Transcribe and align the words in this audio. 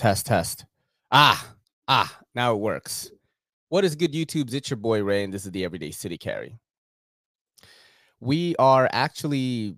Test, 0.00 0.24
test. 0.24 0.64
Ah, 1.12 1.54
ah, 1.86 2.20
now 2.34 2.54
it 2.54 2.60
works. 2.60 3.10
What 3.68 3.84
is 3.84 3.94
good, 3.94 4.14
YouTube's? 4.14 4.54
It's 4.54 4.70
your 4.70 4.78
boy 4.78 5.04
Ray, 5.04 5.24
and 5.24 5.30
this 5.30 5.44
is 5.44 5.50
the 5.50 5.62
Everyday 5.62 5.90
City 5.90 6.16
Carry. 6.16 6.56
We 8.18 8.56
are 8.56 8.88
actually 8.92 9.76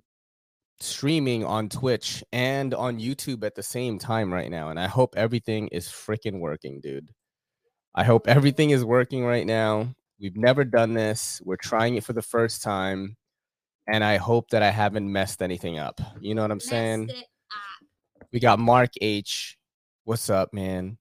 streaming 0.79 1.45
on 1.45 1.69
Twitch 1.69 2.23
and 2.33 2.73
on 2.73 3.01
YouTube 3.01 3.43
at 3.43 3.57
the 3.57 3.65
same 3.65 3.99
time 3.99 4.33
right 4.33 4.49
now, 4.49 4.69
and 4.69 4.79
I 4.79 4.87
hope 4.87 5.17
everything 5.17 5.67
is 5.73 5.89
freaking 5.89 6.39
working, 6.39 6.81
dude. 6.81 7.11
I 7.93 8.05
hope 8.05 8.29
everything 8.29 8.71
is 8.71 8.85
working 8.85 9.25
right 9.25 9.45
now. 9.45 9.93
We've 10.21 10.37
never 10.37 10.63
done 10.63 10.95
this. 10.95 11.43
We're 11.45 11.57
trying 11.57 11.97
it 11.97 12.05
for 12.05 12.13
the 12.13 12.23
first 12.23 12.63
time, 12.63 13.17
and 13.89 14.05
I 14.05 14.19
hope 14.19 14.51
that 14.51 14.63
I 14.63 14.71
haven't 14.71 15.11
messed 15.11 15.43
anything 15.43 15.81
up. 15.81 16.01
You 16.21 16.37
know 16.37 16.43
what 16.43 16.53
I'm 16.53 16.61
saying? 16.61 17.11
We 18.33 18.39
got 18.39 18.61
Mark 18.61 18.91
H. 19.01 19.59
What's 20.05 20.29
up, 20.31 20.53
man? 20.53 20.99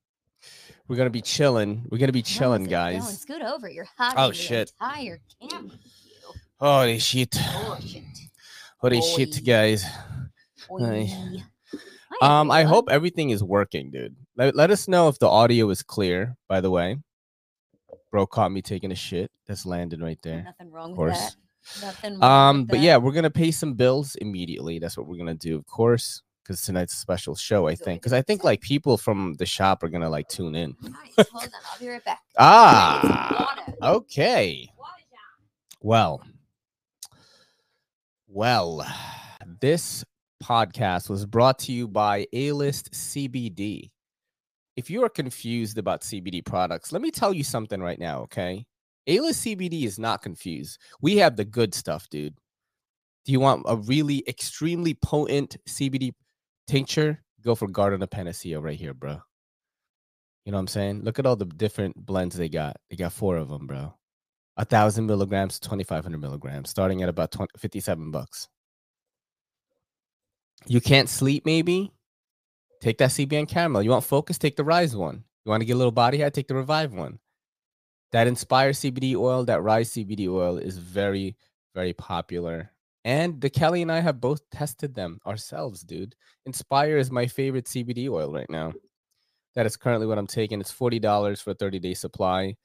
We're 0.88 0.96
gonna 0.96 1.10
be 1.10 1.22
chilling. 1.22 1.86
We're 1.90 1.98
gonna 1.98 2.12
be 2.12 2.22
chilling, 2.22 2.66
guys. 2.66 3.04
Dylan, 3.04 3.18
scoot 3.20 3.42
over. 3.42 3.70
You're 3.70 3.88
hot. 3.98 4.14
Oh, 4.18 4.32
shit. 4.32 4.72
Entire 4.82 5.20
camp. 5.50 5.74
Holy 6.60 7.00
shit! 7.00 7.36
Oh 7.40 7.78
shit. 7.84 8.04
Holy 8.78 9.02
shit, 9.02 9.44
guys. 9.44 9.84
Hi, 10.70 11.44
Um, 12.22 12.52
I 12.52 12.64
hope 12.64 12.86
everything 12.92 13.32
is 13.32 13.44
working, 13.44 13.90
dude. 13.90 14.16
Let, 14.38 14.56
let 14.56 14.70
us 14.70 14.88
know 14.88 15.08
if 15.08 15.18
the 15.18 15.28
audio 15.28 15.68
is 15.72 15.82
clear. 15.82 16.36
By 16.48 16.62
the 16.62 16.70
way, 16.70 16.98
bro 18.12 18.28
caught 18.28 18.52
me 18.52 18.62
taking 18.62 18.92
a 18.92 18.96
shit. 18.96 19.32
That's 19.48 19.66
landed 19.66 20.02
right 20.02 20.20
there. 20.22 20.44
Nothing 20.44 20.72
wrong 20.72 20.92
Of 20.92 20.98
with 20.98 21.14
course. 21.14 21.36
that. 21.82 21.86
Nothing 21.88 22.20
wrong 22.20 22.50
Um, 22.50 22.58
with 22.60 22.68
but 22.70 22.78
that. 22.78 22.84
yeah, 22.84 22.98
we're 22.98 23.12
gonna 23.14 23.32
pay 23.32 23.50
some 23.50 23.74
bills 23.74 24.14
immediately. 24.16 24.78
That's 24.78 24.96
what 24.98 25.08
we're 25.08 25.18
gonna 25.18 25.34
do, 25.34 25.58
of 25.58 25.66
course, 25.66 26.22
because 26.52 26.66
tonight's 26.66 26.94
a 26.94 26.98
special 26.98 27.34
show. 27.34 27.68
I 27.68 27.76
think, 27.76 28.02
because 28.02 28.14
I 28.14 28.22
think 28.22 28.44
like 28.44 28.60
people 28.60 28.98
from 28.98 29.36
the 29.36 29.46
shop 29.46 29.84
are 29.84 29.90
gonna 29.90 30.10
like 30.10 30.28
tune 30.28 30.56
in. 30.56 30.76
Nice. 30.82 31.28
Hold 31.30 31.44
on. 31.46 31.50
I'll 31.72 31.80
be 31.80 31.90
right 31.90 32.04
back. 32.04 32.20
Ah, 32.38 33.56
okay. 33.84 34.68
Well, 35.82 36.22
well, 38.28 38.86
this 39.62 40.04
podcast 40.44 41.10
was 41.10 41.26
brought 41.26 41.60
to 41.60 41.72
you 41.72 41.88
by 41.88 42.28
A 42.34 42.52
List 42.52 42.92
CBD. 42.92 43.92
If 44.76 44.90
you 44.90 45.04
are 45.04 45.10
confused 45.10 45.78
about 45.78 46.02
CBD 46.02 46.44
products, 46.46 46.92
let 46.92 47.02
me 47.02 47.12
tell 47.12 47.34
you 47.34 47.44
something 47.44 47.82
right 47.82 48.00
now, 48.00 48.22
okay? 48.22 48.66
A 49.08 49.20
List 49.20 49.46
CBD 49.46 49.84
is 49.84 50.00
not 50.00 50.22
confused. 50.22 50.80
We 51.02 51.18
have 51.18 51.36
the 51.36 51.46
good 51.46 51.74
stuff, 51.74 52.10
dude. 52.10 52.36
Do 53.26 53.32
you 53.32 53.40
want 53.40 53.64
a 53.68 53.76
really 53.76 54.24
extremely 54.28 54.94
potent 54.96 55.58
CBD 55.68 56.14
tincture? 56.68 57.24
Go 57.44 57.56
for 57.56 57.68
Garden 57.68 58.04
of 58.04 58.10
Panacea 58.10 58.60
right 58.60 58.78
here, 58.78 58.94
bro. 58.94 59.20
You 60.46 60.52
know 60.52 60.58
what 60.58 60.62
I'm 60.62 60.68
saying? 60.68 61.04
Look 61.04 61.20
at 61.20 61.26
all 61.26 61.36
the 61.36 61.46
different 61.46 61.96
blends 61.96 62.36
they 62.36 62.50
got. 62.50 62.78
They 62.90 62.96
got 62.96 63.14
four 63.14 63.38
of 63.38 63.50
them, 63.50 63.68
bro 63.68 63.94
a 64.58 64.66
thousand 64.66 65.06
milligrams 65.06 65.60
2500 65.60 66.20
milligrams 66.20 66.70
starting 66.70 67.02
at 67.02 67.10
about 67.10 67.32
20, 67.32 67.52
57 67.58 68.12
bucks 68.12 68.48
you 70.68 70.82
can't 70.82 71.10
sleep 71.10 71.46
maybe 71.46 71.92
take 72.82 72.98
that 72.98 73.10
cbn 73.12 73.48
caramel 73.48 73.82
you 73.82 73.90
want 73.90 74.04
focus 74.04 74.38
take 74.38 74.56
the 74.56 74.64
rise 74.64 74.96
one 74.96 75.24
you 75.46 75.50
want 75.50 75.62
to 75.62 75.66
get 75.66 75.74
a 75.74 75.78
little 75.78 75.92
body 75.92 76.18
hat 76.18 76.34
take 76.34 76.48
the 76.48 76.56
revive 76.56 76.94
one 76.94 77.20
that 78.12 78.28
inspire 78.28 78.72
cbd 78.72 79.16
oil 79.16 79.46
that 79.46 79.64
rise 79.64 79.92
cbd 79.92 80.28
oil 80.28 80.58
is 80.58 80.78
very 80.78 81.36
very 81.74 81.94
popular 81.94 82.71
and 83.06 83.40
the 83.42 83.50
kelly 83.50 83.82
and 83.82 83.92
i 83.92 84.00
have 84.00 84.22
both 84.22 84.42
tested 84.52 84.94
them 84.94 85.20
ourselves 85.26 85.82
dude 85.82 86.16
inspire 86.46 86.98
is 86.98 87.12
my 87.12 87.26
favorite 87.26 87.66
cbd 87.66 88.10
oil 88.10 88.32
right 88.32 88.50
now 88.50 88.72
that 89.56 89.66
is 89.66 89.76
currently 89.76 90.08
what 90.08 90.18
i'm 90.18 90.28
taking 90.28 90.62
it's 90.62 90.72
$40 90.72 91.42
for 91.42 91.52
a 91.52 91.56
30 91.56 91.80
day 91.80 91.94
supply 91.94 92.56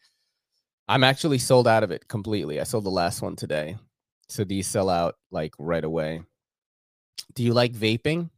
I'm 0.89 1.05
actually 1.05 1.39
sold 1.39 1.67
out 1.67 1.83
of 1.83 1.91
it 1.91 2.07
completely. 2.09 2.61
I 2.61 2.65
sold 2.65 2.85
the 2.85 2.91
last 2.91 3.21
one 3.21 3.35
today. 3.35 3.77
So 4.29 4.45
these 4.45 4.67
sell 4.67 4.89
out 4.89 5.17
like 5.31 5.53
right 5.59 5.85
away. 5.85 6.23
Do 7.35 7.43
you 7.43 7.53
like 7.55 7.73
vaping? 7.73 8.31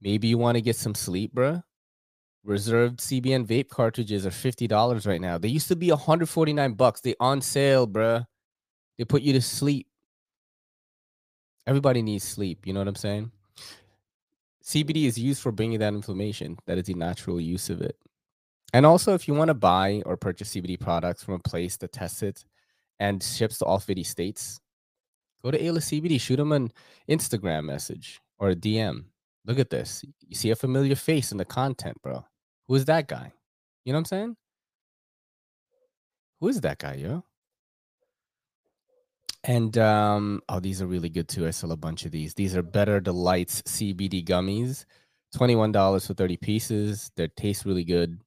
Maybe 0.00 0.28
you 0.28 0.38
want 0.38 0.56
to 0.56 0.60
get 0.60 0.76
some 0.76 0.94
sleep, 0.94 1.34
bruh. 1.34 1.62
Reserved 2.44 3.00
CBN 3.00 3.44
vape 3.44 3.68
cartridges 3.68 4.24
are 4.24 4.30
$50 4.30 5.06
right 5.06 5.20
now. 5.20 5.36
They 5.36 5.48
used 5.48 5.68
to 5.68 5.76
be 5.76 5.90
149 5.90 6.74
bucks. 6.74 7.00
They 7.00 7.16
on 7.18 7.40
sale, 7.40 7.88
bruh. 7.88 8.24
They 8.98 9.04
put 9.04 9.22
you 9.22 9.32
to 9.32 9.42
sleep. 9.42 9.88
Everybody 11.66 12.02
needs 12.02 12.24
sleep, 12.24 12.66
you 12.66 12.72
know 12.72 12.80
what 12.80 12.88
I'm 12.88 12.94
saying? 12.94 13.32
CBD 14.62 15.06
is 15.06 15.18
used 15.18 15.42
for 15.42 15.52
bringing 15.52 15.78
that 15.78 15.94
inflammation. 15.94 16.58
That 16.66 16.78
is 16.78 16.84
the 16.84 16.94
natural 16.94 17.40
use 17.40 17.70
of 17.70 17.80
it. 17.80 17.96
And 18.72 18.84
also, 18.84 19.14
if 19.14 19.28
you 19.28 19.34
want 19.34 19.48
to 19.48 19.54
buy 19.54 20.02
or 20.06 20.16
purchase 20.16 20.54
CBD 20.54 20.78
products 20.78 21.22
from 21.22 21.34
a 21.34 21.38
place 21.38 21.76
that 21.78 21.92
tests 21.92 22.22
it 22.22 22.44
and 22.98 23.22
ships 23.22 23.58
to 23.58 23.64
all 23.64 23.78
50 23.78 24.02
states, 24.02 24.60
go 25.42 25.50
to 25.50 25.58
Ayla 25.58 25.78
CBD, 25.78 26.20
shoot 26.20 26.36
them 26.36 26.52
an 26.52 26.72
Instagram 27.08 27.64
message 27.64 28.20
or 28.38 28.50
a 28.50 28.56
DM. 28.56 29.04
Look 29.44 29.58
at 29.58 29.70
this. 29.70 30.04
You 30.26 30.34
see 30.34 30.50
a 30.50 30.56
familiar 30.56 30.96
face 30.96 31.30
in 31.30 31.38
the 31.38 31.44
content, 31.44 32.00
bro. 32.02 32.24
Who 32.66 32.74
is 32.74 32.84
that 32.86 33.06
guy? 33.06 33.32
You 33.84 33.92
know 33.92 33.98
what 33.98 34.00
I'm 34.00 34.04
saying? 34.06 34.36
Who 36.40 36.48
is 36.48 36.60
that 36.60 36.78
guy, 36.78 36.94
yo? 36.94 37.24
And 39.46 39.78
um, 39.78 40.42
oh, 40.48 40.58
these 40.58 40.82
are 40.82 40.86
really 40.86 41.08
good 41.08 41.28
too. 41.28 41.46
I 41.46 41.50
sell 41.50 41.72
a 41.72 41.76
bunch 41.76 42.04
of 42.04 42.10
these. 42.10 42.34
These 42.34 42.56
are 42.56 42.62
Better 42.62 43.00
Delights 43.00 43.62
CBD 43.62 44.24
gummies. 44.24 44.84
$21 45.36 46.06
for 46.06 46.14
30 46.14 46.36
pieces. 46.38 47.10
They 47.16 47.28
taste 47.28 47.64
really 47.64 47.84
good 47.84 48.20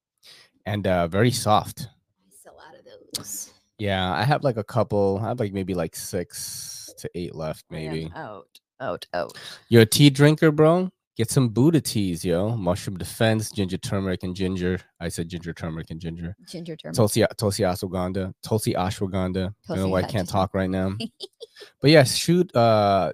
and 0.66 0.88
uh, 0.88 1.08
very 1.08 1.32
soft. 1.32 1.88
I 1.90 2.36
sell 2.44 2.58
out 2.66 2.76
of 2.76 2.86
those. 3.14 3.52
Yeah, 3.78 4.14
I 4.14 4.24
have 4.24 4.44
like 4.44 4.58
a 4.58 4.64
couple. 4.64 5.20
I 5.22 5.28
have 5.30 5.40
like 5.40 5.54
maybe 5.54 5.74
like 5.74 5.96
six 5.96 6.94
to 6.98 7.10
eight 7.16 7.36
left, 7.36 7.66
maybe. 7.70 8.12
out. 8.16 8.48
Out. 8.80 9.06
Out. 9.14 9.38
You're 9.70 9.82
a 9.82 9.86
tea 9.86 10.10
drinker, 10.10 10.52
bro? 10.52 10.90
Get 11.20 11.30
some 11.30 11.50
Buddha 11.50 11.82
teas, 11.82 12.24
yo. 12.24 12.56
Mushroom 12.56 12.98
defense, 12.98 13.52
ginger, 13.52 13.78
turmeric, 13.78 14.24
and 14.24 14.34
ginger. 14.34 14.80
I 15.02 15.10
said 15.10 15.28
ginger, 15.28 15.52
turmeric, 15.52 15.92
and 15.92 16.00
ginger. 16.00 16.34
Ginger 16.48 16.78
turmeric. 16.78 16.96
Tulsi, 16.96 17.26
Tulsi 17.38 17.64
ashwagandha. 17.64 18.34
Tulsi 18.42 18.74
ashwagandha. 18.74 19.54
I 19.70 19.76
don't 19.76 19.80
know 19.84 19.90
why 19.90 20.00
I 20.00 20.04
can't 20.04 20.30
talk 20.30 20.54
right 20.54 20.70
now. 20.70 20.94
but 21.82 21.92
yeah, 21.92 22.06
shoot 22.06 22.56
uh 22.56 23.12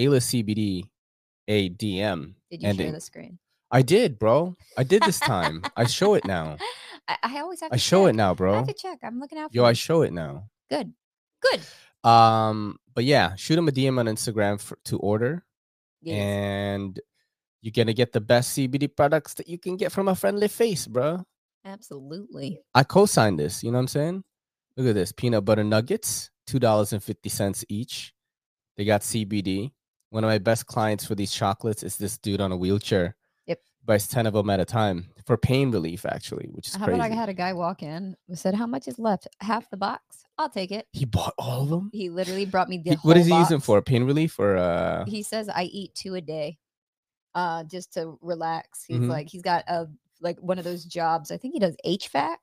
Ayla 0.00 0.16
CBD 0.22 0.84
a 1.46 1.68
DM. 1.68 2.32
Did 2.50 2.62
you 2.62 2.68
and 2.70 2.78
share 2.78 2.86
it- 2.88 2.92
the 2.92 3.00
screen? 3.02 3.38
I 3.70 3.82
did, 3.82 4.18
bro. 4.18 4.56
I 4.78 4.82
did 4.84 5.02
this 5.02 5.20
time. 5.32 5.62
I 5.76 5.84
show 5.84 6.14
it 6.14 6.24
now. 6.24 6.56
I, 7.06 7.16
I 7.22 7.40
always 7.40 7.60
have 7.60 7.68
to 7.70 7.74
I 7.74 7.76
show 7.78 8.06
it 8.06 8.10
check. 8.12 8.16
now, 8.16 8.30
I 8.30 8.34
bro. 8.34 8.54
have 8.54 8.66
to 8.66 8.72
check. 8.74 8.98
I'm 9.04 9.20
looking 9.20 9.36
out 9.38 9.50
for 9.52 9.56
Yo, 9.58 9.64
I 9.66 9.74
show 9.74 10.00
it 10.02 10.12
now. 10.14 10.44
Good. 10.70 10.92
Good. 11.42 12.08
Um, 12.10 12.78
but 12.94 13.04
yeah, 13.04 13.34
shoot 13.36 13.58
him 13.58 13.68
a 13.68 13.72
DM 13.72 13.98
on 13.98 14.06
Instagram 14.06 14.58
for, 14.58 14.78
to 14.86 14.98
order, 14.98 15.44
Yes. 16.02 16.16
and 16.18 16.98
you're 17.62 17.72
gonna 17.72 17.92
get 17.94 18.12
the 18.12 18.20
best 18.20 18.56
CBD 18.58 18.94
products 18.94 19.34
that 19.34 19.48
you 19.48 19.56
can 19.58 19.76
get 19.76 19.92
from 19.92 20.08
a 20.08 20.14
friendly 20.14 20.48
face, 20.48 20.86
bro. 20.86 21.24
Absolutely. 21.64 22.58
I 22.74 22.82
co-signed 22.82 23.38
this. 23.38 23.62
You 23.62 23.70
know 23.70 23.76
what 23.78 23.82
I'm 23.82 23.88
saying? 23.88 24.24
Look 24.76 24.88
at 24.88 24.94
this: 24.94 25.12
peanut 25.12 25.44
butter 25.44 25.64
nuggets, 25.64 26.30
two 26.46 26.58
dollars 26.58 26.92
and 26.92 27.02
fifty 27.02 27.28
cents 27.28 27.64
each. 27.68 28.12
They 28.76 28.84
got 28.84 29.02
CBD. 29.02 29.70
One 30.10 30.24
of 30.24 30.28
my 30.28 30.38
best 30.38 30.66
clients 30.66 31.06
for 31.06 31.14
these 31.14 31.32
chocolates 31.32 31.82
is 31.82 31.96
this 31.96 32.18
dude 32.18 32.40
on 32.40 32.52
a 32.52 32.56
wheelchair. 32.56 33.16
Yep. 33.46 33.60
Buys 33.84 34.06
ten 34.08 34.26
of 34.26 34.34
them 34.34 34.50
at 34.50 34.60
a 34.60 34.64
time 34.64 35.06
for 35.26 35.36
pain 35.36 35.70
relief, 35.70 36.04
actually, 36.06 36.48
which 36.52 36.68
is 36.68 36.74
How 36.74 36.84
crazy. 36.86 37.00
about 37.00 37.10
I 37.12 37.14
had 37.14 37.28
a 37.28 37.34
guy 37.34 37.52
walk 37.52 37.82
in 37.82 38.16
who 38.28 38.34
said, 38.36 38.54
How 38.54 38.66
much 38.66 38.88
is 38.88 38.98
left? 38.98 39.28
Half 39.40 39.70
the 39.70 39.76
box. 39.76 40.24
I'll 40.38 40.48
take 40.50 40.70
it. 40.72 40.86
he 40.92 41.04
bought 41.04 41.34
all 41.38 41.62
of 41.62 41.68
them. 41.68 41.90
He 41.92 42.08
literally 42.10 42.46
brought 42.46 42.68
me 42.68 42.78
the 42.78 42.90
He- 42.92 42.96
what 43.02 43.16
is 43.16 43.26
he 43.26 43.32
whole 43.32 43.40
using 43.40 43.60
for? 43.60 43.80
Pain 43.82 44.04
relief 44.04 44.38
or 44.38 44.56
uh? 44.56 45.04
He 45.06 45.22
says 45.22 45.48
I 45.48 45.64
eat 45.64 45.94
two 45.94 46.14
a 46.14 46.20
day, 46.20 46.58
uh, 47.34 47.64
just 47.64 47.92
to 47.94 48.18
relax. 48.20 48.84
He's 48.86 48.98
Mhm. 48.98 49.08
like 49.08 49.28
he's 49.28 49.42
got 49.42 49.64
a 49.68 49.86
like 50.20 50.38
one 50.40 50.58
of 50.58 50.64
those 50.64 50.84
jobs. 50.84 51.30
I 51.30 51.36
think 51.36 51.54
he 51.54 51.60
does 51.60 51.76
HVAC 51.84 52.36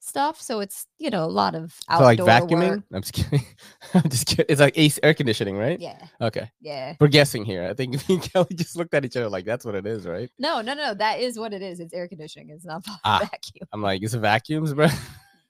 stuff, 0.00 0.40
so 0.40 0.60
it's 0.60 0.86
you 0.98 1.10
know 1.10 1.24
a 1.24 1.26
lot 1.26 1.54
of 1.54 1.72
So 1.72 2.04
outdoor 2.04 2.26
like 2.26 2.42
vacuuming? 2.44 2.68
work. 2.70 2.82
I'm 2.92 3.02
just 3.02 3.12
kidding. 3.14 3.44
I'm 3.94 4.08
just 4.08 4.26
kidding. 4.26 4.46
It's 4.48 4.60
like 4.60 4.78
ace 4.78 4.98
air 5.02 5.12
conditioning, 5.14 5.56
right? 5.56 5.78
Yeah, 5.80 6.06
Okay. 6.20 6.50
yeah. 6.60 6.94
We're 7.00 7.08
guessing 7.08 7.44
here. 7.44 7.64
I 7.68 7.74
think 7.74 7.94
me 8.08 8.14
and 8.16 8.22
Kelly 8.22 8.54
just 8.54 8.76
looked 8.76 8.94
at 8.94 9.04
each 9.04 9.16
other 9.16 9.28
like 9.28 9.44
that's 9.44 9.64
what 9.64 9.74
it 9.74 9.86
is, 9.86 10.06
right? 10.06 10.30
No, 10.38 10.60
no, 10.60 10.74
no. 10.74 10.94
That 10.94 11.20
is 11.20 11.38
what 11.38 11.52
it 11.52 11.62
is. 11.62 11.80
It's 11.80 11.92
air 11.92 12.06
conditioning. 12.08 12.50
It's 12.50 12.64
not 12.64 12.84
Ah. 13.04 13.18
vacuum. 13.20 13.66
I'm 13.72 13.82
like, 13.82 14.02
it's 14.02 14.14
vacuums, 14.14 14.72
bro. 14.74 14.86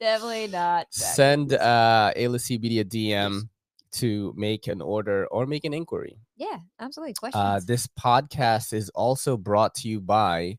Definitely 0.00 0.46
not. 0.48 0.86
Send 0.90 1.50
vacuums. 1.50 1.66
uh 1.66 2.12
Ayla 2.16 2.38
CBD 2.38 2.80
a 2.80 2.84
DM 2.84 3.48
to 3.92 4.32
make 4.36 4.66
an 4.66 4.80
order 4.80 5.26
or 5.26 5.46
make 5.46 5.64
an 5.64 5.74
inquiry. 5.74 6.18
yeah, 6.36 6.58
absolutely. 6.80 7.14
Questions. 7.14 7.42
Uh 7.42 7.60
this 7.66 7.86
podcast 7.86 8.72
is 8.72 8.88
also 8.90 9.36
brought 9.36 9.74
to 9.76 9.88
you 9.88 10.00
by 10.00 10.58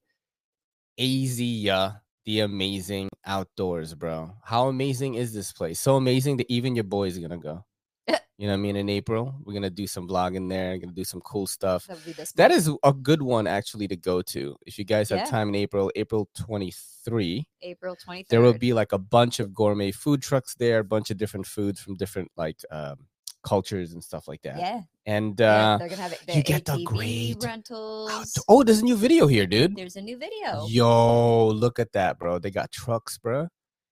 Azia, 1.00 2.02
the 2.26 2.42
amazing 2.42 3.10
outdoors, 3.26 3.94
bro. 3.94 4.32
How 4.44 4.68
amazing 4.68 5.16
is 5.16 5.34
this 5.34 5.54
place? 5.54 5.80
So 5.80 5.96
amazing 5.96 6.38
that 6.38 6.52
even 6.52 6.76
your 6.76 6.84
boy's 6.84 7.18
gonna 7.18 7.38
go. 7.38 7.66
You 8.40 8.48
know 8.48 8.54
what 8.54 8.60
I 8.60 8.62
mean? 8.62 8.76
In 8.78 8.88
April, 8.88 9.36
we're 9.44 9.54
gonna 9.54 9.70
do 9.70 9.86
some 9.86 10.08
vlogging 10.08 10.48
there. 10.48 10.78
Gonna 10.78 10.94
do 10.94 11.04
some 11.04 11.20
cool 11.20 11.46
stuff. 11.46 11.86
That 11.88 11.98
would 11.98 12.06
be 12.06 12.14
this. 12.14 12.32
That 12.32 12.52
month. 12.52 12.58
is 12.68 12.72
a 12.86 12.94
good 12.94 13.22
one 13.22 13.48
actually 13.48 13.90
to 13.90 13.98
go 13.98 14.22
to. 14.22 14.56
If 14.66 14.80
you 14.80 14.86
guys 14.86 15.10
have 15.10 15.20
Yeah. 15.20 15.26
time 15.26 15.50
in 15.50 15.56
April, 15.56 15.92
April 15.94 16.30
23, 16.36 17.46
April 17.62 17.98
twenty 17.98 18.26
there 18.30 18.40
will 18.40 18.54
be 18.54 18.72
like 18.72 18.94
a 18.94 18.98
bunch 18.98 19.42
of 19.42 19.54
gourmet 19.54 19.92
food 19.92 20.22
trucks 20.22 20.56
there, 20.56 20.80
a 20.80 20.84
bunch 20.86 21.12
of 21.12 21.18
different 21.18 21.48
foods 21.48 21.82
from 21.82 21.96
different 21.96 22.32
like 22.38 22.60
um, 22.72 23.08
cultures 23.44 23.94
and 23.94 24.04
stuff 24.04 24.28
like 24.28 24.42
that. 24.44 24.58
Yeah, 24.58 24.82
And 25.06 25.40
yeah, 25.40 25.74
uh, 25.74 25.78
they're 25.78 25.90
gonna 25.90 26.02
have 26.02 26.14
it. 26.14 26.36
you 26.36 26.44
get 26.44 26.66
the 26.66 26.74
ATV 26.74 26.84
grade. 26.86 27.38
oh, 27.42 27.46
rentals. 27.46 28.38
oh, 28.48 28.64
there's 28.64 28.80
a 28.80 28.84
new 28.84 28.96
video 28.98 29.28
here, 29.28 29.46
dude. 29.46 29.76
There's 29.76 29.96
a 29.96 30.02
new 30.02 30.18
video. 30.18 30.66
Yo, 30.68 31.48
look 31.48 31.80
at 31.80 31.92
that, 31.94 32.20
bro. 32.20 32.40
They 32.40 32.52
got 32.52 32.72
trucks, 32.72 33.18
bro. 33.18 33.48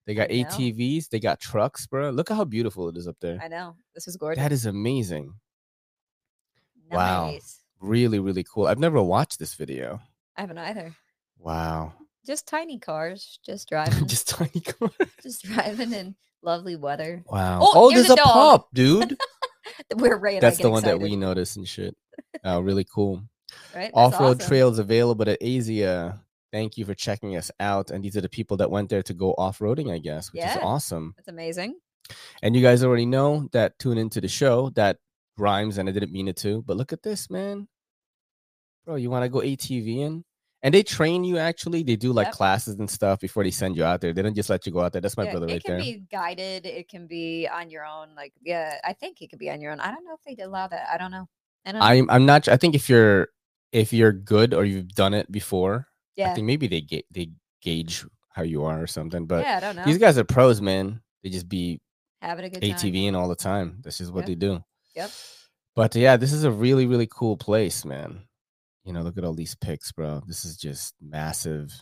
They 0.05 0.13
got. 0.13 0.29
ATVs. 0.29 1.09
They 1.09 1.19
got 1.19 1.39
trucks, 1.39 1.85
bro. 1.87 2.09
Look 2.11 2.31
at 2.31 2.37
how 2.37 2.45
beautiful 2.45 2.87
it 2.89 2.97
is 2.97 3.07
up 3.07 3.17
there. 3.19 3.39
I 3.43 3.47
know 3.47 3.75
this 3.93 4.05
was 4.05 4.15
gorgeous. 4.17 4.41
That 4.41 4.51
is 4.51 4.65
amazing. 4.65 5.33
wow. 6.89 7.37
Really, 7.79 8.19
really 8.19 8.43
cool. 8.43 8.67
I've 8.67 8.79
never 8.79 9.01
watched 9.01 9.37
this 9.39 9.53
video. 9.53 10.01
I 10.35 10.41
haven't 10.41 10.57
either. 10.57 10.95
Wow. 11.37 11.93
Just 12.25 12.47
tiny 12.47 12.79
cars, 12.79 13.39
just 13.45 13.69
driving, 13.69 14.07
just, 14.07 14.27
Just 14.27 14.29
tiny 14.29 14.61
car. 14.61 14.89
driving 15.43 15.93
in 15.93 16.15
lovely 16.41 16.75
weather. 16.75 17.23
Wow. 17.27 17.59
Oh, 17.61 17.71
Oh, 17.75 17.89
there's 17.91 18.07
there's 18.07 18.19
a 18.19 18.21
a 18.21 18.25
pup, 18.25 18.67
dude. 18.73 19.17
We're 19.95 20.17
Ray 20.17 20.37
and 20.37 20.45
I 20.45 20.49
That's 20.49 20.57
get 20.57 20.63
the 20.63 20.71
one 20.71 20.83
that 20.83 20.99
we 20.99 21.15
noticed 21.15 21.57
and 21.57 21.67
shit. 21.67 21.95
Oh, 22.43 22.61
really 22.61 22.83
cool. 22.83 23.21
right? 23.75 23.91
Off-road 23.93 24.37
awesome. 24.37 24.47
trails 24.47 24.79
available 24.79 25.29
at 25.29 25.37
Asia. 25.39 26.19
Thank 26.51 26.77
you 26.77 26.85
for 26.85 26.95
checking 26.95 27.35
us 27.35 27.51
out. 27.59 27.91
And 27.91 28.03
these 28.03 28.17
are 28.17 28.21
the 28.21 28.29
people 28.29 28.57
that 28.57 28.71
went 28.71 28.89
there 28.89 29.03
to 29.03 29.13
go 29.13 29.33
off-roading, 29.37 29.93
I 29.93 29.99
guess, 29.99 30.33
which 30.33 30.43
is 30.43 30.57
awesome. 30.61 31.13
That's 31.15 31.27
amazing. 31.27 31.75
And 32.41 32.55
you 32.55 32.61
guys 32.61 32.83
already 32.83 33.05
know 33.05 33.49
that 33.51 33.77
tune 33.79 33.97
into 33.97 34.19
the 34.19 34.27
show 34.27 34.71
that 34.71 34.97
rhymes, 35.37 35.77
and 35.77 35.87
I 35.87 35.91
didn't 35.91 36.11
mean 36.11 36.27
it 36.27 36.37
to. 36.37 36.63
But 36.63 36.77
look 36.77 36.91
at 36.93 37.03
this, 37.03 37.29
man. 37.29 37.67
Bro, 38.85 38.95
you 38.95 39.09
want 39.09 39.23
to 39.23 39.29
go 39.29 39.39
ATV 39.39 39.99
in? 39.99 40.23
And 40.63 40.73
they 40.73 40.81
train 40.83 41.23
you 41.23 41.37
actually. 41.37 41.83
They 41.83 41.95
do 41.95 42.11
like 42.11 42.27
Yep. 42.27 42.33
classes 42.33 42.75
and 42.79 42.89
stuff 42.89 43.19
before 43.19 43.43
they 43.43 43.51
send 43.51 43.75
you 43.77 43.83
out 43.83 44.01
there. 44.01 44.11
They 44.11 44.21
don't 44.23 44.33
just 44.35 44.49
let 44.49 44.65
you 44.65 44.71
go 44.71 44.81
out 44.81 44.91
there. 44.91 45.01
That's 45.01 45.15
my 45.15 45.25
Yeah, 45.25 45.31
brother 45.31 45.47
it 45.47 45.51
right 45.51 45.63
can 45.63 45.77
there. 45.77 45.79
be 45.85 46.03
guided. 46.11 46.65
It 46.65 46.89
can 46.89 47.05
be 47.07 47.47
on 47.47 47.69
your 47.69 47.85
own. 47.85 48.15
Like, 48.15 48.33
yeah, 48.41 48.79
I 48.83 48.93
think 48.93 49.21
it 49.21 49.29
could 49.29 49.37
be 49.39 49.51
on 49.51 49.61
your 49.61 49.71
own. 49.71 49.79
I 49.79 49.91
don't 49.91 50.03
know 50.03 50.15
if 50.15 50.21
they'd 50.25 50.41
allow 50.43 50.67
that. 50.67 50.87
I 50.91 50.97
don't 50.97 51.11
know. 51.11 51.27
I 51.65 51.71
don't 51.71 51.79
know. 51.79 51.85
I'm 51.85 52.09
I'm 52.09 52.25
not. 52.25 52.47
I 52.47 52.57
think 52.57 52.73
if 52.75 52.89
you're 52.89 53.27
if 53.71 53.93
you're 53.93 54.11
good 54.13 54.53
or 54.53 54.65
you've 54.65 54.89
done 54.95 55.13
it 55.13 55.31
before, 55.31 55.87
yeah, 56.15 56.31
I 56.31 56.33
think 56.33 56.47
maybe 56.47 56.67
they 56.67 56.81
ga- 56.81 57.05
they 57.11 57.29
gauge 57.61 58.03
how 58.29 58.41
you 58.43 58.63
are 58.63 58.81
or 58.81 58.87
something. 58.87 59.27
But 59.27 59.43
yeah, 59.45 59.57
I 59.57 59.59
don't 59.59 59.75
know. 59.75 59.85
these 59.85 59.97
guys 59.99 60.17
are 60.17 60.23
pros, 60.23 60.59
man. 60.61 61.01
They 61.23 61.29
just 61.29 61.47
be 61.49 61.79
Having 62.21 62.45
a 62.45 62.49
good 62.49 62.61
time. 62.61 62.71
ATVing 62.71 63.13
all 63.15 63.27
the 63.27 63.35
time. 63.35 63.77
This 63.83 64.01
is 64.01 64.11
what 64.11 64.21
Yep. 64.21 64.27
they 64.27 64.35
do. 64.35 64.63
Yep. 64.95 65.11
But 65.75 65.95
yeah, 65.95 66.17
this 66.17 66.33
is 66.33 66.45
a 66.45 66.51
really, 66.51 66.87
really 66.87 67.07
cool 67.07 67.37
place, 67.37 67.85
man. 67.85 68.26
You 68.87 68.93
know, 68.93 69.01
look 69.01 69.17
at 69.17 69.25
all 69.25 69.33
these 69.33 69.53
pics, 69.53 69.91
bro. 69.91 70.21
This 70.27 70.45
is 70.45 70.55
just 70.55 70.95
massive. 71.01 71.73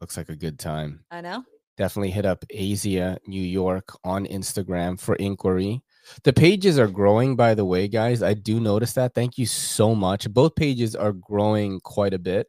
Looks 0.00 0.16
like 0.16 0.28
a 0.28 0.36
good 0.36 0.56
time. 0.56 1.04
I 1.10 1.20
know. 1.20 1.42
Definitely 1.76 2.12
hit 2.12 2.24
up 2.24 2.44
Asia 2.48 3.18
New 3.26 3.42
York 3.42 3.88
on 4.04 4.24
Instagram 4.26 5.00
for 5.00 5.16
inquiry. 5.16 5.82
The 6.22 6.32
pages 6.32 6.78
are 6.78 6.86
growing, 6.86 7.34
by 7.34 7.54
the 7.54 7.64
way, 7.64 7.88
guys. 7.88 8.22
I 8.22 8.34
do 8.34 8.60
notice 8.60 8.92
that. 8.92 9.14
Thank 9.16 9.36
you 9.36 9.46
so 9.46 9.96
much. 9.96 10.30
Both 10.32 10.54
pages 10.54 10.94
are 10.94 11.12
growing 11.12 11.80
quite 11.80 12.14
a 12.14 12.20
bit. 12.20 12.46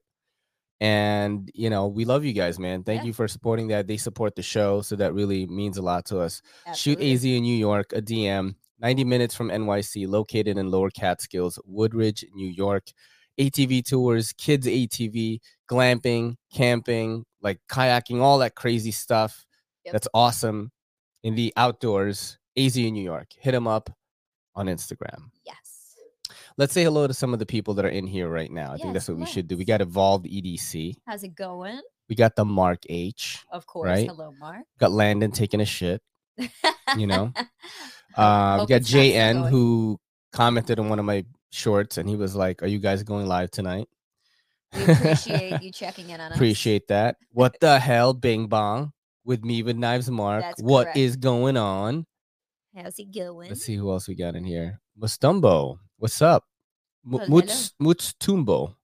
And, 0.80 1.50
you 1.56 1.71
know, 1.71 1.88
we 1.88 2.06
love 2.06 2.24
you 2.24 2.33
guys, 2.33 2.59
man. 2.59 2.83
Thank 2.83 3.01
Yeah. 3.01 3.07
you 3.07 3.13
for 3.13 3.27
supporting 3.27 3.69
that. 3.69 3.88
They 3.88 3.98
support 3.98 4.36
the 4.36 4.44
show. 4.44 4.81
So 4.81 4.95
that 4.98 5.15
really 5.15 5.48
means 5.48 5.77
a 5.77 5.81
lot 5.81 6.06
to 6.06 6.19
us. 6.19 6.44
Shoot 6.75 7.00
Absolutely. 7.00 7.12
AZ 7.13 7.25
in 7.25 7.42
New 7.42 7.57
York, 7.57 7.92
a 7.94 8.01
DM, 8.04 8.56
90 8.80 9.04
minutes 9.04 9.33
from 9.33 9.50
NYC, 9.50 10.06
located 10.06 10.59
in 10.59 10.69
Lower 10.69 10.92
Catskills, 10.92 11.57
Woodridge, 11.65 12.24
New 12.36 12.48
York. 12.48 12.92
ATV 13.39 13.86
tours, 13.86 14.34
kids 14.34 14.68
ATV, 14.68 15.39
glamping, 15.69 16.36
camping, 16.51 17.24
like 17.42 17.60
kayaking, 17.69 18.22
all 18.22 18.39
that 18.39 18.56
crazy 18.56 18.92
stuff. 18.92 19.45
Yep. 19.86 19.94
That's 19.94 20.07
awesome 20.13 20.72
in 21.24 21.36
the 21.36 21.54
outdoors. 21.57 22.38
AZ 22.57 22.75
in 22.75 22.94
New 22.94 23.04
York. 23.04 23.28
Hit 23.39 23.51
them 23.51 23.68
up 23.68 23.89
on 24.56 24.66
Instagram. 24.66 25.30
Yes. 25.45 25.95
Let's 26.57 26.74
say 26.74 26.84
hello 26.84 27.06
to 27.06 27.13
some 27.13 27.34
of 27.34 27.39
the 27.39 27.45
people 27.45 27.75
that 27.75 27.86
are 27.86 27.89
in 27.89 28.07
here 28.07 28.28
right 28.28 28.51
now. 28.51 28.74
I 28.74 28.78
think 28.78 28.94
that's 28.94 29.07
Yes, 29.07 29.10
what 29.10 29.19
we 29.19 29.25
should 29.28 29.48
do. 29.48 29.56
We 29.56 29.63
got 29.63 29.80
Evolved 29.80 30.25
EDC. 30.25 30.95
How's 31.06 31.24
it 31.24 31.36
going? 31.36 31.80
We 32.10 32.16
got 32.16 32.36
the 32.36 32.45
Mark 32.45 32.80
H. 32.90 33.45
Of 33.51 33.68
course. 33.68 33.88
Right? 33.90 34.07
Hello, 34.07 34.33
Mark. 34.40 34.63
Got 34.80 34.92
Landon 34.92 35.31
taking 35.31 35.62
a 35.62 35.66
shit. 35.66 36.01
You 36.98 37.07
know? 37.07 37.31
Uh, 38.16 38.62
we 38.62 38.66
got 38.66 38.81
it's 38.81 38.92
not 38.92 39.00
still 39.04 39.13
JN 39.13 39.50
who 39.50 40.00
commented 40.31 40.80
on 40.80 40.90
one 40.90 40.98
of 40.98 41.06
my 41.06 41.24
shorts 41.52 41.98
and 41.98 42.08
he 42.08 42.16
was 42.16 42.36
like, 42.36 42.64
Are 42.64 42.68
you 42.68 42.80
guys 42.80 43.04
going 43.04 43.28
live 43.28 43.52
tonight? 43.52 43.88
We 44.74 44.84
appreciate 44.84 45.62
you 45.62 45.72
checking 45.74 46.10
in 46.10 46.20
on 46.20 46.32
us. 46.32 46.38
Appreciate 46.38 46.88
that. 46.90 47.18
What 47.32 47.60
the 47.60 47.80
hell, 47.80 48.14
Bing 48.14 48.48
Bong? 48.48 48.92
With 49.24 49.44
me 49.44 49.62
with 49.64 49.78
Knives 49.78 50.10
Mark. 50.10 50.42
That's 50.42 50.62
What 50.62 50.86
correct. 50.86 50.98
is 50.98 51.16
going 51.18 51.58
on? 51.58 52.06
How's 52.76 52.98
it 53.00 53.14
going? 53.14 53.50
Let's 53.50 53.64
see 53.64 53.76
who 53.76 53.92
else 53.92 54.08
we 54.08 54.16
got 54.16 54.36
in 54.36 54.44
here. 54.44 54.80
Mustumbo. 55.00 55.80
What's 55.98 56.22
up? 56.22 56.44
Hello, 57.10 57.26
Muts 57.28 57.74
Mutstumbo. 57.82 58.76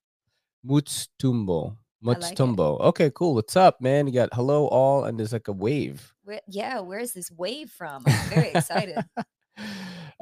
Mutstumbo. 0.65 1.77
like 2.01 2.17
it. 2.17 2.21
Mutstumbo. 2.37 2.79
Okay, 2.81 3.11
cool. 3.13 3.35
What's 3.35 3.55
up, 3.55 3.81
man? 3.81 4.07
You 4.07 4.13
got 4.13 4.29
hello 4.33 4.67
all 4.67 5.05
and 5.05 5.19
there's 5.19 5.33
like 5.33 5.47
a 5.47 5.53
wave. 5.53 6.13
Where, 6.23 6.41
yeah, 6.47 6.79
where's 6.79 7.11
this 7.11 7.29
wave 7.31 7.69
from? 7.69 8.03
I'm 8.05 8.29
very 8.29 8.49
excited. 8.49 8.97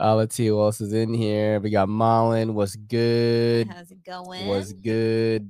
uh, 0.02 0.16
let's 0.16 0.36
see 0.36 0.48
who 0.48 0.60
else 0.60 0.82
is 0.82 0.94
in 0.94 1.14
here. 1.14 1.60
We 1.60 1.70
got 1.70 1.88
Malin. 1.88 2.56
What's 2.56 2.76
good? 2.76 3.68
How's 3.68 3.92
it 3.92 4.04
going? 4.04 4.48
was 4.48 4.74
good. 4.74 5.50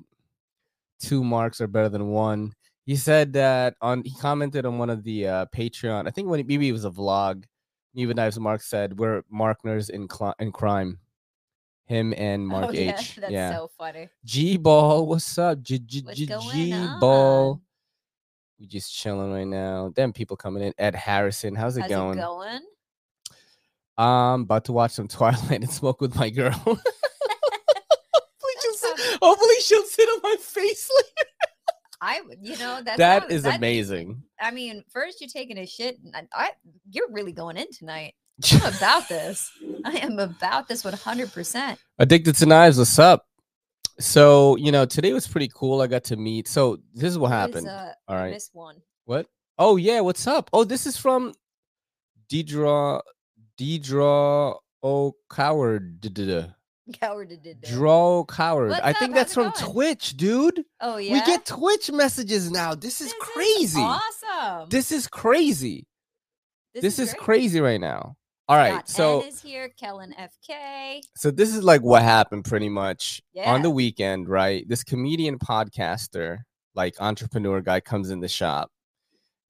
Two 0.99 1.23
marks 1.23 1.61
are 1.61 1.67
better 1.67 1.89
than 1.89 2.09
one. 2.09 2.53
He 2.85 2.95
said 2.95 3.33
that 3.33 3.75
on 3.81 4.03
he 4.03 4.13
commented 4.19 4.65
on 4.65 4.77
one 4.77 4.89
of 4.89 5.03
the 5.03 5.27
uh, 5.27 5.45
Patreon. 5.55 6.07
I 6.07 6.11
think 6.11 6.27
when 6.27 6.45
maybe 6.45 6.67
it 6.67 6.73
was 6.73 6.85
a 6.85 6.89
vlog. 6.89 7.45
Even 7.93 8.15
Knives 8.15 8.39
Mark 8.39 8.61
said 8.61 8.97
we're 8.97 9.21
Markners 9.29 9.89
in 9.89 10.07
cli- 10.07 10.33
in 10.39 10.51
crime. 10.51 10.99
Him 11.85 12.13
and 12.15 12.47
Mark 12.47 12.67
oh, 12.69 12.71
yeah, 12.71 12.97
H. 12.97 13.17
That's 13.17 13.31
yeah. 13.31 13.51
so 13.51 13.69
funny. 13.77 14.09
G 14.23 14.57
ball, 14.57 15.05
what's 15.05 15.37
up? 15.37 15.61
G 15.61 15.79
G 15.79 16.01
G 16.13 16.25
G 16.25 16.87
ball. 16.99 17.61
We 18.59 18.67
just 18.67 18.93
chilling 18.93 19.33
right 19.33 19.47
now. 19.47 19.91
Them 19.95 20.13
people 20.13 20.37
coming 20.37 20.63
in. 20.63 20.73
Ed 20.77 20.95
Harrison, 20.95 21.55
how's 21.55 21.77
it 21.77 21.81
How's 21.81 21.89
going? 21.89 22.17
it 22.17 22.21
going? 22.21 22.61
Um, 24.01 24.41
about 24.41 24.65
to 24.65 24.71
watch 24.73 24.91
some 24.91 25.07
Twilight 25.17 25.51
and 25.51 25.69
smoke 25.71 26.01
with 26.01 26.15
my 26.15 26.29
girl. 26.29 26.51
hopefully, 26.65 26.81
she'll 28.61 28.73
sit, 28.73 29.19
hopefully 29.21 29.55
she'll 29.61 29.83
sit 29.85 30.09
on 30.09 30.19
my 30.23 30.35
face 30.39 30.89
later. 30.97 31.29
I, 32.01 32.21
would- 32.21 32.39
you 32.41 32.57
know, 32.57 32.81
that's 32.83 32.97
That 32.97 33.23
not- 33.23 33.31
is 33.31 33.43
that- 33.43 33.57
amazing. 33.57 34.23
I 34.39 34.51
mean, 34.51 34.83
first 34.91 35.21
you're 35.21 35.29
taking 35.29 35.57
a 35.59 35.65
shit. 35.67 35.99
And 36.03 36.15
I, 36.33 36.45
I, 36.45 36.49
you're 36.89 37.11
really 37.11 37.31
going 37.31 37.57
in 37.57 37.67
tonight. 37.71 38.15
I'm 38.53 38.73
about 38.73 39.07
this. 39.07 39.51
I 39.85 39.97
am 39.97 40.17
about 40.17 40.67
this 40.67 40.83
100. 40.83 41.31
percent 41.31 41.77
Addicted 41.99 42.35
to 42.37 42.47
Knives, 42.47 42.79
what's 42.79 42.97
up? 42.97 43.27
So, 43.99 44.55
you 44.55 44.71
know, 44.71 44.85
today 44.85 45.13
was 45.13 45.27
pretty 45.27 45.51
cool. 45.53 45.79
I 45.81 45.85
got 45.85 46.05
to 46.05 46.15
meet. 46.15 46.47
So, 46.47 46.79
this 46.95 47.11
is 47.11 47.19
what 47.19 47.29
happened. 47.31 47.67
Uh, 47.67 47.89
All 48.07 48.15
right. 48.15 48.31
missed 48.31 48.49
one. 48.53 48.77
What? 49.05 49.27
Oh, 49.59 49.75
yeah. 49.75 49.99
What's 49.99 50.25
up? 50.25 50.49
Oh, 50.53 50.63
this 50.63 50.87
is 50.87 50.97
from 50.97 51.33
Deidra, 52.31 53.01
Deidra 53.61 54.57
Oh 54.83 55.15
Coward. 55.31 56.01
Did. 56.01 56.55
Draw 57.69 58.25
Coward. 58.25 58.69
What's 58.71 58.81
I 58.81 58.93
think 58.93 59.11
How's 59.11 59.19
that's 59.19 59.33
from 59.35 59.51
going? 59.51 59.71
Twitch, 59.71 60.17
dude. 60.17 60.63
Oh 60.79 60.97
yeah. 60.97 61.13
We 61.13 61.19
get 61.21 61.45
Twitch 61.45 61.91
messages 61.91 62.49
now. 62.49 62.73
This 62.73 63.01
is 63.01 63.13
This 63.13 63.19
crazy. 63.19 63.79
awesome. 63.79 64.69
This 64.69 64.91
is 64.91 65.07
crazy. 65.07 65.87
This, 66.73 66.99
is, 66.99 67.13
great. 67.13 67.21
crazy 67.21 67.59
right 67.59 67.79
now. 67.79 68.15
All 68.47 68.57
right. 68.57 68.71
Scott 68.71 68.89
so 68.89 69.23
is 69.23 69.41
here. 69.41 69.69
Kellen 69.79 70.15
FK. 70.17 71.01
so 71.15 71.29
this 71.29 71.53
is 71.53 71.63
like 71.63 71.81
what 71.81 72.01
happened 72.01 72.45
pretty 72.45 72.69
much 72.69 73.21
on 73.45 73.61
the 73.61 73.69
weekend, 73.69 74.27
right? 74.27 74.67
This 74.67 74.83
comedian 74.83 75.37
podcaster, 75.37 76.39
like 76.73 76.95
entrepreneur 76.99 77.61
guy 77.61 77.79
comes 77.79 78.09
in 78.09 78.21
the 78.21 78.27
shop. 78.27 78.70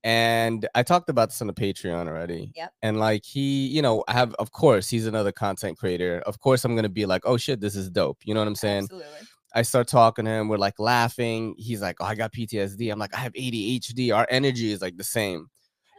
And 0.03 0.67
I 0.73 0.81
talked 0.81 1.09
about 1.09 1.29
this 1.29 1.41
on 1.41 1.47
the 1.47 1.53
Patreon 1.53 2.07
already. 2.07 2.51
Yep. 2.55 2.73
And 2.81 2.99
like 2.99 3.23
he, 3.23 3.67
you 3.67 3.81
know, 3.81 4.03
I 4.07 4.13
have 4.13 4.33
of 4.35 4.51
course 4.51 4.89
he's 4.89 5.05
another 5.05 5.31
content 5.31 5.77
creator. 5.77 6.23
Of 6.25 6.39
course 6.39 6.65
I'm 6.65 6.75
gonna 6.75 6.89
be 6.89 7.05
like, 7.05 7.21
oh 7.25 7.37
shit, 7.37 7.61
this 7.61 7.75
is 7.75 7.89
dope. 7.89 8.17
You 8.23 8.33
know 8.33 8.39
what 8.39 8.47
I'm 8.47 8.55
saying? 8.55 8.85
Absolutely. 8.85 9.27
I 9.53 9.61
start 9.63 9.87
talking 9.87 10.25
to 10.25 10.31
him. 10.31 10.47
We're 10.47 10.57
like 10.57 10.79
laughing. 10.79 11.55
He's 11.57 11.81
like, 11.81 11.97
"Oh, 11.99 12.05
I 12.05 12.15
got 12.15 12.31
PTSD." 12.31 12.91
I'm 12.91 12.99
like, 12.99 13.13
"I 13.13 13.19
have 13.19 13.33
ADHD." 13.33 14.15
Our 14.15 14.25
energy 14.29 14.71
is 14.71 14.81
like 14.81 14.97
the 14.97 15.03
same. 15.03 15.49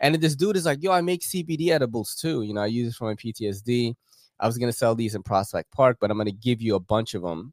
And 0.01 0.15
this 0.17 0.35
dude 0.35 0.57
is 0.57 0.65
like, 0.65 0.83
"Yo, 0.83 0.91
I 0.91 1.01
make 1.03 1.23
CBD 1.23 1.69
edibles 1.69 2.15
too. 2.15 2.43
You 2.43 2.55
know, 2.55 2.63
I 2.63 2.67
use 2.67 2.93
it 2.93 2.97
for 2.97 3.09
my 3.09 3.15
PTSD. 3.15 3.95
I 4.41 4.47
was 4.47 4.59
gonna 4.59 4.73
sell 4.73 4.95
these 4.95 5.15
in 5.15 5.23
Prospect 5.23 5.71
Park, 5.71 5.99
but 6.01 6.11
I'm 6.11 6.19
gonna 6.19 6.33
give 6.33 6.63
you 6.63 6.75
a 6.77 6.81
bunch 6.81 7.15
of 7.15 7.23
them, 7.23 7.53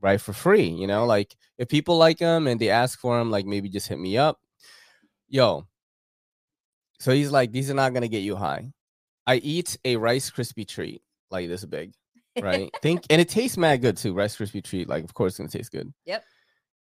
right, 0.00 0.20
for 0.20 0.32
free. 0.32 0.68
You 0.68 0.86
know, 0.86 1.06
like 1.06 1.36
if 1.58 1.68
people 1.68 1.96
like 1.96 2.18
them 2.18 2.46
and 2.48 2.60
they 2.60 2.70
ask 2.70 2.98
for 2.98 3.18
them, 3.18 3.30
like 3.30 3.46
maybe 3.46 3.68
just 3.68 3.88
hit 3.88 3.98
me 3.98 4.18
up. 4.18 4.40
Yo. 5.28 5.66
So 6.98 7.12
he's 7.12 7.30
like, 7.30 7.52
"These 7.52 7.70
are 7.70 7.74
not 7.74 7.92
gonna 7.94 8.08
get 8.08 8.22
you 8.22 8.36
high." 8.36 8.72
I 9.26 9.36
eat 9.36 9.76
a 9.84 9.96
Rice 9.96 10.30
Krispie 10.30 10.68
treat 10.68 11.02
like 11.30 11.48
this 11.48 11.64
big, 11.64 11.92
right? 12.40 12.70
Think, 12.82 13.04
and 13.10 13.20
it 13.20 13.28
tastes 13.28 13.56
mad 13.56 13.82
good 13.82 13.96
too. 13.96 14.14
Rice 14.14 14.36
Krispie 14.36 14.64
treat, 14.64 14.88
like 14.88 15.04
of 15.04 15.14
course, 15.14 15.32
it's 15.32 15.38
gonna 15.38 15.48
taste 15.48 15.72
good. 15.72 15.92
Yep. 16.04 16.24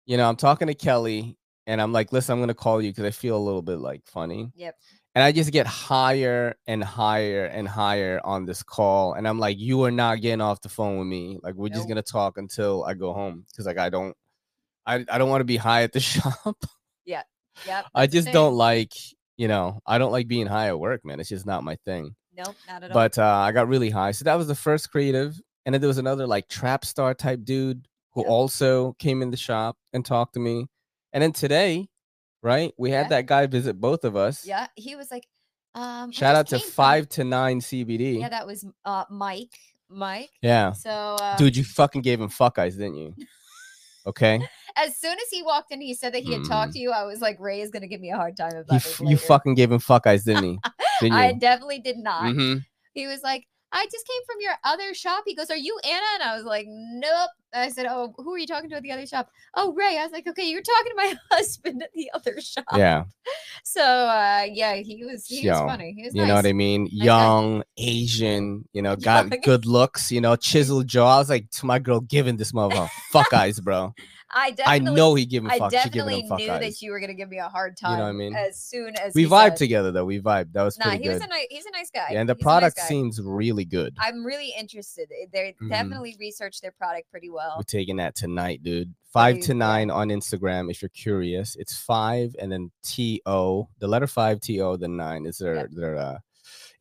You 0.06 0.16
know, 0.16 0.28
I'm 0.28 0.36
talking 0.36 0.68
to 0.68 0.74
Kelly, 0.74 1.36
and 1.66 1.80
I'm 1.80 1.92
like, 1.92 2.12
listen, 2.12 2.32
I'm 2.32 2.40
gonna 2.40 2.54
call 2.54 2.82
you 2.82 2.90
because 2.90 3.04
I 3.04 3.10
feel 3.10 3.36
a 3.36 3.38
little 3.38 3.62
bit 3.62 3.78
like 3.78 4.02
funny. 4.06 4.50
Yep. 4.56 4.76
And 5.14 5.22
I 5.22 5.30
just 5.30 5.52
get 5.52 5.66
higher 5.66 6.54
and 6.66 6.82
higher 6.82 7.44
and 7.44 7.68
higher 7.68 8.20
on 8.24 8.46
this 8.46 8.62
call, 8.62 9.14
and 9.14 9.28
I'm 9.28 9.38
like, 9.38 9.58
you 9.58 9.82
are 9.84 9.90
not 9.90 10.20
getting 10.20 10.40
off 10.40 10.62
the 10.62 10.68
phone 10.68 10.98
with 10.98 11.06
me. 11.06 11.38
Like 11.42 11.54
we're 11.54 11.68
just 11.68 11.88
gonna 11.88 12.02
talk 12.02 12.38
until 12.38 12.84
I 12.84 12.94
go 12.94 13.12
home 13.12 13.44
because 13.50 13.66
like 13.66 13.78
I 13.78 13.90
don't, 13.90 14.16
I 14.86 15.04
I 15.08 15.18
don't 15.18 15.28
want 15.28 15.40
to 15.40 15.46
be 15.46 15.58
high 15.58 15.82
at 15.82 15.92
the 15.92 16.00
shop. 16.00 16.56
Yeah. 17.04 17.22
Yep. 17.66 17.86
I 17.94 18.06
just 18.06 18.32
don't 18.32 18.54
like, 18.54 18.92
you 19.36 19.48
know, 19.48 19.80
I 19.86 19.98
don't 19.98 20.12
like 20.12 20.28
being 20.28 20.46
high 20.46 20.68
at 20.68 20.78
work, 20.78 21.04
man. 21.04 21.20
It's 21.20 21.28
just 21.28 21.46
not 21.46 21.64
my 21.64 21.76
thing. 21.84 22.14
Nope, 22.36 22.54
not 22.68 22.82
at 22.82 22.90
all. 22.90 22.94
But 22.94 23.18
uh, 23.18 23.24
I 23.26 23.52
got 23.52 23.68
really 23.68 23.90
high. 23.90 24.12
So 24.12 24.24
that 24.24 24.34
was 24.36 24.46
the 24.46 24.54
first 24.54 24.90
creative. 24.90 25.40
And 25.66 25.74
then 25.74 25.80
there 25.80 25.88
was 25.88 25.98
another 25.98 26.26
like 26.26 26.48
trap 26.48 26.84
star 26.84 27.14
type 27.14 27.40
dude 27.44 27.86
who 28.14 28.22
Yeah. 28.22 28.28
also 28.30 28.92
came 28.98 29.22
in 29.22 29.30
the 29.30 29.36
shop 29.36 29.76
and 29.92 30.04
talked 30.04 30.34
to 30.34 30.40
me. 30.40 30.66
And 31.12 31.22
then 31.22 31.32
today, 31.32 31.88
right, 32.42 32.72
we 32.78 32.90
had 32.90 33.06
Yeah. 33.06 33.08
that 33.10 33.26
guy 33.26 33.46
visit 33.46 33.80
both 33.80 34.04
of 34.04 34.16
us. 34.16 34.46
yeah, 34.46 34.66
he 34.76 34.96
was 34.96 35.10
like, 35.10 35.26
um, 35.74 36.10
Shout 36.12 36.34
out 36.36 36.46
to 36.48 36.58
from- 36.58 36.70
five 36.70 37.08
to 37.10 37.24
nine 37.24 37.60
CBD. 37.60 38.20
Yeah, 38.20 38.28
that 38.30 38.46
was 38.46 38.64
uh 38.84 39.04
Mike. 39.10 39.58
Mike. 39.88 40.30
Yeah. 40.40 40.72
So 40.72 40.90
uh, 40.90 41.36
Dude, 41.36 41.56
you 41.56 41.64
fucking 41.64 42.00
gave 42.02 42.20
him 42.20 42.28
fuck 42.30 42.58
eyes, 42.58 42.76
didn't 42.76 42.96
you? 42.96 43.14
Okay. 44.04 44.40
As 44.84 44.96
soon 44.96 45.12
as 45.12 45.28
he 45.30 45.42
walked 45.42 45.72
in, 45.72 45.80
he 45.80 45.94
said 45.94 46.14
that 46.14 46.22
he 46.22 46.32
had 46.32 46.44
talked 46.44 46.72
to 46.74 46.78
you. 46.78 46.90
I 46.90 47.04
was 47.04 47.20
like, 47.20 47.36
Ray 47.40 47.60
is 47.60 47.70
gonna 47.70 47.86
give 47.88 48.00
me 48.00 48.10
a 48.10 48.16
hard 48.16 48.36
time 48.36 48.56
about 48.56 48.76
f- 48.76 49.00
you 49.00 49.16
fucking 49.16 49.54
gave 49.54 49.70
him 49.72 49.78
fuck 49.78 50.06
eyes, 50.06 50.24
didn't 50.24 50.44
he? 50.44 50.58
Didn't 51.00 51.18
I 51.18 51.32
definitely 51.32 51.80
did 51.80 51.98
not. 51.98 52.22
Mhm. 52.24 52.64
He 52.94 53.06
was 53.06 53.22
like, 53.22 53.46
I 53.74 53.86
just 53.90 54.06
came 54.06 54.20
from 54.26 54.36
your 54.40 54.52
other 54.64 54.92
shop. 54.94 55.24
He 55.26 55.34
goes, 55.34 55.50
Are 55.50 55.56
you 55.56 55.78
Anna? 55.82 56.04
And 56.14 56.22
I 56.24 56.36
was 56.36 56.44
like, 56.44 56.66
Nope. 56.68 57.30
I 57.54 57.70
said, 57.70 57.86
Oh, 57.88 58.14
who 58.18 58.34
are 58.34 58.38
you 58.38 58.46
talking 58.46 58.68
to 58.70 58.76
at 58.76 58.82
the 58.82 58.92
other 58.92 59.06
shop? 59.06 59.30
Oh, 59.54 59.72
Ray. 59.72 59.96
I 59.98 60.02
was 60.04 60.12
like, 60.12 60.26
Okay, 60.28 60.44
you're 60.48 60.60
talking 60.62 60.90
to 60.92 60.96
my 60.96 61.14
husband 61.36 61.82
at 61.82 61.90
the 61.94 62.10
other 62.14 62.38
shop. 62.40 62.64
Yeah. 62.76 63.04
So 63.64 63.80
uh 63.82 64.44
yeah, 64.50 64.74
he 64.74 65.04
was 65.04 65.24
he 65.26 65.48
was 65.48 65.56
funny. 65.58 65.94
He 65.96 66.04
was 66.04 66.14
You 66.14 66.22
nice. 66.22 66.28
know 66.28 66.34
what 66.34 66.46
I 66.46 66.52
mean? 66.52 66.88
Young, 66.90 67.62
Asian, 67.78 68.68
you 68.72 68.82
know, 68.82 68.96
got 68.96 69.30
Young. 69.30 69.40
good 69.42 69.66
looks, 69.66 70.10
you 70.10 70.20
know, 70.20 70.34
chiseled 70.36 70.88
jaw. 70.88 71.16
I 71.16 71.18
was 71.18 71.28
like 71.30 71.48
to 71.50 71.66
my 71.66 71.78
girl, 71.78 72.00
giving 72.00 72.36
this 72.36 72.52
motherfucker 72.52 72.88
fuck 73.12 73.32
eyes, 73.32 73.60
bro. 73.60 73.94
I 74.34 74.50
definitely, 74.52 74.90
I 74.90 74.94
know 74.94 75.14
he 75.14 75.26
giving 75.26 75.50
I 75.50 75.58
fuck. 75.58 75.70
Giving 75.70 75.84
definitely 75.90 76.20
him 76.22 76.36
knew 76.36 76.50
eyes. 76.50 76.60
that 76.60 76.82
you 76.82 76.90
were 76.90 77.00
gonna 77.00 77.14
give 77.14 77.28
me 77.28 77.38
a 77.38 77.48
hard 77.48 77.76
time. 77.76 77.92
You 77.92 77.96
know 77.98 78.02
what 78.04 78.08
I 78.08 78.12
mean? 78.12 78.34
As 78.34 78.58
soon 78.58 78.94
as 78.96 79.14
we 79.14 79.24
vibed 79.26 79.50
said- 79.50 79.56
together 79.58 79.92
though. 79.92 80.04
We 80.04 80.20
vibed. 80.20 80.52
That 80.52 80.62
was 80.62 80.78
Nah, 80.78 80.86
pretty 80.86 81.02
he 81.04 81.08
was 81.10 81.18
good. 81.18 81.26
a 81.26 81.28
nice. 81.30 81.46
He's 81.50 81.66
a 81.66 81.70
nice 81.70 81.90
guy. 81.90 82.06
yeah, 82.12 82.20
and 82.20 82.28
the 82.28 82.34
He's 82.34 82.40
a 82.42 82.44
nice 82.44 82.52
product 82.60 82.78
seems 82.80 83.20
really 83.20 83.64
good. 83.64 83.94
I'm 83.98 84.24
really 84.24 84.54
interested. 84.58 85.08
They 85.32 85.54
Mhm. 85.60 85.68
definitely 85.68 86.16
researched 86.18 86.62
their 86.62 86.72
product 86.72 87.10
pretty 87.10 87.28
well. 87.30 87.54
We're 87.58 87.62
taking 87.64 87.96
that 87.96 88.14
tonight, 88.14 88.62
dude. 88.62 88.94
Five 89.12 89.40
to 89.40 89.52
nine 89.54 89.90
on 89.90 90.08
Instagram 90.08 90.70
if 90.70 90.80
you're 90.80 90.88
curious. 90.88 91.54
It's 91.56 91.76
five 91.76 92.34
and 92.40 92.50
then 92.50 92.70
T 92.82 93.20
O, 93.26 93.68
the 93.78 93.86
letter 93.86 94.06
five 94.06 94.40
T 94.40 94.60
O, 94.62 94.76
then 94.76 94.96
nine 94.96 95.26
is 95.26 95.36
their 95.38 95.56
Yep. 95.56 95.68
their 95.72 95.96
uh 95.98 96.18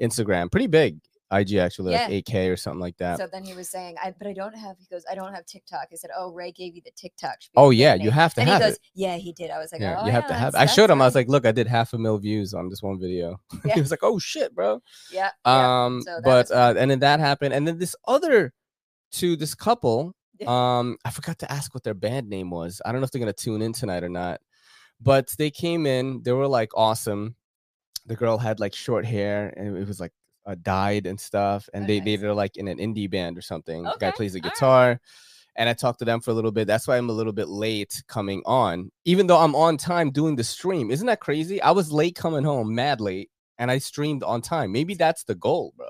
Instagram. 0.01 0.49
Pretty 0.51 0.67
big. 0.67 0.99
IG 1.31 1.55
actually 1.55 1.93
like 1.93 2.09
8K 2.25 2.51
or 2.51 2.57
something 2.57 2.79
like 2.79 2.97
that. 2.97 3.17
So 3.17 3.27
then 3.31 3.43
he 3.43 3.53
was 3.53 3.69
saying, 3.69 3.95
I, 4.03 4.13
but 4.17 4.27
I 4.27 4.33
don't 4.33 4.55
have, 4.55 4.77
he 4.79 4.85
goes, 4.89 5.03
I 5.09 5.15
don't 5.15 5.33
have 5.33 5.45
TikTok. 5.45 5.87
I 5.91 5.95
said, 5.95 6.09
Oh, 6.15 6.31
Ray 6.31 6.51
gave 6.51 6.75
you 6.75 6.81
the 6.83 6.91
TikTok. 6.91 7.35
oh 7.55 7.69
yeah, 7.69 7.95
he?" 7.95 8.03
you 8.03 8.11
have 8.11 8.33
to 8.33 8.41
and 8.41 8.49
have 8.49 8.61
he 8.61 8.67
goes, 8.67 8.75
it. 8.75 8.81
Yeah, 8.93 9.15
he 9.17 9.31
did. 9.33 9.49
I 9.51 9.59
was 9.59 9.71
like, 9.71 9.81
Yeah, 9.81 9.99
oh, 10.01 10.05
you 10.05 10.11
have 10.11 10.23
yeah, 10.23 10.27
to 10.27 10.33
have. 10.33 10.53
it. 10.55 10.57
I 10.59 10.65
showed 10.65 10.89
him. 10.89 11.01
I 11.01 11.05
was 11.05 11.15
like, 11.15 11.27
"Look, 11.29 11.45
I 11.45 11.51
did 11.51 11.67
half 11.67 11.93
a 11.93 11.97
mil 11.97 12.17
views 12.17 12.53
on 12.53 12.69
this 12.69 12.81
one 12.81 12.99
video." 12.99 13.39
Yeah. 13.65 13.75
he 13.75 13.81
was 13.81 13.91
like, 13.91 14.03
"Oh 14.03 14.17
shit, 14.19 14.53
bro." 14.55 14.81
Yeah. 15.11 15.29
yeah. 15.45 15.85
Um, 15.85 16.01
so 16.01 16.19
but 16.23 16.49
uh, 16.51 16.73
and 16.77 16.89
then 16.91 16.99
that 16.99 17.19
happened, 17.19 17.53
and 17.53 17.67
then 17.67 17.77
this 17.77 17.95
other 18.07 18.53
to 19.13 19.35
this 19.35 19.55
couple. 19.55 20.13
Um, 20.47 20.97
I 21.05 21.11
forgot 21.11 21.37
to 21.39 21.51
ask 21.51 21.71
what 21.75 21.83
their 21.83 21.93
band 21.93 22.27
name 22.27 22.49
was. 22.49 22.81
I 22.83 22.91
don't 22.91 22.99
know 22.99 23.05
if 23.05 23.11
they're 23.11 23.19
gonna 23.19 23.31
tune 23.31 23.61
in 23.61 23.73
tonight 23.73 24.03
or 24.03 24.09
not. 24.09 24.41
But 24.99 25.29
they 25.37 25.51
came 25.51 25.85
in. 25.85 26.23
They 26.23 26.31
were 26.31 26.47
like 26.47 26.71
awesome. 26.75 27.35
The 28.07 28.15
girl 28.15 28.39
had 28.39 28.59
like 28.59 28.73
short 28.73 29.05
hair, 29.05 29.53
and 29.55 29.77
it 29.77 29.87
was 29.87 29.99
like 29.99 30.11
uh, 30.45 30.55
dyed 30.61 31.05
and 31.05 31.19
stuff. 31.19 31.69
And 31.73 31.83
Oh, 31.83 31.87
they 31.87 32.15
they're 32.17 32.33
like 32.33 32.57
in 32.57 32.67
an 32.67 32.77
indie 32.77 33.09
band 33.09 33.37
or 33.37 33.41
something. 33.41 33.83
The 33.83 33.95
guy 33.99 34.11
plays 34.11 34.33
the 34.33 34.39
all 34.39 34.43
right. 34.45 34.53
guitar. 34.53 34.99
And 35.57 35.67
I 35.67 35.73
talked 35.73 35.99
to 35.99 36.05
them 36.05 36.21
for 36.21 36.31
a 36.31 36.33
little 36.33 36.51
bit. 36.51 36.65
That's 36.65 36.87
why 36.87 36.97
I'm 36.97 37.09
a 37.09 37.13
little 37.13 37.33
bit 37.33 37.49
late 37.49 38.01
coming 38.07 38.41
on, 38.45 38.89
even 39.03 39.27
though 39.27 39.37
I'm 39.37 39.53
on 39.53 39.75
time 39.75 40.09
doing 40.09 40.37
the 40.37 40.45
stream. 40.45 40.89
Isn't 40.89 41.07
that 41.07 41.19
crazy? 41.19 41.61
I 41.61 41.71
was 41.71 41.91
late 41.91 42.15
coming 42.15 42.45
home, 42.45 42.73
mad 42.73 43.01
late, 43.01 43.29
and 43.57 43.69
I 43.69 43.77
streamed 43.79 44.23
on 44.23 44.41
time. 44.41 44.71
Maybe 44.71 44.93
that's 44.93 45.25
the 45.25 45.35
goal, 45.35 45.73
bro. 45.75 45.87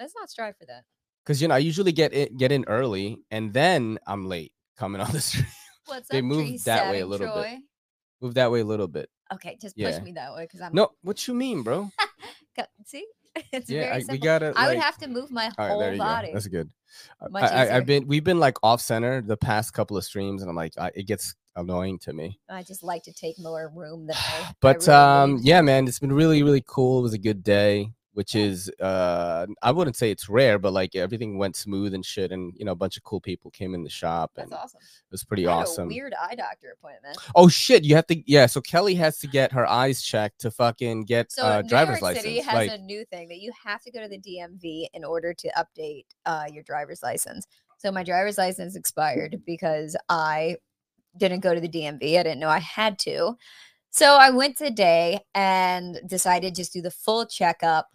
let's 0.00 0.14
not 0.18 0.28
strive 0.30 0.56
for 0.56 0.66
that. 0.66 0.82
Because 1.24 1.40
you 1.40 1.46
know, 1.48 1.54
I 1.54 1.58
usually 1.58 1.92
get 1.92 2.12
in, 2.12 2.36
get 2.36 2.50
in 2.50 2.64
early, 2.66 3.18
and 3.30 3.52
then 3.54 3.98
I'm 4.06 4.26
late 4.26 4.52
coming 4.76 5.00
on 5.06 5.12
the 5.12 5.20
stream. 5.20 5.46
What's 5.86 6.08
They 6.08 6.18
up, 6.18 6.24
moved 6.24 6.64
that 6.64 6.90
way 6.90 7.00
a 7.00 7.06
little 7.06 7.32
bit. 7.32 7.58
Move 8.20 8.34
that 8.34 8.50
way 8.50 8.60
a 8.60 8.64
little 8.64 8.88
bit. 8.88 9.08
Okay, 9.32 9.56
just 9.60 9.76
Yeah. 9.78 9.92
push 9.92 10.02
me 10.02 10.12
that 10.12 10.34
way 10.34 10.42
because 10.44 10.60
I'm 10.60 10.72
No, 10.74 10.90
what 11.02 11.26
you 11.28 11.34
mean, 11.34 11.62
bro? 11.62 11.88
See, 12.84 13.06
it's 13.52 13.70
yeah, 13.70 13.90
very 13.90 14.02
I, 14.02 14.12
we 14.12 14.18
gotta. 14.18 14.52
I 14.56 14.68
would 14.68 14.78
have 14.78 14.98
to 14.98 15.08
move 15.08 15.30
my 15.30 15.50
right, 15.58 15.70
whole 15.70 15.96
body. 15.98 16.28
go. 16.28 16.32
That's 16.34 16.46
good. 16.46 16.70
I- 17.20 17.44
I, 17.44 17.66
I. 17.66 17.76
I've 17.76 17.86
been 17.86 18.06
we've 18.06 18.24
been 18.24 18.40
like 18.40 18.56
off 18.62 18.80
center 18.80 19.20
the 19.22 19.36
past 19.36 19.72
couple 19.72 19.96
of 19.96 20.04
streams, 20.04 20.42
and 20.42 20.48
I'm 20.50 20.56
like, 20.56 20.72
I, 20.78 20.90
it 20.94 21.06
gets 21.06 21.34
annoying 21.56 21.98
to 22.00 22.12
me. 22.12 22.38
I 22.48 22.62
just 22.62 22.82
like 22.82 23.02
to 23.04 23.12
take 23.12 23.38
more 23.38 23.70
room 23.74 24.06
than 24.06 24.16
I. 24.16 24.20
I 24.50 24.54
But 24.60 24.86
really 24.86 24.92
um, 24.98 25.36
need. 25.36 25.44
yeah, 25.44 25.60
man, 25.62 25.86
it's 25.88 25.98
been 25.98 26.12
really 26.12 26.42
really 26.42 26.64
cool. 26.66 27.00
It 27.00 27.02
was 27.02 27.14
a 27.14 27.18
good 27.18 27.42
day, 27.42 27.90
which 28.16 28.34
is 28.34 28.70
uh, 28.80 29.46
I 29.60 29.70
wouldn't 29.72 29.94
say 29.94 30.10
it's 30.10 30.26
rare, 30.26 30.58
but 30.58 30.72
like 30.72 30.96
everything 30.96 31.36
went 31.36 31.54
smooth 31.54 31.92
and 31.92 32.02
shit, 32.02 32.32
and 32.32 32.54
you 32.56 32.64
know, 32.64 32.72
a 32.72 32.76
bunch 32.76 32.96
of 32.96 33.04
cool 33.04 33.20
people 33.20 33.50
came 33.50 33.74
in 33.74 33.84
the 33.84 33.90
shop, 33.90 34.32
that's 34.34 34.50
and 34.50 34.58
awesome. 34.58 34.80
it 34.80 35.12
was 35.12 35.22
pretty 35.22 35.46
I 35.46 35.52
had 35.52 35.62
awesome. 35.64 35.84
A 35.84 35.88
weird 35.88 36.14
eye 36.18 36.34
doctor 36.34 36.74
appointment. 36.78 37.18
Oh 37.34 37.48
shit, 37.48 37.84
you 37.84 37.94
have 37.94 38.06
to 38.06 38.22
yeah. 38.26 38.46
So 38.46 38.62
Kelly 38.62 38.94
has 38.94 39.18
to 39.18 39.26
get 39.26 39.52
her 39.52 39.66
eyes 39.66 40.00
checked 40.00 40.40
to 40.40 40.50
fucking 40.50 41.04
get 41.04 41.30
So 41.30 41.44
uh, 41.44 41.60
New 41.60 41.68
driver's 41.68 42.00
York 42.00 42.02
license. 42.02 42.24
City 42.24 42.40
has 42.40 42.54
like, 42.54 42.70
a 42.70 42.78
new 42.78 43.04
thing 43.04 43.28
that 43.28 43.36
you 43.36 43.52
have 43.62 43.82
to 43.82 43.90
go 43.90 44.00
to 44.00 44.08
the 44.08 44.18
DMV 44.18 44.86
in 44.94 45.04
order 45.04 45.34
to 45.34 45.50
update 45.50 46.06
uh, 46.24 46.44
your 46.50 46.62
driver's 46.62 47.02
license. 47.02 47.46
So 47.76 47.92
my 47.92 48.02
driver's 48.02 48.38
license 48.38 48.76
expired 48.76 49.42
because 49.44 49.94
I 50.08 50.56
didn't 51.18 51.40
go 51.40 51.54
to 51.54 51.60
the 51.60 51.68
DMV. 51.68 52.18
I 52.18 52.22
didn't 52.22 52.40
know 52.40 52.48
I 52.48 52.60
had 52.60 52.98
to. 53.00 53.36
So 53.90 54.16
I 54.16 54.30
went 54.30 54.56
today 54.56 55.20
and 55.34 56.00
decided 56.06 56.54
just 56.54 56.72
do 56.72 56.80
the 56.82 56.90
full 56.90 57.26
checkup. 57.26 57.88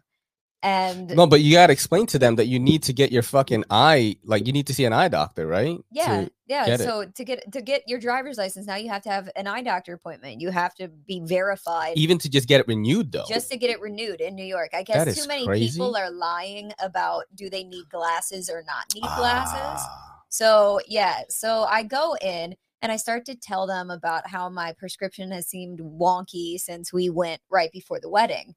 And 0.63 1.10
no, 1.15 1.25
but 1.25 1.41
you 1.41 1.53
gotta 1.53 1.74
explain 1.74 2.06
to 2.08 2.20
them 2.20 2.36
that 2.36 2.46
you 2.46 2.60
need 2.60 2.84
to 2.84 2.94
get 2.94 3.12
your 3.12 3.24
fucking 3.24 3.63
eye, 3.72 4.18
like 4.24 4.46
you 4.46 4.53
need 4.53 4.68
to 4.68 4.74
see 4.75 4.86
an 4.86 4.94
eye 4.94 5.08
doctor, 5.08 5.48
right? 5.48 5.80
yeah, 5.91 6.25
To- 6.25 6.32
yeah. 6.46 6.65
get 6.68 6.82
it. 6.82 6.84
So 6.84 7.06
to 7.06 7.24
get 7.24 7.51
to 7.51 7.62
get 7.63 7.88
your 7.88 8.00
driver's 8.00 8.38
license, 8.38 8.68
now 8.68 8.75
you 8.75 8.88
have 8.89 9.01
to 9.03 9.10
have 9.10 9.27
an 9.36 9.48
eye 9.48 9.63
doctor 9.63 9.94
appointment. 9.94 10.39
You 10.39 10.51
have 10.51 10.75
to 10.75 10.88
be 10.88 11.20
verified. 11.24 11.98
even 11.98 12.20
to 12.20 12.30
just 12.30 12.48
get 12.48 12.60
it 12.60 12.68
renewed 12.68 13.12
though. 13.12 13.25
just 13.27 13.50
to 13.51 13.58
get 13.58 13.72
it 13.72 13.82
renewed 13.82 14.22
in 14.22 14.36
New 14.36 14.46
York. 14.46 14.70
I 14.74 14.84
guess 14.84 15.20
too 15.20 15.27
many 15.27 15.46
crazy. 15.48 15.72
people 15.80 15.96
are 15.96 16.12
lying 16.12 16.72
about 16.80 17.24
do 17.34 17.50
they 17.50 17.63
need 17.63 17.89
glasses 17.89 18.48
or 18.50 18.63
not 18.68 18.86
need 18.94 19.01
glasses. 19.01 19.58
Ah, 19.84 20.22
So, 20.30 20.80
yeah, 20.88 21.22
so 21.30 21.63
I 21.63 21.82
go 21.84 22.15
in 22.22 22.56
and 22.84 22.91
I 22.91 22.98
start 22.98 23.25
to 23.25 23.36
tell 23.36 23.65
them 23.65 23.89
about 23.89 24.27
how 24.27 24.48
my 24.50 24.74
prescription 24.74 25.32
has 25.32 25.48
seemed 25.48 25.80
wonky 25.80 26.60
since 26.60 26.94
we 26.94 27.10
went 27.10 27.41
right 27.50 27.72
before 27.72 28.00
the 28.00 28.10
wedding. 28.10 28.53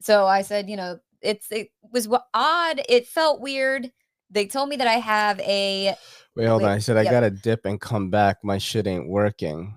So 0.00 0.26
I 0.26 0.42
said, 0.42 0.68
you 0.70 0.76
know, 0.76 0.98
it's 1.22 1.50
it 1.50 1.70
was 1.90 2.08
odd. 2.34 2.82
It 2.88 3.06
felt 3.06 3.40
weird. 3.40 3.90
They 4.30 4.46
told 4.46 4.68
me 4.68 4.76
that 4.76 4.88
I 4.88 4.94
have 4.94 5.38
a 5.40 5.94
Wait, 6.34 6.46
hold 6.46 6.62
Wait, 6.62 6.68
on. 6.68 6.74
I 6.74 6.78
said 6.78 6.96
I 6.96 7.04
gotta 7.04 7.30
dip 7.30 7.66
and 7.66 7.80
come 7.80 8.10
back. 8.10 8.38
My 8.42 8.58
shit 8.58 8.86
ain't 8.86 9.08
working. 9.08 9.74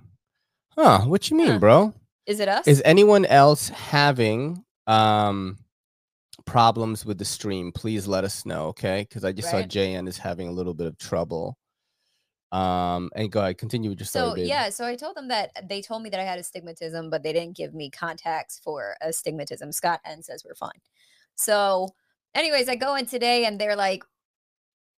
Huh? 0.70 1.02
What 1.02 1.30
you 1.30 1.38
mean, 1.38 1.54
Huh. 1.54 1.60
bro? 1.60 1.94
is 2.26 2.40
it 2.40 2.48
us? 2.48 2.68
Is 2.68 2.82
anyone 2.86 3.26
else 3.26 3.70
having 3.70 4.64
um 4.88 5.58
problems 6.46 7.06
with 7.06 7.18
the 7.18 7.26
stream? 7.26 7.72
Please 7.72 8.08
let 8.08 8.24
us 8.24 8.46
know, 8.46 8.68
okay? 8.68 9.06
Because 9.08 9.24
I 9.24 9.32
just 9.32 9.50
saw 9.50 9.58
Right. 9.58 9.70
JN 9.70 10.08
is 10.08 10.18
having 10.18 10.48
a 10.48 10.52
little 10.52 10.74
bit 10.74 10.88
of 10.88 10.98
trouble. 10.98 11.58
Um, 12.52 13.10
and 13.16 13.30
go 13.32 13.42
ahead, 13.42 13.58
continue 13.58 13.90
with 13.90 14.00
your 14.00 14.08
story. 14.08 14.42
So 14.42 14.48
yeah, 14.48 14.70
so 14.70 14.86
I 14.86 14.96
told 14.96 15.18
them 15.18 15.28
that 15.28 15.68
they 15.68 15.82
told 15.82 16.04
me 16.04 16.10
that 16.12 16.20
I 16.20 16.24
had 16.24 16.40
astigmatism, 16.40 17.10
but 17.10 17.22
they 17.22 17.34
didn't 17.34 17.58
give 17.58 17.74
me 17.74 17.90
contacts 17.90 18.62
for 18.64 18.96
astigmatism. 19.02 19.72
Scott 19.74 20.00
N 20.06 20.24
says 20.24 20.44
we're 20.46 20.56
fine. 20.56 20.80
So, 21.36 21.90
anyways, 22.34 22.70
I 22.70 22.76
go 22.76 22.96
in 22.96 23.06
today 23.06 23.46
and 23.46 23.60
they're 23.60 23.76
like, 23.76 24.04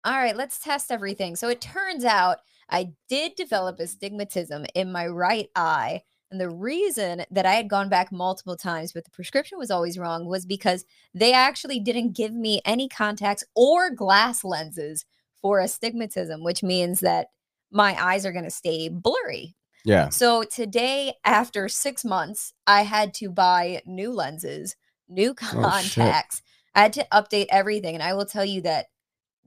"All 0.05 0.17
right, 0.17 0.37
let's 0.37 0.59
test 0.59 0.91
everything." 0.91 1.37
So 1.37 1.49
it 1.49 1.61
turns 1.61 2.05
out 2.05 2.39
I 2.69 2.93
did 3.09 3.35
develop 3.37 3.81
astigmatism 3.81 4.67
in 4.75 4.93
my 4.93 5.07
right 5.07 5.49
eye, 5.57 6.03
and 6.31 6.41
the 6.41 6.51
reason 6.51 7.25
that 7.31 7.47
I 7.47 7.55
had 7.55 7.69
gone 7.69 7.89
back 7.89 8.11
multiple 8.11 8.57
times, 8.57 8.93
but 8.93 9.05
the 9.05 9.11
prescription 9.11 9.59
was 9.59 9.71
always 9.71 9.99
wrong, 9.99 10.27
was 10.27 10.45
because 10.45 10.85
they 11.15 11.33
actually 11.33 11.79
didn't 11.81 12.17
give 12.17 12.33
me 12.35 12.61
any 12.65 12.89
contacts 12.89 13.45
or 13.55 13.91
glass 13.91 14.45
lenses 14.45 15.05
for 15.41 15.61
astigmatism, 15.61 16.43
which 16.43 16.63
means 16.63 17.01
that 17.01 17.29
my 17.71 17.97
eyes 18.03 18.27
are 18.27 18.33
going 18.33 18.45
to 18.45 18.51
stay 18.51 18.89
blurry. 18.89 19.55
yeah. 19.85 20.09
So 20.09 20.43
today, 20.43 21.15
after 21.25 21.69
six 21.69 22.05
months, 22.05 22.53
I 22.67 22.83
had 22.83 23.15
to 23.15 23.31
buy 23.31 23.83
new 23.87 24.13
lenses, 24.13 24.75
new 25.09 25.31
Oh, 25.43 25.63
contacts. 25.63 26.43
I 26.75 26.83
had 26.83 26.93
to 26.95 27.07
update 27.13 27.47
everything. 27.51 27.95
And 27.95 28.03
I 28.03 28.15
will 28.15 28.27
tell 28.27 28.45
you 28.45 28.61
that 28.63 28.87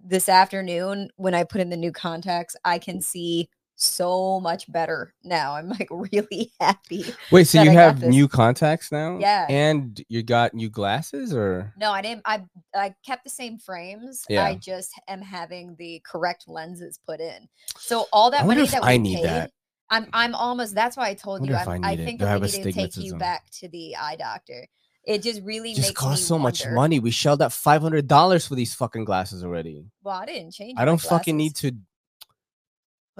this 0.03 0.29
afternoon, 0.29 1.09
when 1.17 1.33
I 1.33 1.43
put 1.43 1.61
in 1.61 1.69
the 1.69 1.77
new 1.77 1.91
contacts, 1.91 2.55
I 2.65 2.79
can 2.79 3.01
see 3.01 3.49
so 3.75 4.39
much 4.41 4.69
better 4.71 5.13
now. 5.23 5.55
I'm 5.55 5.69
like 5.69 5.87
really 5.91 6.51
happy. 6.59 7.05
Wait, 7.31 7.47
so 7.47 7.61
you 7.61 7.71
I 7.71 7.73
have 7.73 8.03
new 8.03 8.27
contacts 8.27 8.91
now? 8.91 9.17
Yeah. 9.19 9.45
And 9.49 10.03
you 10.09 10.21
got 10.21 10.53
new 10.53 10.69
glasses 10.69 11.33
or 11.33 11.73
No, 11.77 11.91
I 11.91 12.01
didn't. 12.01 12.21
I 12.25 12.43
I 12.75 12.93
kept 13.05 13.23
the 13.23 13.29
same 13.29 13.57
frames. 13.57 14.25
Yeah. 14.29 14.43
I 14.43 14.55
just 14.55 14.91
am 15.07 15.21
having 15.21 15.75
the 15.79 16.01
correct 16.05 16.45
lenses 16.47 16.99
put 17.05 17.19
in. 17.19 17.47
So 17.77 18.07
all 18.11 18.31
that 18.31 18.43
I 18.43 18.47
money 18.47 18.65
that 18.65 18.81
we 18.83 18.87
I 18.87 18.97
need 18.97 19.17
paid, 19.17 19.25
that. 19.25 19.51
I'm 19.89 20.07
I'm 20.13 20.35
almost. 20.35 20.75
That's 20.75 20.97
why 20.97 21.09
I 21.09 21.13
told 21.13 21.47
you. 21.47 21.55
I'm, 21.55 21.83
I 21.83 21.89
I, 21.89 21.91
it. 21.93 22.05
think 22.05 22.21
I 22.21 22.25
that 22.25 22.41
we 22.41 22.47
need 22.47 22.63
to 22.63 22.71
take 22.71 22.97
you 22.97 23.15
back 23.15 23.49
to 23.59 23.69
the 23.69 23.95
eye 23.95 24.17
doctor. 24.17 24.67
It 25.09 25.23
just 25.23 25.41
really 25.41 25.71
it 25.71 25.75
just 25.75 25.89
makes 25.89 25.99
costs 25.99 26.25
me 26.25 26.27
so 26.27 26.37
much 26.37 26.67
money. 26.67 26.99
We 26.99 27.09
shelled 27.09 27.41
out 27.41 27.51
five 27.51 27.81
hundred 27.81 28.07
dollars 28.07 28.45
for 28.45 28.53
these 28.53 28.75
fucking 28.75 29.05
glasses 29.05 29.43
already. 29.43 29.83
Well, 30.03 30.15
I 30.15 30.25
didn't 30.27 30.53
change. 30.53 30.77
I 30.77 30.85
don't 30.85 31.01
fucking 31.01 31.35
need 31.35 31.55
to 31.57 31.71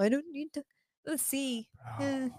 I 0.00 0.08
don't 0.08 0.24
need 0.32 0.52
to. 0.54 0.64
Let's 1.06 1.22
see. 1.22 1.68
Eh. 2.00 2.28
Bro. 2.28 2.30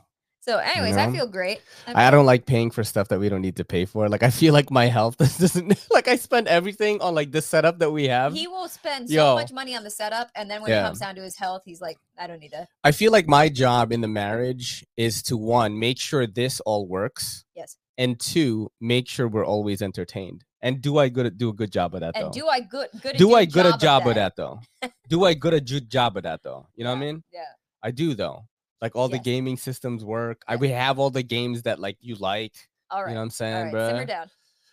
So, 0.43 0.57
anyways, 0.57 0.97
I 0.97 1.05
know? 1.05 1.11
feel 1.13 1.27
great. 1.27 1.61
I 1.85 2.07
I 2.07 2.11
don't 2.11 2.25
like 2.25 2.47
paying 2.47 2.71
for 2.71 2.83
stuff 2.83 3.09
that 3.09 3.19
we 3.19 3.29
don't 3.29 3.41
need 3.43 3.57
to 3.57 3.63
pay 3.63 3.85
for. 3.85 4.09
Like 4.09 4.23
I 4.23 4.31
feel 4.31 4.53
like 4.53 4.71
my 4.71 4.87
health 4.87 5.17
doesn't 5.39 5.87
like 5.91 6.07
I 6.07 6.15
spend 6.15 6.47
everything 6.47 6.99
on 6.99 7.13
like 7.13 7.31
this 7.31 7.45
setup 7.45 7.77
that 7.79 7.91
we 7.91 8.07
have. 8.07 8.33
He 8.33 8.47
will 8.47 8.67
spend 8.67 9.07
so 9.09 9.13
Yo. 9.15 9.35
much 9.35 9.51
money 9.51 9.75
on 9.77 9.83
the 9.83 9.91
setup, 9.91 10.31
and 10.35 10.49
then 10.49 10.63
when 10.63 10.71
it 10.71 10.81
comes 10.81 10.99
down 10.99 11.13
to 11.15 11.21
his 11.21 11.37
health, 11.37 11.61
he's 11.63 11.79
like, 11.79 11.97
"I 12.17 12.25
don't 12.25 12.39
need 12.39 12.51
to." 12.53 12.67
I 12.83 12.91
feel 12.91 13.11
like 13.11 13.27
my 13.27 13.49
job 13.49 13.91
in 13.91 14.01
the 14.01 14.07
marriage 14.07 14.83
is 14.97 15.21
to 15.23 15.37
one, 15.37 15.77
make 15.77 15.99
sure 15.99 16.25
this 16.25 16.59
all 16.61 16.87
works, 16.87 17.45
Yes. 17.55 17.77
and 17.99 18.19
two, 18.19 18.71
make 18.81 19.07
sure 19.07 19.27
we're 19.27 19.45
always 19.45 19.83
entertained. 19.83 20.43
And 20.63 20.81
do 20.81 20.97
I 20.97 21.09
good 21.09 21.37
do 21.37 21.49
a 21.49 21.53
good 21.53 21.71
job 21.71 21.93
of 21.93 22.01
that 22.01 22.15
And 22.15 22.25
though? 22.27 22.31
do 22.31 22.47
I 22.47 22.61
good 22.61 22.89
good? 23.01 23.15
do 23.17 23.35
I 23.35 23.45
good 23.45 23.63
good 23.65 23.75
a 23.75 23.77
job 23.77 24.07
of 24.07 24.15
that 24.15 24.35
though? 24.35 24.59
do 25.07 25.23
I 25.25 25.35
good 25.35 25.53
a 25.53 25.61
ju- 25.61 25.81
job 25.81 26.17
of 26.17 26.23
that 26.23 26.41
though? 26.41 26.65
You 26.75 26.83
know 26.83 26.91
what 26.91 26.97
I 26.97 27.01
mean? 27.05 27.23
Yeah. 27.31 27.45
I 27.83 27.91
do 27.91 28.13
though. 28.15 28.45
Like 28.81 28.95
all 28.95 29.07
the 29.09 29.19
gaming 29.19 29.57
systems 29.57 30.03
work. 30.03 30.41
I 30.47 30.55
we 30.55 30.69
have 30.69 30.97
all 30.99 31.09
the 31.11 31.23
games 31.23 31.61
that 31.63 31.79
like 31.79 31.97
you 32.01 32.15
like. 32.15 32.53
All 32.89 33.03
right. 33.03 33.09
You 33.09 33.13
know 33.15 33.21
what 33.21 33.25
I'm 33.25 33.29
saying, 33.31 33.63
right. 33.65 33.71
bro? 33.71 33.87
Simmer 33.89 34.05
down. 34.05 34.29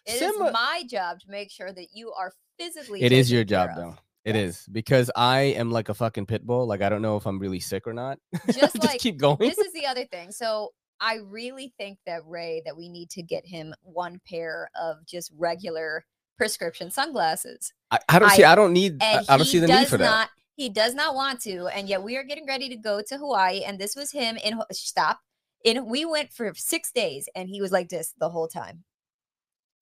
It 0.07 0.13
is 0.13 0.19
Simmer- 0.21 0.51
my 0.51 0.83
job 0.89 1.21
to 1.21 1.31
make 1.31 1.51
sure 1.51 1.71
that 1.73 1.89
you 1.93 2.13
are 2.13 2.33
physically. 2.59 3.03
It 3.03 3.13
is 3.13 3.31
your 3.31 3.45
job 3.45 3.71
though. 3.77 3.97
It 4.25 4.35
Yes. 4.35 4.61
is 4.61 4.67
because 4.73 5.11
I 5.15 5.41
am 5.41 5.71
like 5.71 5.89
a 5.91 5.95
fucking 5.95 6.27
pit 6.27 6.47
bull. 6.47 6.67
Like 6.67 6.83
I 6.83 6.89
don't 6.89 7.03
know 7.03 7.17
if 7.17 7.27
I'm 7.27 7.39
really 7.39 7.61
sick 7.61 7.87
or 7.87 7.93
not. 7.93 8.19
Just 8.47 8.59
Just 8.61 8.83
like 8.85 8.99
keep 8.99 9.19
going. 9.19 9.37
this 9.39 9.59
is 9.59 9.73
the 9.73 9.87
other 9.87 10.05
thing. 10.07 10.33
So 10.33 10.71
I 11.01 11.19
really 11.25 11.73
think 11.79 11.99
that 12.07 12.23
Ray 12.27 12.63
that 12.65 12.77
we 12.77 12.89
need 12.89 13.11
to 13.11 13.23
get 13.23 13.47
him 13.47 13.75
one 13.83 14.21
pair 14.29 14.71
of 14.81 15.05
just 15.07 15.31
regular 15.39 16.05
prescription 16.37 16.91
sunglasses. 16.91 17.73
I, 17.91 17.99
I 18.09 18.19
don't 18.19 18.31
I- 18.31 18.37
see. 18.37 18.45
I 18.45 18.55
don't 18.55 18.73
need. 18.73 19.03
I, 19.03 19.23
I 19.29 19.37
don't 19.37 19.47
see 19.47 19.59
the 19.61 19.67
need 19.69 19.87
for 19.89 19.99
that. 19.99 20.05
not. 20.05 20.31
He 20.59 20.69
does 20.69 20.93
not 20.93 21.15
want 21.15 21.41
to, 21.43 21.69
and 21.69 21.89
yet 21.89 22.03
we 22.03 22.17
are 22.17 22.25
getting 22.25 22.45
ready 22.45 22.69
to 22.69 22.75
go 22.75 23.01
to 23.01 23.17
Hawaii, 23.17 23.63
and 23.63 23.79
this 23.79 23.95
was 23.95 24.11
him 24.11 24.37
in 24.39 24.61
stop. 24.73 25.21
In 25.65 25.87
we 25.87 26.05
went 26.05 26.33
for 26.33 26.53
six 26.57 26.91
days, 26.91 27.29
and 27.37 27.49
he 27.49 27.61
was 27.61 27.71
like 27.71 27.89
this 27.89 28.13
the 28.19 28.29
whole 28.29 28.49
time. 28.49 28.83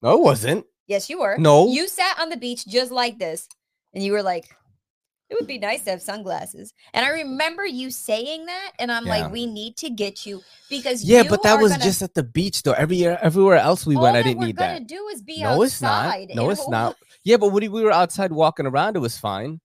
No, 0.02 0.12
it 0.18 0.22
wasn't. 0.22 0.66
Yes, 0.86 1.08
you 1.08 1.18
were. 1.20 1.38
No. 1.38 1.68
You 1.68 1.88
sat 1.88 2.18
on 2.20 2.28
the 2.28 2.36
beach 2.36 2.66
just 2.66 2.92
like 2.92 3.18
this, 3.18 3.48
and 3.94 4.04
you 4.04 4.12
were 4.12 4.22
like, 4.22 4.54
it 5.30 5.34
would 5.40 5.46
be 5.46 5.56
nice 5.58 5.82
to 5.84 5.90
have 5.92 6.02
sunglasses. 6.02 6.74
And 6.92 7.06
I 7.06 7.08
remember 7.08 7.64
you 7.64 7.90
saying 7.90 8.44
that, 8.44 8.72
and 8.78 8.92
I'm 8.92 9.06
Yeah. 9.06 9.22
like, 9.22 9.32
we 9.32 9.46
need 9.46 9.78
to 9.78 9.88
get 9.88 10.26
you 10.26 10.42
because 10.68 11.02
Yeah, 11.02 11.22
you 11.22 11.30
but 11.30 11.42
that 11.42 11.58
was 11.58 11.72
gonna- 11.72 11.84
just 11.84 12.02
at 12.02 12.12
the 12.12 12.22
beach 12.22 12.62
though. 12.64 12.72
Every 12.74 12.96
year, 12.98 13.18
everywhere 13.22 13.56
else 13.56 13.86
we 13.86 13.96
all 13.96 14.02
went, 14.02 14.18
I 14.18 14.22
didn't 14.22 14.40
need 14.44 14.58
that. 14.58 14.86
do 14.86 15.08
is 15.08 15.22
be 15.22 15.40
No, 15.40 15.62
it's 15.62 15.80
not. 15.80 16.14
No, 16.34 16.50
it's 16.50 16.68
not. 16.68 16.96
Yeah, 17.24 17.38
but 17.38 17.48
when 17.48 17.72
we 17.72 17.82
were 17.82 17.92
outside 17.92 18.30
walking 18.30 18.66
around, 18.66 18.94
it 18.94 19.00
was 19.00 19.16
fine. 19.16 19.62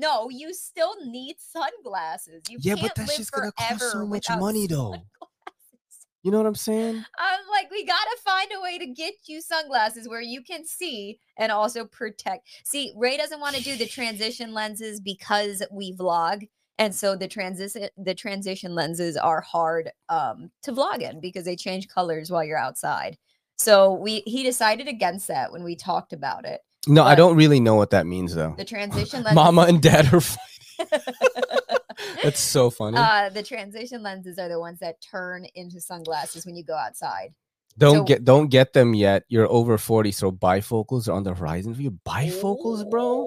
No, 0.00 0.30
you 0.30 0.54
still 0.54 0.94
need 1.04 1.36
sunglasses. 1.38 2.42
You 2.48 2.58
Yeah, 2.62 2.74
can't 2.74 2.86
but 2.86 2.94
that's 2.94 3.08
live 3.10 3.18
just 3.18 3.32
gonna 3.32 3.52
cost 3.52 3.68
forever 3.80 3.90
so 3.92 4.06
much 4.06 4.26
money, 4.30 4.66
though. 4.66 4.92
sunglasses. 4.92 6.06
You 6.22 6.30
know 6.30 6.38
what 6.38 6.46
I'm 6.46 6.54
saying? 6.54 7.04
I'm 7.18 7.40
like, 7.50 7.70
we 7.70 7.84
gotta 7.84 8.16
find 8.24 8.50
a 8.56 8.62
way 8.62 8.78
to 8.78 8.86
get 8.86 9.14
you 9.26 9.42
sunglasses 9.42 10.08
where 10.08 10.22
you 10.22 10.42
can 10.42 10.64
see 10.64 11.18
and 11.36 11.52
also 11.52 11.84
protect. 11.84 12.48
See, 12.64 12.94
Ray 12.96 13.18
doesn't 13.18 13.40
want 13.40 13.56
to 13.56 13.62
do 13.62 13.76
the 13.76 13.86
transition 13.86 14.54
lenses 14.54 15.00
because 15.00 15.62
we 15.70 15.94
vlog, 15.94 16.48
and 16.78 16.94
so 16.94 17.14
the 17.14 17.28
transition 17.28 17.88
the 17.98 18.14
transition 18.14 18.74
lenses 18.74 19.18
are 19.18 19.42
hard 19.42 19.90
um, 20.08 20.50
to 20.62 20.72
vlog 20.72 21.02
in 21.02 21.20
because 21.20 21.44
they 21.44 21.56
change 21.56 21.88
colors 21.88 22.30
while 22.30 22.44
you're 22.44 22.56
outside. 22.56 23.18
So 23.58 23.92
we 23.92 24.22
he 24.24 24.44
decided 24.44 24.88
against 24.88 25.28
that 25.28 25.52
when 25.52 25.62
we 25.62 25.76
talked 25.76 26.14
about 26.14 26.46
it. 26.46 26.62
No, 26.88 27.04
I 27.04 27.14
don't 27.14 27.36
really 27.36 27.60
know 27.60 27.74
what 27.74 27.90
that 27.90 28.06
means 28.06 28.34
though. 28.34 28.54
The 28.56 28.64
transition 28.64 29.22
lenses. 29.22 29.34
Mama 29.34 29.62
and 29.62 29.82
dad 29.82 30.12
are. 30.12 30.20
fighting. 30.20 30.46
That's 32.22 32.40
so 32.40 32.70
funny. 32.70 32.96
uh, 32.96 33.28
the 33.28 33.42
transition 33.42 34.02
lenses 34.02 34.38
are 34.38 34.48
the 34.48 34.58
ones 34.58 34.78
that 34.80 35.00
turn 35.02 35.44
into 35.54 35.80
sunglasses 35.80 36.46
when 36.46 36.56
you 36.56 36.64
go 36.64 36.74
outside. 36.74 37.34
don't 37.76 37.96
so- 37.98 38.04
get 38.04 38.24
don't 38.24 38.48
get 38.48 38.72
them 38.72 38.94
yet. 38.94 39.24
You're 39.28 39.50
over 39.50 39.76
forty, 39.78 40.10
so 40.12 40.32
bifocals 40.32 41.08
are 41.08 41.12
on 41.12 41.22
the 41.24 41.34
horizon 41.34 41.74
for 41.74 41.82
you. 41.82 41.98
Bifocals, 42.06 42.88
bro. 42.90 43.26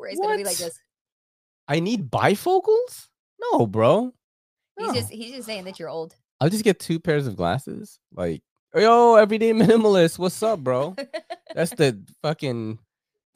Ray's 0.00 0.18
gonna 0.18 0.36
be 0.38 0.44
like 0.44 0.56
What? 0.56 0.64
this. 0.66 0.78
I 1.68 1.80
need 1.80 2.10
bifocals. 2.10 3.08
No, 3.52 3.66
bro. 3.66 4.12
He's 4.78 4.92
just 4.92 5.10
he's 5.12 5.32
just 5.34 5.46
saying 5.46 5.64
that 5.64 5.78
you're 5.78 5.88
old. 5.90 6.14
I'll 6.40 6.48
just 6.50 6.64
get 6.64 6.78
two 6.80 6.98
pairs 7.00 7.26
of 7.26 7.36
glasses. 7.36 7.98
Like, 8.12 8.42
yo, 8.74 9.16
everyday 9.16 9.52
minimalist. 9.52 10.18
What's 10.18 10.42
up, 10.42 10.60
bro? 10.60 10.94
That's 11.54 11.72
the 11.72 12.02
fucking 12.22 12.78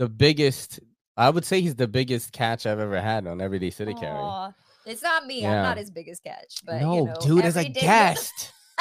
the 0.01 0.09
biggest. 0.09 0.81
I 1.19 1.29
would 1.29 1.45
say 1.45 1.61
he's 1.61 1.75
the 1.75 1.87
biggest 1.87 2.33
catch 2.33 2.65
I've 2.65 2.79
ever 2.79 2.99
had 3.01 3.27
on 3.27 3.43
Everyday 3.43 3.69
City 3.69 3.93
Carry. 3.93 4.51
It's 4.87 5.03
not 5.03 5.27
me. 5.27 5.45
I'm 5.45 5.53
Yeah. 5.53 5.63
not 5.63 5.77
his 5.77 5.91
biggest 5.91 6.25
catch, 6.25 6.55
but 6.65 6.81
no, 6.81 6.95
you 6.97 7.05
know, 7.05 7.15
dude, 7.21 7.45
as 7.45 7.57
a 7.59 7.69
guest. 7.69 8.53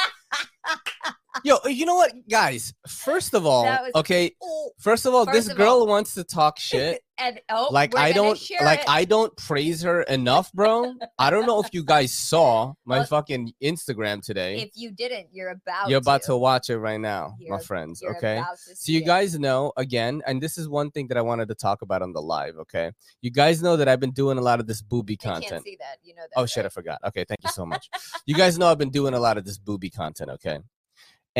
Yo, 1.43 1.57
you 1.65 1.85
know 1.85 1.95
what, 1.95 2.11
guys? 2.29 2.73
First 2.87 3.33
of 3.33 3.45
all, 3.45 3.63
was- 3.65 3.91
okay. 3.95 4.31
First 4.79 5.05
of 5.05 5.13
all, 5.13 5.25
First 5.25 5.35
this 5.35 5.49
of 5.49 5.57
girl 5.57 5.79
all- 5.81 5.87
wants 5.87 6.13
to 6.15 6.23
talk 6.23 6.57
shit. 6.59 7.01
and 7.19 7.39
oh, 7.49 7.67
like 7.71 7.95
I 7.97 8.11
don't 8.13 8.39
like 8.61 8.79
it. 8.79 8.89
I 8.89 9.05
don't 9.05 9.35
praise 9.37 9.81
her 9.83 10.01
enough, 10.03 10.51
bro. 10.53 10.93
I 11.19 11.29
don't 11.29 11.45
know 11.45 11.61
if 11.61 11.67
you 11.73 11.83
guys 11.83 12.13
saw 12.13 12.73
my 12.85 12.99
Well, 12.99 13.05
fucking 13.07 13.53
Instagram 13.61 14.23
today. 14.23 14.61
If 14.61 14.71
you 14.75 14.91
didn't, 14.91 15.27
you're 15.31 15.49
about. 15.49 15.89
You're 15.89 15.99
about 15.99 16.23
to 16.23 16.35
watch 16.37 16.69
it 16.69 16.77
right 16.77 16.99
now, 16.99 17.35
my 17.39 17.45
You're- 17.55 17.63
friends. 17.63 18.01
Okay. 18.01 18.41
So 18.55 18.91
you 18.91 18.99
it. 19.01 19.05
guys 19.05 19.37
know 19.37 19.71
again, 19.77 20.21
and 20.25 20.41
this 20.41 20.57
is 20.57 20.67
one 20.67 20.89
thing 20.91 21.07
that 21.09 21.17
I 21.17 21.21
wanted 21.21 21.47
to 21.49 21.55
talk 21.55 21.81
about 21.81 22.01
on 22.01 22.13
the 22.13 22.21
live. 22.21 22.55
Okay, 22.57 22.91
you 23.21 23.29
guys 23.31 23.61
know 23.61 23.77
that 23.77 23.87
I've 23.87 23.99
been 23.99 24.11
doing 24.11 24.37
a 24.37 24.41
lot 24.41 24.59
of 24.59 24.67
this 24.67 24.81
booby 24.81 25.15
They 25.21 25.29
content. 25.29 25.63
see 25.63 25.77
that. 25.79 25.97
You 26.03 26.15
know 26.15 26.21
that. 26.23 26.39
Oh 26.39 26.45
shit, 26.45 26.65
I 26.65 26.69
forgot. 26.69 26.99
Okay, 27.05 27.23
thank 27.25 27.43
you 27.43 27.49
so 27.51 27.65
much. 27.65 27.89
you 28.25 28.33
guys 28.35 28.57
know 28.57 28.67
I've 28.67 28.77
been 28.79 28.89
doing 28.91 29.13
a 29.13 29.19
lot 29.19 29.37
of 29.37 29.45
this 29.45 29.57
booby 29.57 29.89
content. 29.89 30.29
Okay, 30.31 30.59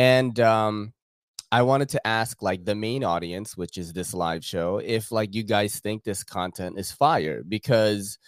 and 0.00 0.40
um, 0.40 0.94
I 1.52 1.60
wanted 1.62 1.90
to 1.90 2.06
ask 2.06 2.42
like 2.42 2.64
the 2.64 2.74
main 2.74 3.04
audience, 3.04 3.54
which 3.56 3.76
is 3.76 3.92
this 3.92 4.14
live 4.14 4.42
show, 4.42 4.78
if 4.78 5.12
like 5.12 5.34
you 5.34 5.42
guys 5.42 5.78
think 5.80 6.04
this 6.04 6.24
content 6.24 6.78
is 6.78 6.90
fire 6.92 7.42
because. 7.46 8.18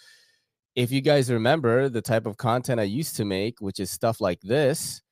If 0.75 0.91
you 0.91 1.01
guys 1.01 1.29
remember 1.31 1.87
the 1.87 2.01
type 2.01 2.25
of 2.25 2.37
content 2.37 2.79
I 2.79 2.85
used 2.85 3.15
to 3.17 3.25
make, 3.25 3.61
which 3.61 3.79
is 3.79 3.91
stuff 3.91 4.19
like 4.19 4.41
this, 4.41 5.03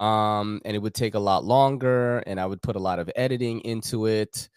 um, 0.00 0.62
and 0.64 0.74
it 0.74 0.78
would 0.78 0.94
take 0.94 1.14
a 1.14 1.18
lot 1.18 1.44
longer, 1.44 2.20
and 2.20 2.40
I 2.40 2.46
would 2.46 2.62
put 2.62 2.74
a 2.74 2.78
lot 2.78 2.98
of 2.98 3.10
editing 3.14 3.60
into 3.60 4.06
it. 4.06 4.48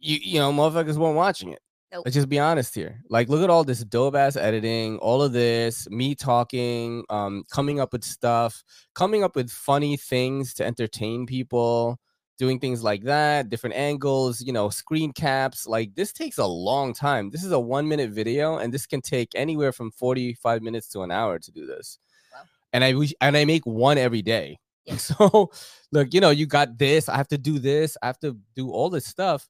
You 0.00 0.18
you 0.20 0.38
know, 0.40 0.52
motherfuckers 0.52 0.96
weren't 0.96 1.14
watching 1.16 1.52
it. 1.52 1.60
Nope. 1.94 2.06
Let's 2.06 2.16
just 2.16 2.28
be 2.28 2.40
honest 2.40 2.74
here. 2.74 3.04
Like, 3.08 3.28
look 3.28 3.40
at 3.44 3.50
all 3.50 3.62
this 3.62 3.84
dope 3.84 4.16
ass 4.16 4.34
editing, 4.34 4.98
all 4.98 5.22
of 5.22 5.32
this, 5.32 5.88
me 5.90 6.16
talking, 6.16 7.04
um, 7.08 7.44
coming 7.52 7.78
up 7.78 7.92
with 7.92 8.02
stuff, 8.02 8.64
coming 8.96 9.22
up 9.22 9.36
with 9.36 9.48
funny 9.48 9.96
things 9.96 10.54
to 10.54 10.66
entertain 10.66 11.24
people, 11.24 12.00
doing 12.36 12.58
things 12.58 12.82
like 12.82 13.04
that, 13.04 13.48
different 13.48 13.76
angles, 13.76 14.40
you 14.40 14.52
know, 14.52 14.70
screen 14.70 15.12
caps. 15.12 15.68
Like, 15.68 15.94
this 15.94 16.12
takes 16.12 16.38
a 16.38 16.46
long 16.46 16.94
time. 16.94 17.30
This 17.30 17.44
is 17.44 17.52
a 17.52 17.60
one 17.60 17.86
minute 17.86 18.10
video, 18.10 18.56
and 18.58 18.74
this 18.74 18.86
can 18.86 19.00
take 19.00 19.28
anywhere 19.36 19.70
from 19.70 19.92
45 19.92 20.62
minutes 20.62 20.88
to 20.88 21.02
an 21.02 21.12
hour 21.12 21.38
to 21.38 21.52
do 21.52 21.64
this. 21.64 21.98
Wow. 22.32 22.40
And 22.72 22.82
I 22.82 22.94
wish, 22.94 23.14
and 23.20 23.36
I 23.36 23.44
make 23.44 23.64
one 23.66 23.98
every 23.98 24.22
day. 24.22 24.58
Yeah. 24.86 24.98
So, 24.98 25.50
look, 25.92 26.12
you 26.12 26.20
know, 26.20 26.28
you 26.28 26.44
got 26.44 26.76
this. 26.76 27.08
I 27.08 27.16
have 27.16 27.28
to 27.28 27.38
do 27.38 27.58
this. 27.58 27.96
I 28.02 28.06
have 28.06 28.18
to 28.18 28.36
do 28.54 28.70
all 28.70 28.90
this 28.90 29.06
stuff. 29.06 29.48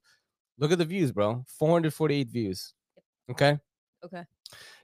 Look 0.57 0.71
at 0.71 0.77
the 0.77 0.85
views, 0.85 1.11
bro. 1.11 1.43
448 1.59 2.29
views. 2.29 2.73
Okay. 3.29 3.57
Okay. 4.03 4.23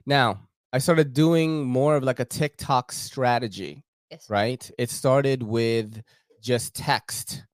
Now, 0.06 0.48
I 0.72 0.78
started 0.78 1.12
doing 1.12 1.64
more 1.64 1.96
of 1.96 2.02
like 2.02 2.20
a 2.20 2.24
TikTok 2.24 2.92
strategy, 2.92 3.82
Yes. 4.10 4.28
right? 4.28 4.70
It 4.78 4.90
started 4.90 5.42
with 5.42 6.02
just 6.40 6.74
text 6.74 7.44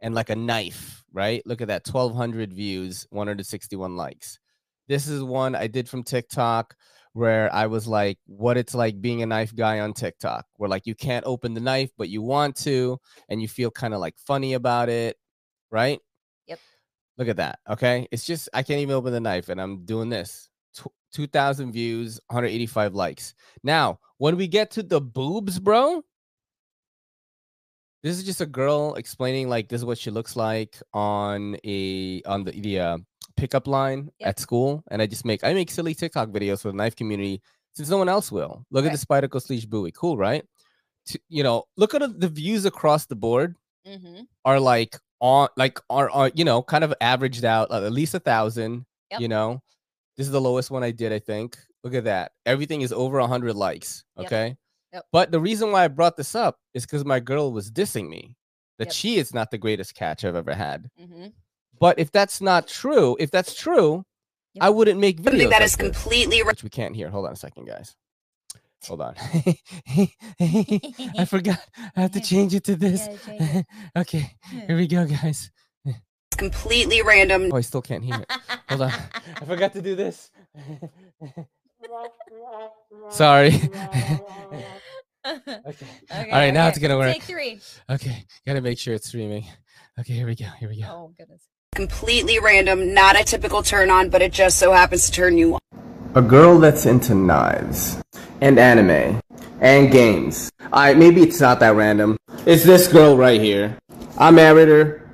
and 0.00 0.14
like 0.14 0.30
a 0.30 0.36
knife, 0.36 1.04
right? 1.12 1.42
Look 1.46 1.60
at 1.62 1.68
that 1.68 1.86
1200 1.86 2.52
views, 2.52 3.06
161 3.10 3.96
likes. 3.96 4.38
This 4.86 5.08
is 5.08 5.22
one 5.22 5.54
I 5.54 5.66
did 5.66 5.88
from 5.88 6.02
TikTok 6.02 6.76
where 7.14 7.52
I 7.54 7.66
was 7.66 7.86
like, 7.86 8.18
what 8.26 8.56
it's 8.56 8.74
like 8.74 9.00
being 9.00 9.22
a 9.22 9.26
knife 9.26 9.54
guy 9.54 9.80
on 9.80 9.94
TikTok, 9.94 10.44
where 10.56 10.68
like 10.68 10.84
you 10.84 10.94
can't 10.96 11.24
open 11.24 11.54
the 11.54 11.60
knife, 11.60 11.90
but 11.96 12.08
you 12.08 12.22
want 12.22 12.56
to, 12.56 12.98
and 13.28 13.40
you 13.40 13.46
feel 13.48 13.70
kind 13.70 13.94
of 13.94 14.00
like 14.00 14.14
funny 14.18 14.54
about 14.54 14.88
it, 14.88 15.16
right? 15.70 16.00
Look 17.18 17.28
at 17.28 17.36
that. 17.36 17.60
Okay. 17.70 18.08
It's 18.10 18.24
just, 18.24 18.48
I 18.52 18.62
can't 18.62 18.80
even 18.80 18.94
open 18.94 19.12
the 19.12 19.20
knife 19.20 19.48
and 19.48 19.60
I'm 19.60 19.84
doing 19.84 20.08
this. 20.08 20.48
Tw- 20.76 20.88
2,000 21.12 21.70
views, 21.72 22.18
185 22.28 22.94
likes. 22.94 23.34
Now, 23.62 23.98
when 24.18 24.36
we 24.36 24.48
get 24.48 24.70
to 24.72 24.82
the 24.82 25.00
boobs, 25.00 25.58
bro, 25.60 26.02
this 28.02 28.18
is 28.18 28.24
just 28.24 28.40
a 28.40 28.46
girl 28.46 28.94
explaining 28.96 29.48
like 29.48 29.68
this 29.68 29.80
is 29.80 29.84
what 29.84 29.98
she 29.98 30.10
looks 30.10 30.36
like 30.36 30.76
on 30.92 31.56
a 31.64 32.20
on 32.26 32.44
the 32.44 32.50
the 32.60 32.78
uh, 32.80 32.98
pickup 33.36 33.66
line 33.66 34.10
Yep. 34.20 34.28
at 34.28 34.38
school, 34.40 34.84
and 34.90 35.00
I 35.00 35.06
just 35.06 35.24
make 35.24 35.42
I 35.42 35.54
make 35.54 35.70
silly 35.70 35.94
TikTok 35.94 36.28
videos 36.28 36.60
for 36.62 36.68
the 36.68 36.76
knife 36.76 36.96
community 36.96 37.40
since 37.74 37.88
no 37.88 37.96
one 37.98 38.08
else 38.10 38.30
will. 38.30 38.64
Look 38.70 38.84
at 38.84 38.88
Right. 38.88 38.98
the 38.98 39.06
Spyderco 39.06 39.40
Sleech 39.40 39.68
buoy, 39.68 39.90
cool, 39.92 40.16
right? 40.18 40.44
To, 41.06 41.18
you 41.28 41.42
know, 41.42 41.64
look 41.76 41.94
at 41.94 42.00
the- 42.00 42.08
the 42.08 42.28
views 42.28 42.64
across 42.66 43.06
the 43.06 43.16
board 43.16 43.56
Mm-hmm. 43.86 44.22
are 44.44 44.58
like 44.60 44.98
on 45.20 45.48
like 45.56 45.78
are, 45.90 46.10
are 46.10 46.30
you 46.34 46.44
know 46.44 46.62
kind 46.62 46.84
of 46.84 46.94
averaged 47.00 47.44
out 47.44 47.70
uh, 47.70 47.84
at 47.84 47.92
least 47.92 48.14
a 48.14 48.20
thousand. 48.20 48.86
Yep. 49.10 49.20
You 49.20 49.28
know, 49.28 49.62
this 50.16 50.26
is 50.26 50.32
the 50.32 50.40
lowest 50.40 50.70
one 50.70 50.82
I 50.82 50.90
did, 50.90 51.12
I 51.12 51.18
think. 51.18 51.56
Look 51.82 51.94
at 51.94 52.04
that. 52.04 52.32
Everything 52.46 52.80
is 52.80 52.92
over 52.92 53.18
a 53.18 53.26
hundred 53.26 53.54
likes. 53.54 54.04
Okay. 54.18 54.56
Yep. 54.92 55.04
But 55.12 55.30
the 55.30 55.40
reason 55.40 55.72
why 55.72 55.84
I 55.84 55.88
brought 55.88 56.16
this 56.16 56.34
up 56.34 56.58
is 56.72 56.84
because 56.86 57.04
my 57.04 57.20
girl 57.20 57.52
was 57.52 57.70
dissing 57.70 58.08
me 58.08 58.36
that 58.78 58.86
Yep. 58.88 58.94
she 58.94 59.16
is 59.16 59.34
not 59.34 59.50
the 59.50 59.58
greatest 59.58 59.94
catch 59.94 60.24
I've 60.24 60.36
ever 60.36 60.54
had. 60.54 60.88
Mm-hmm. 61.00 61.26
But 61.78 61.98
if 61.98 62.10
that's 62.10 62.40
not 62.40 62.68
true, 62.68 63.16
if 63.20 63.30
that's 63.30 63.54
true, 63.54 64.04
Yep. 64.54 64.62
I 64.64 64.70
wouldn't 64.70 65.00
make 65.00 65.18
videos. 65.20 65.24
Something 65.24 65.50
that 65.50 65.56
like 65.56 65.64
is 65.64 65.76
this, 65.76 65.92
completely 65.92 66.42
which 66.44 66.62
we 66.62 66.70
can't 66.70 66.94
hear. 66.94 67.10
Hold 67.10 67.26
on 67.26 67.32
a 67.32 67.36
second, 67.36 67.66
guys. 67.66 67.96
Hold 68.86 69.00
on. 69.00 69.14
I 71.18 71.24
forgot. 71.26 71.60
I 71.96 72.02
have 72.02 72.12
to 72.12 72.20
change 72.20 72.54
it 72.54 72.64
to 72.64 72.76
this. 72.76 73.08
Yeah, 73.26 73.58
it. 73.58 73.66
okay, 73.96 74.36
here 74.66 74.76
we 74.76 74.86
go, 74.86 75.06
guys. 75.06 75.50
completely 76.36 77.02
random. 77.02 77.50
Oh, 77.52 77.56
I 77.56 77.62
still 77.62 77.82
can't 77.82 78.04
hear 78.04 78.16
it. 78.16 78.30
Hold 78.68 78.82
on. 78.82 78.92
I 79.40 79.44
forgot 79.44 79.72
to 79.74 79.82
do 79.82 79.94
this. 79.94 80.30
Sorry. 83.10 83.54
okay. 83.54 84.66
Okay, 85.26 85.86
All 86.12 86.32
right, 86.32 86.52
now 86.52 86.68
it's 86.68 86.78
gonna 86.78 86.98
work. 86.98 87.12
Take 87.12 87.22
three. 87.22 87.58
Okay, 87.88 88.26
gotta 88.46 88.60
make 88.60 88.78
sure 88.78 88.92
it's 88.92 89.08
streaming. 89.08 89.46
Okay, 89.98 90.12
here 90.12 90.26
we 90.26 90.34
go. 90.34 90.46
Here 90.60 90.68
we 90.68 90.82
go. 90.82 90.86
Oh 90.86 91.14
goodness. 91.16 91.48
Completely 91.74 92.38
random, 92.38 92.92
not 92.92 93.18
a 93.18 93.24
typical 93.24 93.62
turn 93.62 93.90
on, 93.90 94.10
but 94.10 94.20
it 94.20 94.32
just 94.32 94.58
so 94.58 94.72
happens 94.72 95.06
to 95.06 95.12
turn 95.12 95.38
you 95.38 95.54
on. 95.54 95.83
A 96.16 96.22
girl 96.22 96.60
that's 96.60 96.86
into 96.86 97.12
knives 97.12 98.00
and 98.40 98.56
anime 98.56 99.20
and 99.60 99.90
games. 99.90 100.48
I 100.72 100.94
maybe 100.94 101.22
it's 101.22 101.40
not 101.40 101.58
that 101.58 101.74
random. 101.74 102.16
It's 102.46 102.62
this 102.62 102.86
girl 102.86 103.16
right 103.16 103.40
here. 103.40 103.76
I 104.16 104.30
married 104.30 104.68
her. 104.68 105.10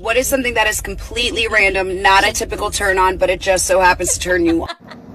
What 0.00 0.16
is 0.16 0.26
something 0.26 0.54
that 0.54 0.66
is 0.66 0.80
completely 0.80 1.46
random, 1.46 2.02
not 2.02 2.26
a 2.26 2.32
typical 2.32 2.72
turn 2.72 2.98
on, 2.98 3.18
but 3.18 3.30
it 3.30 3.40
just 3.40 3.66
so 3.66 3.78
happens 3.78 4.14
to 4.14 4.18
turn 4.18 4.44
you 4.44 4.62
on? 4.62 4.68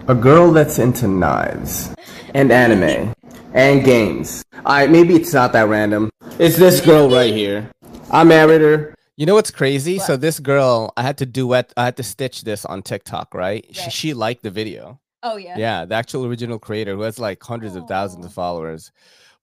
A 0.08 0.16
girl 0.16 0.50
that's 0.54 0.80
into 0.80 1.10
knives 1.10 1.94
and 2.34 2.50
anime 2.50 3.14
and 3.54 3.84
games. 3.84 4.46
I 4.66 4.88
maybe 4.88 5.16
it's 5.16 5.34
not 5.34 5.52
that 5.52 5.68
random. 5.68 6.10
It's 6.40 6.56
this 6.56 6.80
girl 6.80 7.10
right 7.10 7.34
here. 7.34 7.70
I 8.12 8.24
married 8.24 8.62
her. 8.62 8.96
You 9.18 9.26
know 9.26 9.36
what's 9.36 9.52
crazy? 9.52 10.00
So 10.00 10.18
this 10.18 10.40
girl, 10.40 10.94
I 10.98 11.04
had 11.04 11.18
to 11.20 11.26
duet, 11.26 11.74
I 11.78 11.86
had 11.86 11.98
to 11.98 12.04
stitch 12.04 12.44
this 12.44 12.66
on 12.66 12.82
TikTok, 12.82 13.34
right? 13.34 13.66
She, 13.72 13.82
Right. 13.82 13.92
she 13.92 14.14
liked 14.14 14.44
the 14.44 14.50
video. 14.50 15.00
Oh 15.24 15.38
yeah. 15.38 15.58
Yeah, 15.58 15.86
the 15.86 15.96
actual 15.96 16.26
original 16.26 16.58
creator 16.58 16.96
who 16.96 17.02
has 17.02 17.20
like 17.20 17.44
hundreds 17.44 17.76
of 17.76 17.88
thousands 17.88 18.26
of 18.26 18.32
oh. 18.32 18.34
followers. 18.34 18.92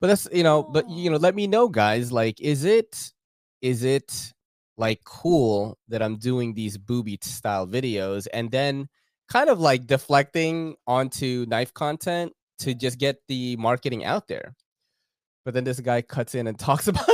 But 0.00 0.08
that's 0.08 0.28
you 0.32 0.42
know, 0.42 0.62
but 0.62 0.88
you 0.88 1.10
know, 1.10 1.16
let 1.16 1.34
me 1.34 1.46
know, 1.46 1.68
guys. 1.68 2.10
Like, 2.10 2.40
is 2.40 2.64
it 2.64 3.12
is 3.62 3.84
it 3.84 4.32
like 4.76 5.02
cool 5.04 5.76
that 5.88 6.02
I'm 6.02 6.16
doing 6.16 6.54
these 6.54 6.78
booby 6.78 7.18
style 7.22 7.66
videos 7.66 8.26
and 8.32 8.50
then 8.50 8.88
kind 9.28 9.50
of 9.50 9.60
like 9.60 9.86
deflecting 9.86 10.76
onto 10.86 11.46
knife 11.48 11.74
content 11.74 12.32
to 12.60 12.74
just 12.74 12.98
get 12.98 13.18
the 13.28 13.56
marketing 13.56 14.04
out 14.04 14.28
there? 14.28 14.54
But 15.44 15.54
then 15.54 15.64
this 15.64 15.80
guy 15.80 16.02
cuts 16.02 16.34
in 16.34 16.46
and 16.46 16.58
talks 16.58 16.88
about. 16.88 17.08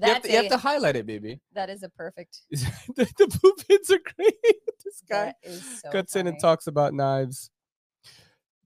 You, 0.00 0.12
have 0.12 0.22
to, 0.22 0.30
you 0.30 0.36
have 0.36 0.48
to 0.48 0.56
highlight 0.56 0.96
it, 0.96 1.06
baby. 1.06 1.40
That 1.54 1.70
is 1.70 1.82
a 1.82 1.88
perfect. 1.88 2.40
the, 2.50 3.08
the 3.18 3.38
boob 3.42 3.54
hits 3.68 3.90
are 3.90 4.00
great. 4.16 4.34
this 4.84 5.02
guy 5.08 5.34
so 5.44 5.90
cuts 5.90 6.16
in 6.16 6.26
and 6.26 6.38
talks 6.40 6.66
about 6.66 6.94
knives. 6.94 7.50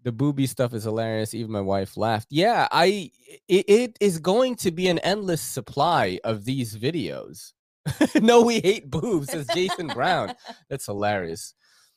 The 0.05 0.13
booby 0.13 0.47
stuff 0.47 0.75
is 0.75 0.85
hilarious. 0.85 1.33
Even 1.35 1.53
my 1.53 1.61
wife 1.61 1.97
laughed. 1.97 2.29
Yeah, 2.31 2.67
I 2.73 3.11
it, 3.49 3.65
it 3.69 3.99
is 4.01 4.19
going 4.19 4.57
to 4.57 4.71
be 4.71 4.89
an 4.89 4.99
endless 5.01 5.41
supply 5.41 6.19
of 6.25 6.45
these 6.45 6.77
videos. 6.77 7.53
no, 8.21 8.43
we 8.43 8.61
hate 8.61 8.91
boobs, 8.91 9.31
says 9.31 9.47
Jason 9.55 9.89
Brown. 9.89 10.35
That's 10.69 10.87
hilarious. 10.87 11.55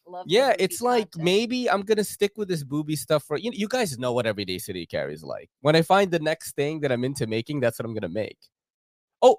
Love 0.08 0.26
Yeah, 0.28 0.54
it's 0.60 0.82
like 0.82 1.12
content. 1.12 1.26
maybe 1.26 1.70
I'm 1.70 1.82
gonna 1.82 2.04
stick 2.04 2.34
with 2.38 2.48
this 2.48 2.64
booby 2.64 2.96
stuff 2.96 3.24
for 3.24 3.38
you. 3.38 3.52
You 3.54 3.68
guys 3.68 3.98
know 3.98 4.14
what 4.14 4.28
Everyday 4.28 4.60
City 4.60 4.86
Carry 4.86 5.14
is 5.14 5.24
like. 5.24 5.50
When 5.62 5.76
I 5.76 5.82
find 5.82 6.12
the 6.12 6.20
next 6.20 6.56
thing 6.56 6.82
that 6.82 6.92
I'm 6.92 7.04
into 7.04 7.26
making, 7.26 7.60
that's 7.60 7.80
what 7.80 7.86
I'm 7.86 7.94
gonna 7.96 8.10
make. 8.10 8.38
Oh, 9.22 9.38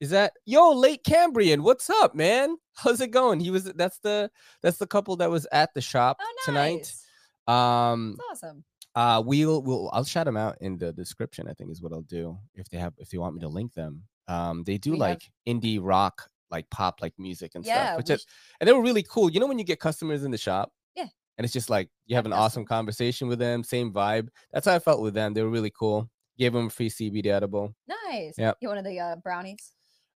is 0.00 0.10
that 0.10 0.32
yo 0.44 0.72
late 0.72 1.02
Cambrian? 1.04 1.62
What's 1.62 1.88
up, 1.90 2.14
man? 2.14 2.56
How's 2.74 3.00
it 3.00 3.10
going? 3.10 3.40
He 3.40 3.50
was 3.50 3.64
that's 3.64 3.98
the 3.98 4.30
that's 4.62 4.78
the 4.78 4.86
couple 4.86 5.16
that 5.16 5.30
was 5.30 5.46
at 5.52 5.72
the 5.74 5.80
shop 5.80 6.18
Oh, 6.20 6.34
tonight. 6.44 6.76
nice. 6.76 7.02
Um, 7.48 8.16
That's 8.28 8.42
awesome. 8.42 8.64
uh, 8.96 9.22
we'll 9.24 9.62
we'll 9.62 9.88
I'll 9.92 10.04
shout 10.04 10.24
them 10.26 10.36
out 10.36 10.56
in 10.60 10.78
the 10.78 10.92
description. 10.92 11.46
I 11.48 11.52
think 11.54 11.70
is 11.70 11.80
what 11.80 11.92
I'll 11.92 12.02
do 12.02 12.36
if 12.54 12.68
they 12.70 12.78
have 12.78 12.92
if 12.98 13.08
they 13.10 13.18
want 13.18 13.34
me 13.34 13.40
to 13.42 13.48
link 13.48 13.72
them. 13.74 14.02
Um, 14.28 14.64
they 14.64 14.78
do 14.78 14.92
We 14.92 14.98
have- 14.98 15.08
like 15.10 15.30
indie 15.48 15.78
rock, 15.80 16.28
like 16.50 16.68
pop, 16.70 17.00
like 17.00 17.14
music 17.18 17.52
and 17.54 17.64
Yeah, 17.64 17.86
stuff, 17.94 17.96
which 17.98 18.10
is 18.10 18.26
and 18.60 18.68
they 18.68 18.72
were 18.72 18.82
really 18.82 19.04
cool. 19.04 19.30
You 19.30 19.38
know 19.40 19.46
when 19.46 19.58
you 19.58 19.64
get 19.64 19.78
customers 19.80 20.24
in 20.24 20.32
the 20.32 20.38
shop, 20.38 20.72
Yeah. 20.96 21.06
and 21.38 21.44
it's 21.44 21.52
just 21.52 21.70
like 21.70 21.88
you 22.06 22.16
have 22.16 22.24
Have 22.24 22.32
an 22.32 22.38
awesome 22.38 22.64
conversation 22.64 23.28
with 23.28 23.38
them, 23.38 23.62
same 23.62 23.92
vibe. 23.92 24.28
That's 24.52 24.66
how 24.66 24.74
I 24.74 24.80
felt 24.80 25.00
with 25.00 25.14
them. 25.14 25.32
They 25.34 25.42
were 25.42 25.50
really 25.50 25.72
cool. 25.78 26.10
Gave 26.38 26.52
them 26.52 26.66
a 26.66 26.70
free 26.70 26.90
CBD 26.90 27.26
edible. 27.26 27.74
Nice. 27.88 28.34
Yep. 28.38 28.58
You 28.60 28.68
wanted 28.68 28.84
the 28.86 29.00
uh, 29.00 29.16
brownies, 29.16 29.72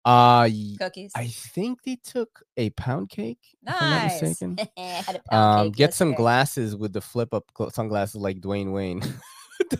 Uh, 0.06 0.49
cookies. 0.80 1.12
I 1.15 1.27
think 1.27 1.84
they 1.84 1.97
took 2.03 2.43
a 2.58 2.69
pound 2.71 3.10
cake. 3.10 3.39
if 3.65 3.73
I'm 3.82 3.89
not 3.89 4.21
nice. 4.21 4.39
Pound 4.80 5.19
Um, 5.32 5.65
cake 5.67 5.75
get 5.75 5.93
some 5.93 6.13
glasses 6.13 6.75
with 6.75 6.93
the 6.93 7.01
flip 7.01 7.34
up 7.34 7.45
gl- 7.58 7.71
sunglasses 7.71 8.15
like 8.15 8.39
Dwayne 8.41 8.71
Wayne. 8.73 9.01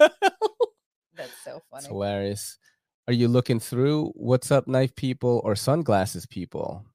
That's 1.16 1.34
so 1.44 1.58
It's 1.58 1.66
funny. 1.72 1.88
hilarious. 1.88 2.58
Are 3.08 3.14
you 3.14 3.28
looking 3.28 3.60
through 3.60 4.12
what's 4.16 4.52
up, 4.52 4.68
knife 4.68 4.96
people 4.96 5.42
or 5.44 5.56
sunglasses 5.56 6.26
people? 6.26 6.86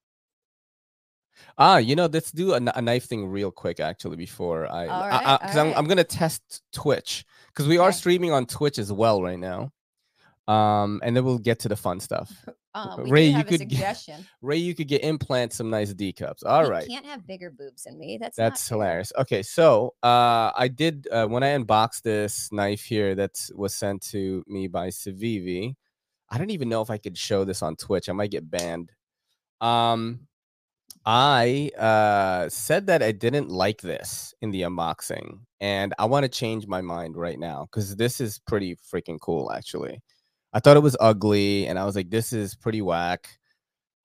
Ah, 1.58 1.76
you 1.78 1.94
know, 1.96 2.06
let's 2.06 2.32
do 2.32 2.52
a, 2.54 2.60
a 2.74 2.82
knife 2.82 3.04
thing 3.06 3.26
real 3.28 3.50
quick, 3.50 3.80
actually, 3.80 4.16
before 4.16 4.66
I, 4.70 4.86
I- 4.86 5.08
right, 5.08 5.26
I- 5.26 5.46
'cause 5.46 5.56
all 5.56 5.66
I'm. 5.68 5.74
I'm 5.74 5.86
gonna 5.86 6.04
test 6.04 6.62
Twitch 6.72 7.24
because 7.48 7.66
we 7.68 7.78
are 7.78 7.92
streaming 7.92 8.32
on 8.32 8.46
Twitch 8.46 8.78
as 8.78 8.92
well 8.92 9.22
right 9.22 9.38
now. 9.38 9.70
Um, 10.48 11.00
and 11.04 11.16
then 11.16 11.24
we'll 11.24 11.38
get 11.38 11.60
to 11.60 11.68
the 11.68 11.76
fun 11.76 12.00
stuff. 12.00 12.32
Um, 12.74 13.02
we 13.04 13.10
Ray, 13.10 13.26
you 13.28 13.40
a 13.40 13.44
could 13.44 13.68
get- 13.68 14.08
Ray, 14.42 14.56
you 14.56 14.74
could 14.74 14.88
get 14.88 15.04
implant 15.04 15.52
some 15.52 15.70
nice 15.70 15.94
D 15.94 16.12
cups. 16.12 16.42
All 16.42 16.64
you 16.64 16.70
right. 16.70 16.88
can't 16.88 17.06
have 17.06 17.24
bigger 17.26 17.50
boobs 17.50 17.84
than 17.84 17.96
me. 17.96 18.18
That's 18.20 18.36
That's 18.36 18.68
hilarious. 18.68 19.12
Okay, 19.16 19.42
so 19.44 19.94
uh, 20.02 20.50
I 20.56 20.68
did 20.68 21.06
uh, 21.12 21.26
when 21.28 21.42
I 21.44 21.48
unboxed 21.50 22.02
this 22.02 22.50
knife 22.50 22.82
here 22.82 23.14
that 23.14 23.38
was 23.54 23.72
sent 23.74 24.02
to 24.10 24.42
me 24.48 24.66
by 24.66 24.88
Civivi. 24.88 25.74
I 26.28 26.38
don't 26.38 26.50
even 26.50 26.68
know 26.68 26.82
if 26.82 26.90
I 26.90 26.98
could 26.98 27.16
show 27.16 27.44
this 27.44 27.62
on 27.62 27.76
Twitch. 27.76 28.08
I 28.08 28.12
might 28.12 28.30
get 28.32 28.50
banned. 28.50 28.90
Um, 29.60 30.26
I 31.04 31.70
uh, 31.76 32.48
said 32.48 32.86
that 32.86 33.02
I 33.02 33.12
didn't 33.12 33.48
like 33.48 33.80
this 33.80 34.34
in 34.40 34.50
the 34.50 34.62
unboxing, 34.62 35.40
and 35.60 35.92
I 35.98 36.04
want 36.04 36.24
to 36.24 36.28
change 36.28 36.66
my 36.66 36.80
mind 36.80 37.16
right 37.16 37.38
now 37.38 37.66
because 37.70 37.96
this 37.96 38.20
is 38.20 38.38
pretty 38.46 38.76
freaking 38.76 39.18
cool. 39.20 39.50
Actually, 39.52 40.00
I 40.52 40.60
thought 40.60 40.76
it 40.76 40.80
was 40.80 40.96
ugly, 41.00 41.66
and 41.66 41.78
I 41.78 41.84
was 41.84 41.96
like, 41.96 42.10
"This 42.10 42.32
is 42.32 42.54
pretty 42.54 42.82
whack." 42.82 43.28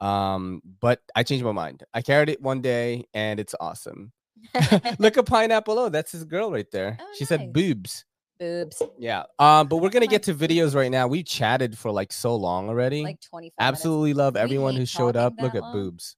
Um, 0.02 0.62
but 0.80 1.02
I 1.16 1.24
changed 1.24 1.46
my 1.46 1.52
mind. 1.52 1.84
I 1.94 2.02
carried 2.02 2.30
it 2.30 2.42
one 2.42 2.62
day, 2.62 3.06
and 3.14 3.40
it's 3.40 3.56
awesome. 3.60 4.12
Look 5.00 5.18
at 5.18 5.26
pineapple. 5.26 5.78
Oh, 5.78 5.90
that's 5.90 6.12
his 6.12 6.24
girl 6.24 6.52
right 6.52 6.70
there. 6.72 6.98
Oh, 7.00 7.06
she 7.18 7.26
said 7.26 7.54
boobs. 7.54 8.06
boobs. 8.40 8.82
Yeah. 8.98 9.24
Um, 9.38 9.68
but 9.68 9.78
we're 9.78 9.90
gonna 9.90 10.08
get 10.18 10.24
to 10.24 10.34
videos 10.34 10.74
right 10.74 10.92
now. 10.92 11.08
We 11.08 11.22
chatted 11.22 11.78
for 11.78 11.92
like 11.92 12.12
so 12.12 12.36
long 12.36 12.70
already. 12.70 13.04
Like 13.04 13.22
25 13.22 13.42
minutes. 13.42 13.56
Absolutely 13.60 14.14
love 14.16 14.36
everyone 14.36 14.76
who 14.76 14.86
showed 14.88 15.16
up. 15.16 15.36
Look 15.40 15.54
that 15.54 15.60
at 15.60 15.64
long. 15.64 15.74
boobs. 15.74 16.17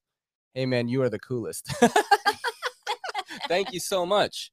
Hey 0.54 0.66
man, 0.66 0.88
you 0.88 1.02
are 1.02 1.08
the 1.08 1.18
coolest. 1.18 1.72
Thank 3.48 3.72
you 3.72 3.80
so 3.80 4.04
much. 4.06 4.50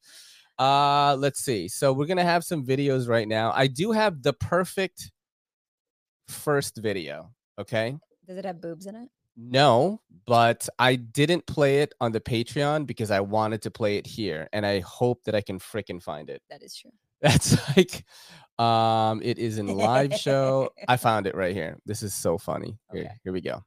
Uh 0.59 1.15
let's 1.19 1.39
see. 1.39 1.67
So 1.67 1.93
we're 1.93 2.05
gonna 2.07 2.23
have 2.23 2.43
some 2.43 2.65
videos 2.65 3.07
right 3.07 3.27
now. 3.27 3.51
I 3.55 3.67
do 3.67 3.91
have 3.91 4.21
the 4.23 4.33
perfect 4.33 5.11
first 6.27 6.77
video. 6.77 7.31
Okay. 7.59 7.97
Does 8.27 8.37
it 8.37 8.45
have 8.45 8.61
boobs 8.61 8.85
in 8.85 8.95
it? 8.95 9.09
No, 9.39 10.01
but 10.25 10.67
I 10.79 10.95
didn't 10.95 11.45
play 11.45 11.81
it 11.81 11.93
on 12.01 12.11
the 12.11 12.19
Patreon 12.19 12.87
because 12.87 13.11
I 13.11 13.19
wanted 13.19 13.61
to 13.61 13.71
play 13.71 13.97
it 13.97 14.07
here, 14.07 14.49
and 14.51 14.65
I 14.65 14.79
hope 14.79 15.23
that 15.25 15.35
I 15.35 15.41
can 15.41 15.59
fricking 15.59 16.01
find 16.01 16.31
it. 16.31 16.41
That 16.49 16.63
is 16.63 16.75
true. 16.75 16.89
That's 17.21 17.55
like, 17.77 18.03
um, 18.57 19.21
it 19.23 19.37
is 19.37 19.59
in 19.59 19.67
live 19.67 20.15
show. 20.15 20.71
I 20.87 20.97
found 20.97 21.27
it 21.27 21.35
right 21.35 21.53
here. 21.55 21.77
This 21.85 22.01
is 22.01 22.15
so 22.15 22.39
funny. 22.39 22.79
Here, 22.91 23.03
Okay. 23.03 23.11
here 23.23 23.31
we 23.33 23.41
go. 23.41 23.63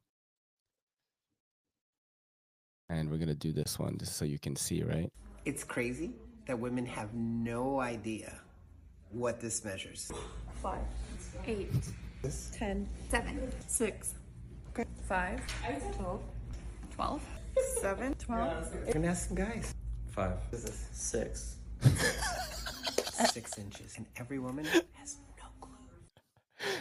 And 2.91 3.09
we're 3.09 3.19
gonna 3.19 3.35
do 3.37 3.53
this 3.53 3.79
one 3.79 3.97
just 3.99 4.17
so 4.17 4.25
you 4.25 4.39
can 4.41 4.57
see, 4.57 4.83
right? 4.83 5.11
It's 5.45 5.63
crazy 5.63 6.11
that 6.47 6.59
women 6.59 6.85
have 6.87 7.15
no 7.15 7.79
idea 7.81 8.33
what 9.13 9.41
this 9.41 9.65
measures. 9.65 10.11
Five, 10.61 10.81
eight, 11.47 11.71
ten, 12.53 12.89
seven, 13.09 13.51
six, 13.69 14.15
five, 15.09 15.41
twelve, 15.97 16.21
twelve, 16.93 17.23
seven, 17.81 18.15
twelve. 18.17 18.75
We're 18.87 18.93
gonna 18.95 19.07
ask 19.09 19.29
some 19.29 19.37
guys. 19.37 19.73
Five. 20.09 20.33
Six. 20.93 21.55
Six 23.33 23.59
inches. 23.59 23.95
And 23.99 24.07
every 24.17 24.39
woman 24.41 24.65
has 24.95 25.19
no 25.39 25.45
clue. 25.61 25.71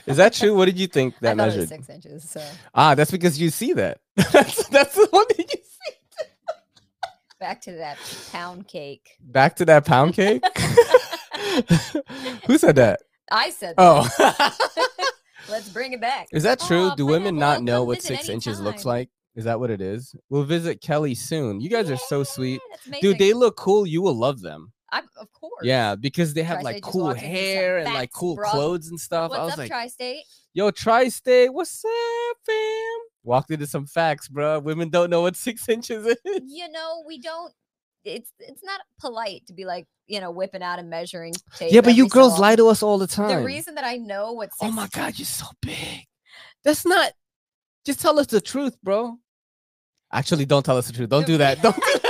Is 0.08 0.17
that 0.17 0.34
true? 0.34 0.56
What 0.56 0.65
did 0.65 0.80
you 0.80 0.88
think 0.88 1.13
I 1.15 1.17
that 1.22 1.38
thought 1.38 1.43
it 1.43 1.45
was 1.45 1.56
measured? 1.56 1.69
six 1.69 1.89
inches. 1.89 2.30
So 2.30 2.41
Ah, 2.74 2.95
that's 2.95 3.12
because 3.12 3.39
you 3.39 3.50
see 3.52 3.74
that. 3.74 4.00
that's 4.15 4.67
that's 4.69 4.95
the 4.95 5.08
one 5.12 5.26
that 5.30 5.38
you 5.38 5.45
see. 5.63 5.68
Back 7.39 7.62
to 7.62 7.71
that 7.73 7.97
pound 8.32 8.67
cake. 8.67 9.17
Back 9.21 9.56
to 9.58 9.65
that 9.65 9.86
pound 9.86 10.13
cake. 10.13 10.43
Who 12.45 12.58
said 12.58 12.75
that? 12.75 12.99
I 13.32 13.49
said, 13.52 13.75
that. 13.78 14.56
Oh, 14.58 14.91
let's 15.49 15.69
bring 15.69 15.93
it 15.93 16.02
back. 16.02 16.28
is 16.32 16.43
that 16.43 16.60
true? 16.60 16.89
Aw, 16.89 16.95
Do 16.95 17.08
it- 17.08 17.12
women 17.12 17.38
not 17.38 17.63
know 17.63 17.84
what 17.84 18.02
six 18.02 18.30
inches 18.30 18.60
looks 18.60 18.86
like? 18.86 19.10
Is 19.36 19.45
that 19.45 19.60
what 19.60 19.69
it 19.69 19.80
is? 19.80 20.13
We'll 20.30 20.43
visit 20.43 20.82
Kelly 20.82 21.15
soon. 21.15 21.62
You 21.62 21.69
guys 21.69 21.89
are 21.89 21.97
so 21.97 22.23
sweet. 22.23 22.60
Dude, 23.02 23.19
they 23.19 23.34
look 23.34 23.56
cool. 23.56 23.86
You 23.88 24.02
will 24.02 24.15
love 24.15 24.41
them. 24.41 24.73
I'm, 24.91 25.06
of 25.17 25.32
course. 25.32 25.63
Yeah, 25.63 25.95
because 25.95 26.34
they 26.34 26.41
have 26.41 26.62
Tri-State 26.62 26.84
like 26.84 26.91
cool 26.91 27.04
walked 27.06 27.21
in 27.21 27.30
with 27.30 27.38
some 27.39 27.45
hair 27.45 27.78
and 27.78 27.93
like 27.93 28.12
cool 28.12 28.36
bro. 28.36 28.49
clothes 28.49 28.88
and 28.88 28.99
stuff. 28.99 29.32
I 29.32 29.38
What's 29.38 29.43
was 29.45 29.54
up, 29.54 29.58
like, 29.60 29.69
Tri-State? 29.69 30.23
yo, 30.54 30.71
Tri-State, 30.71 31.54
what's 31.54 31.86
up, 31.86 32.38
fam? 32.45 32.99
Walked 33.23 33.51
into 33.51 33.67
some 33.67 33.86
facts, 33.86 34.27
bro. 34.27 34.60
Women 34.60 34.89
don't 34.89 35.10
know 35.10 35.21
what 35.21 35.36
six 35.36 35.67
inches 35.69 36.05
is. 36.05 36.17
You 36.47 36.71
know, 36.71 37.03
we 37.05 37.19
don't. 37.19 37.53
It's 38.05 38.32
it's 38.39 38.63
not 38.63 38.79
polite 38.99 39.45
to 39.47 39.53
be 39.53 39.65
like 39.65 39.86
you 40.08 40.21
know 40.21 40.32
whipping 40.32 40.63
out 40.63 40.79
a 40.79 40.84
measuring 40.84 41.34
tape. 41.55 41.73
Yeah, 41.73 41.82
but 41.82 41.95
you 41.95 42.03
every 42.03 42.10
so 42.10 42.13
girls 42.13 42.39
lie 42.39 42.55
to 42.55 42.67
us 42.67 42.82
all 42.82 42.97
the 42.97 43.08
time. 43.08 43.39
The 43.39 43.45
reason 43.45 43.75
that 43.75 43.84
I 43.84 43.97
know 43.97 44.34
what 44.34 44.49
oh 44.62 44.71
my 44.71 44.88
god, 44.88 45.19
you're 45.19 45.25
so 45.25 45.47
big. 45.62 46.05
That's 46.63 46.86
not. 46.86 47.12
Just 47.86 48.01
tell 48.01 48.19
us 48.19 48.27
the 48.27 48.41
truth, 48.41 48.77
bro. 48.84 49.17
Actually, 50.12 50.45
don't 50.45 50.65
tell 50.65 50.77
us 50.77 50.88
the 50.88 50.93
truth. 50.93 51.10
Don't 51.10 51.25
do 51.25 51.38
that. 51.38 51.62
Don't. 51.62 51.75
Do, 51.75 51.82
that. 51.82 52.10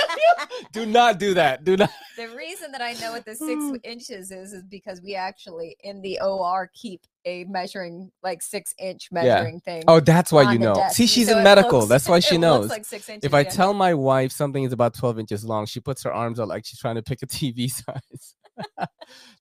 do 0.72 0.86
not 0.86 1.20
do 1.20 1.34
that. 1.34 1.64
Do 1.64 1.78
not. 1.78 1.90
the 2.18 2.30
reason 2.30 2.72
that 2.72 2.82
I 2.82 2.94
know 2.94 3.12
what 3.12 3.26
the 3.26 3.36
six 3.36 3.62
inches 3.84 4.32
is 4.32 4.54
is 4.54 4.64
because 4.64 5.02
we 5.02 5.16
actually 5.16 5.76
in 5.84 6.02
the 6.02 6.20
OR 6.22 6.70
keep 6.74 7.02
a 7.30 7.44
measuring 7.46 8.12
like 8.24 8.42
six 8.42 8.74
inch 8.80 9.10
measuring 9.12 9.60
thing. 9.62 9.84
Oh, 9.88 10.00
that's 10.00 10.32
why 10.32 10.52
you 10.52 10.60
know. 10.60 10.74
desk, 10.76 10.96
See, 10.96 11.08
she's 11.08 11.28
so 11.30 11.38
in 11.38 11.44
medical. 11.44 11.80
looks- 11.80 11.90
That's 11.90 12.10
why 12.10 12.20
she 12.30 12.38
knows. 12.38 12.70
Like 12.70 12.86
six 12.86 13.08
inches. 13.10 13.26
if 13.26 13.34
I 13.34 13.42
yeah. 13.42 13.50
tell 13.50 13.74
my 13.74 13.94
wife 13.94 14.32
something 14.32 14.64
is 14.64 14.74
about 14.74 14.94
12 14.96 15.20
inches 15.20 15.44
long, 15.46 15.66
she 15.66 15.80
puts 15.80 16.04
her 16.04 16.12
arms 16.14 16.40
out 16.40 16.48
like 16.48 16.66
she's 16.66 16.80
trying 16.80 16.96
to 16.96 17.04
pick 17.04 17.22
a 17.22 17.28
TV 17.28 17.70
size. 17.84 18.36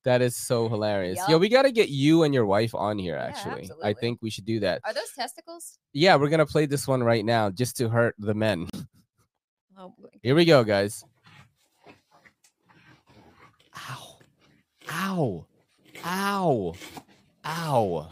that 0.04 0.22
is 0.22 0.36
so 0.36 0.68
hilarious. 0.68 1.18
Yo, 1.28 1.38
we 1.38 1.48
got 1.48 1.62
to 1.62 1.72
get 1.72 1.88
you 1.88 2.22
and 2.22 2.32
your 2.32 2.46
wife 2.46 2.74
on 2.74 2.98
here, 2.98 3.16
Yeah, 3.16 3.24
actually. 3.24 3.70
I 3.82 3.92
think 3.92 4.20
we 4.22 4.30
should 4.30 4.44
do 4.44 4.60
that. 4.60 4.80
are 4.84 4.94
those 4.94 5.10
testicles? 5.16 5.78
Yeah, 5.92 6.14
we're 6.16 6.28
to 6.28 6.46
play 6.46 6.66
this 6.66 6.86
one 6.86 7.02
right 7.02 7.24
now 7.24 7.50
just 7.50 7.76
to 7.78 7.88
hurt 7.88 8.14
the 8.18 8.34
men. 8.34 8.68
Oh, 9.76 9.94
boy. 9.98 10.08
Here 10.22 10.34
we 10.36 10.44
go, 10.44 10.62
guys. 10.62 11.04
Ow. 13.90 14.18
Ow. 14.90 15.46
Ow. 16.04 16.74
Ow. 17.48 18.08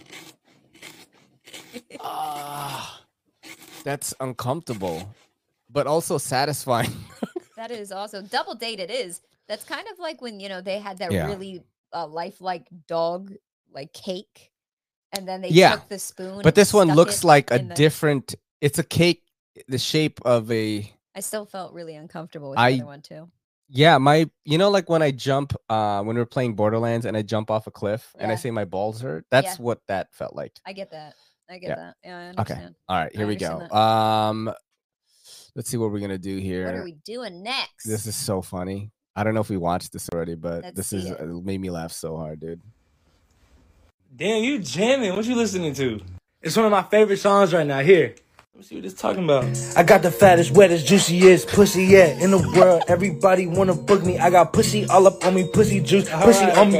Ah, 2.00 3.02
that's 3.84 4.14
uncomfortable, 4.20 5.14
but 5.70 5.86
also 5.86 6.16
satisfying. 6.18 6.92
that 7.56 7.70
is 7.70 7.92
also 7.92 8.22
double 8.22 8.54
date. 8.54 8.80
It 8.80 8.90
is. 8.90 9.20
That's 9.48 9.64
kind 9.64 9.86
of 9.92 9.98
like 9.98 10.22
when 10.22 10.40
you 10.40 10.48
know 10.48 10.60
they 10.60 10.78
had 10.78 10.98
that 10.98 11.12
Yeah. 11.12 11.26
really 11.26 11.62
uh, 11.92 12.06
lifelike 12.06 12.66
dog 12.88 13.32
like 13.72 13.92
cake, 13.92 14.50
and 15.12 15.28
then 15.28 15.42
they 15.42 15.48
Yeah, 15.50 15.74
took 15.76 15.88
the 15.88 15.98
spoon. 15.98 16.36
but 16.38 16.46
and 16.46 16.54
this 16.54 16.72
one 16.72 16.86
stuck 16.88 16.96
looks 16.96 17.18
it 17.22 17.26
like 17.26 17.50
a 17.50 17.56
in 17.58 17.68
the- 17.68 17.74
different. 17.74 18.34
It's 18.62 18.78
a 18.78 18.84
cake, 18.84 19.22
the 19.68 19.78
shape 19.78 20.18
of 20.24 20.50
a. 20.50 20.90
I 21.14 21.20
still 21.20 21.44
felt 21.44 21.74
really 21.74 21.94
uncomfortable 21.94 22.50
with 22.50 22.58
I- 22.58 22.72
the 22.72 22.78
other 22.78 22.86
one 22.86 23.02
too. 23.02 23.28
Yeah, 23.68 23.98
my. 23.98 24.30
You 24.44 24.58
know, 24.58 24.70
like 24.70 24.88
when 24.88 25.02
I 25.02 25.10
jump, 25.10 25.54
uh, 25.68 26.02
when 26.02 26.16
we 26.16 26.22
are 26.22 26.26
playing 26.26 26.54
Borderlands, 26.54 27.06
and 27.06 27.16
I 27.16 27.22
jump 27.22 27.50
off 27.50 27.66
a 27.66 27.70
cliff, 27.70 28.14
and 28.18 28.30
I 28.30 28.34
Yeah. 28.34 28.38
say 28.38 28.50
my 28.50 28.64
balls 28.64 29.00
hurt. 29.00 29.26
That's 29.30 29.58
Yeah. 29.58 29.64
what 29.64 29.80
that 29.88 30.14
felt 30.14 30.34
like. 30.36 30.52
I 30.64 30.72
get 30.72 30.90
that. 30.92 31.14
I 31.50 31.58
get 31.58 31.68
Yeah. 31.68 31.74
that. 31.76 31.96
Yeah, 32.04 32.18
I 32.18 32.22
Okay. 32.22 32.54
understand. 32.54 32.74
All 32.88 32.96
right, 32.96 33.12
I 33.14 33.16
here 33.18 33.26
we 33.26 33.36
go. 33.36 33.48
understand 33.58 33.72
Um, 33.76 34.54
let's 35.56 35.68
see 35.70 35.76
what 35.76 35.90
we're 35.90 36.00
gonna 36.00 36.18
do 36.18 36.36
here. 36.38 36.66
What 36.66 36.74
are 36.76 36.84
we 36.84 36.92
doing 36.92 37.42
next? 37.42 37.86
This 37.86 38.06
is 38.06 38.16
so 38.16 38.42
funny. 38.42 38.92
I 39.16 39.24
don't 39.24 39.34
know 39.34 39.40
if 39.40 39.50
we 39.50 39.56
watched 39.56 39.92
this 39.92 40.08
already, 40.10 40.34
but 40.34 40.62
Let's 40.64 40.76
this 40.76 40.88
see 40.88 40.98
is 40.98 41.10
it. 41.10 41.20
it 41.20 41.26
made 41.26 41.60
me 41.60 41.70
laugh 41.70 41.92
so 41.92 42.16
hard, 42.16 42.40
dude. 42.40 42.60
Damn, 44.14 44.44
you 44.44 44.58
jamming. 44.60 45.14
What 45.16 45.24
you 45.24 45.34
listening 45.34 45.74
to? 45.74 46.00
It's 46.42 46.56
one 46.56 46.66
of 46.66 46.72
my 46.72 46.82
favorite 46.82 47.18
songs 47.18 47.52
right 47.52 47.66
now. 47.66 47.80
Here. 47.80 48.14
Let 48.56 48.60
me 48.60 48.64
see 48.68 48.76
what 48.76 48.84
it's 48.86 48.98
talking 48.98 49.24
about. 49.24 49.44
I 49.76 49.82
got 49.82 50.00
the 50.00 50.10
fattest, 50.10 50.54
wettest, 50.54 50.86
juiciest 50.86 51.46
pussy 51.48 51.84
yet 51.84 52.22
in 52.22 52.30
the 52.30 52.38
world. 52.38 52.84
Everybody 52.88 53.46
wanna 53.46 53.74
book 53.74 54.02
me. 54.02 54.18
I 54.18 54.30
got 54.30 54.54
pussy 54.54 54.86
all 54.86 55.06
up 55.06 55.22
on 55.26 55.34
me, 55.34 55.46
pussy 55.52 55.78
juice, 55.78 56.08
pussy 56.08 56.46
Alright, 56.46 56.56
on 56.56 56.72
me. 56.72 56.78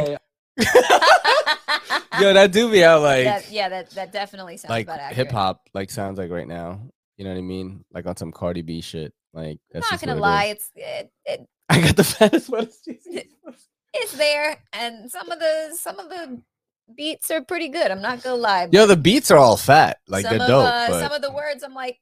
Yo, 2.18 2.32
that 2.32 2.50
do 2.50 2.70
me 2.70 2.82
out 2.82 3.02
like 3.02 3.24
that, 3.24 3.52
yeah, 3.52 3.68
that 3.68 3.90
that 3.90 4.10
definitely 4.10 4.56
sounds 4.56 4.70
like 4.70 4.88
hip 5.12 5.30
hop 5.30 5.68
like 5.74 5.90
sounds 5.90 6.16
like 6.16 6.30
right 6.30 6.48
now. 6.48 6.80
You 7.18 7.24
know 7.24 7.32
what 7.32 7.38
I 7.38 7.42
mean? 7.42 7.84
Like 7.92 8.06
on 8.06 8.16
some 8.16 8.32
Cardi 8.32 8.62
B 8.62 8.80
shit. 8.80 9.12
Like 9.34 9.58
I'm 9.74 9.80
not 9.80 10.00
gonna 10.00 10.12
what 10.12 10.16
it 10.16 10.20
lie, 10.22 10.44
it's 10.44 10.70
it, 10.76 11.10
it 11.26 11.46
I 11.68 11.82
got 11.82 11.96
the 11.96 12.04
fattest 12.04 12.48
wettest 12.48 12.86
juiciest 12.86 13.26
it's 13.92 14.16
there, 14.16 14.62
and 14.72 15.10
some 15.10 15.30
of 15.30 15.38
the 15.38 15.76
some 15.78 15.98
of 15.98 16.08
the 16.08 16.40
beats 16.94 17.30
are 17.30 17.42
pretty 17.42 17.68
good. 17.68 17.90
I'm 17.90 18.02
not 18.02 18.22
gonna 18.22 18.36
lie. 18.36 18.68
Yo, 18.70 18.86
the 18.86 18.96
beats 18.96 19.30
are 19.30 19.38
all 19.38 19.56
fat. 19.56 19.98
Like 20.08 20.24
some 20.24 20.38
they're 20.38 20.42
of, 20.42 20.48
dope. 20.48 20.66
uh, 20.66 20.88
but 20.88 21.00
some 21.00 21.12
of 21.12 21.22
the 21.22 21.32
words, 21.32 21.62
I'm 21.62 21.74
like, 21.74 22.00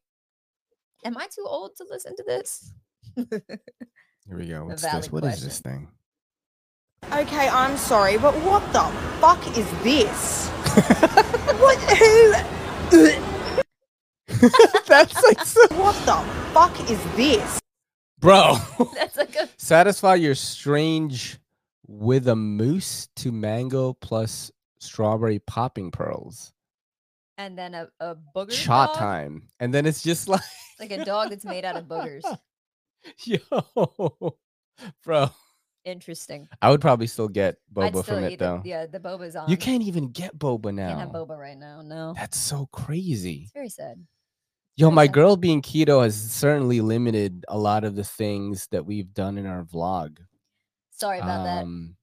am 1.05 1.17
I 1.17 1.27
too 1.27 1.45
old 1.47 1.77
to 1.77 1.87
listen 1.89 2.17
to 2.17 2.25
this? 2.25 2.73
here 3.17 4.39
we 4.39 4.47
go. 4.47 4.65
What's 4.65 4.83
valid 4.83 5.05
this? 5.05 5.13
What 5.13 5.25
is 5.25 5.43
this 5.45 5.61
thing? 5.61 5.89
Okay, 7.13 7.49
I'm 7.49 7.77
sorry, 7.77 8.17
but 8.17 8.35
what 8.43 8.61
the 8.73 8.83
fuck 9.21 9.47
is 9.57 9.71
this? 9.83 10.49
what? 11.61 11.79
Who? 11.99 12.33
That's 14.87 15.23
like 15.23 15.45
so 15.45 15.61
What 15.77 15.95
the 16.07 16.25
fuck 16.53 16.91
is 16.91 17.03
this? 17.17 17.61
Bro. 18.19 18.57
That's 18.95 19.17
like 19.17 19.37
a 19.37 19.49
Satisfy 19.59 20.15
your 20.17 20.35
strange 20.35 21.39
with 21.87 22.29
a 22.29 22.37
moose 22.37 23.09
to 23.17 23.31
mango 23.31 23.93
plus 23.93 24.51
strawberry 24.85 25.39
popping 25.41 25.91
pearls. 25.91 26.53
and 27.39 27.59
then 27.59 27.75
a, 27.75 27.89
a 28.01 28.15
booger 28.37 28.53
Cha 28.53 28.87
dog, 28.87 28.97
time. 28.97 29.43
And 29.59 29.73
then 29.75 29.87
it's 29.87 30.03
just 30.03 30.29
like 30.35 30.41
like 30.79 30.91
a 30.93 31.05
dog 31.05 31.31
that's 31.31 31.45
made 31.45 31.65
out 31.65 31.77
of 31.77 31.85
boogers. 31.87 32.23
Yo, 33.25 33.39
bro. 35.05 35.31
Interesting. 35.85 36.49
I 36.63 36.71
would 36.71 36.81
probably 36.81 37.07
still 37.07 37.29
get 37.29 37.57
boba 37.73 37.89
still 37.91 38.03
from 38.03 38.25
it 38.25 38.39
though. 38.39 38.61
The, 38.63 38.69
yeah, 38.69 38.87
the 38.87 38.99
boba's 39.01 39.37
on. 39.37 39.51
You 39.51 39.57
can't 39.59 39.83
even 39.83 40.09
get 40.13 40.39
boba 40.39 40.73
now. 40.75 40.89
Can't 40.89 41.01
have 41.01 41.11
boba 41.11 41.37
right 41.39 41.59
now. 41.59 41.83
No, 41.83 42.15
That's 42.17 42.39
so 42.39 42.67
crazy. 42.73 43.43
it's 43.45 43.53
very 43.53 43.69
sad. 43.69 44.03
Yo, 44.77 44.91
my 44.91 45.07
girl 45.07 45.37
being 45.37 45.61
keto 45.63 46.03
has 46.03 46.17
certainly 46.17 46.81
limited 46.81 47.45
a 47.49 47.57
lot 47.59 47.85
of 47.85 47.95
the 47.97 48.03
things 48.03 48.67
that 48.73 48.85
we've 48.87 49.13
done 49.13 49.37
in 49.39 49.47
our 49.47 49.63
vlog. 49.63 50.19
Sorry 50.91 51.19
about 51.19 51.45
that. 51.45 51.63
Um, 51.65 51.97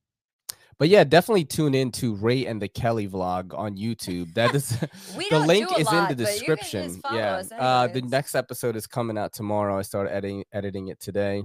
But 0.81 0.89
yeah, 0.89 1.03
definitely 1.03 1.45
tune 1.45 1.75
in 1.75 1.91
to 1.91 2.15
Ray 2.15 2.47
and 2.47 2.59
the 2.59 2.67
Kelly 2.67 3.07
vlog 3.07 3.55
on 3.55 3.77
YouTube. 3.77 4.33
That 4.33 4.55
is 4.55 4.69
the 5.29 5.37
link 5.37 5.69
is 5.77 5.85
lot, 5.85 6.09
in 6.09 6.17
the 6.17 6.23
but 6.23 6.33
you 6.33 6.47
can 6.47 6.57
just 6.57 6.71
description. 6.71 7.01
Yeah. 7.13 7.43
Uh 7.55 7.85
the 7.85 8.01
next 8.01 8.33
episode 8.33 8.75
is 8.75 8.87
coming 8.87 9.15
out 9.15 9.31
tomorrow. 9.31 9.77
I 9.77 9.83
started 9.83 10.11
editing 10.11 10.43
editing 10.51 10.87
it 10.87 10.99
today. 10.99 11.43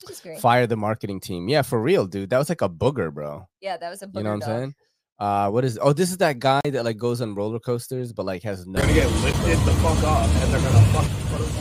Which 0.00 0.12
is 0.12 0.20
great. 0.20 0.40
Fire 0.40 0.66
the 0.66 0.78
marketing 0.78 1.20
team. 1.20 1.46
Yeah, 1.50 1.60
for 1.60 1.78
real, 1.78 2.06
dude. 2.06 2.30
That 2.30 2.38
was 2.38 2.48
like 2.48 2.62
a 2.62 2.70
booger, 2.70 3.12
bro. 3.12 3.46
Yeah, 3.60 3.76
that 3.76 3.90
was 3.90 4.00
a 4.00 4.06
booger 4.06 4.16
You 4.16 4.22
know 4.22 4.30
what 4.30 4.48
I'm 4.48 4.60
saying? 4.60 4.74
Uh 5.18 5.50
what 5.50 5.66
is 5.66 5.78
oh 5.82 5.92
this 5.92 6.10
is 6.10 6.16
that 6.16 6.38
guy 6.38 6.62
that 6.64 6.86
like 6.86 6.96
goes 6.96 7.20
on 7.20 7.34
roller 7.34 7.60
coasters 7.60 8.14
but 8.14 8.24
like 8.24 8.42
has 8.44 8.66
no 8.66 8.80
They're 8.80 8.88
gonna 8.88 9.10
Get 9.10 9.24
lifted 9.24 9.58
the 9.66 9.72
fuck 9.72 10.02
off, 10.04 10.42
and 10.42 10.54
they're 10.54 10.62
gonna 10.62 10.86
fuck 10.86 11.04
put 11.32 11.40
us 11.42 11.58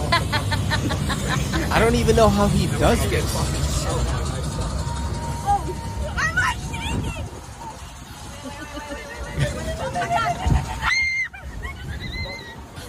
on. 1.65 1.71
I 1.73 1.79
don't 1.81 1.95
even 1.95 2.15
know 2.15 2.29
how 2.29 2.47
he 2.47 2.67
does 2.79 3.09
this. 3.09 3.76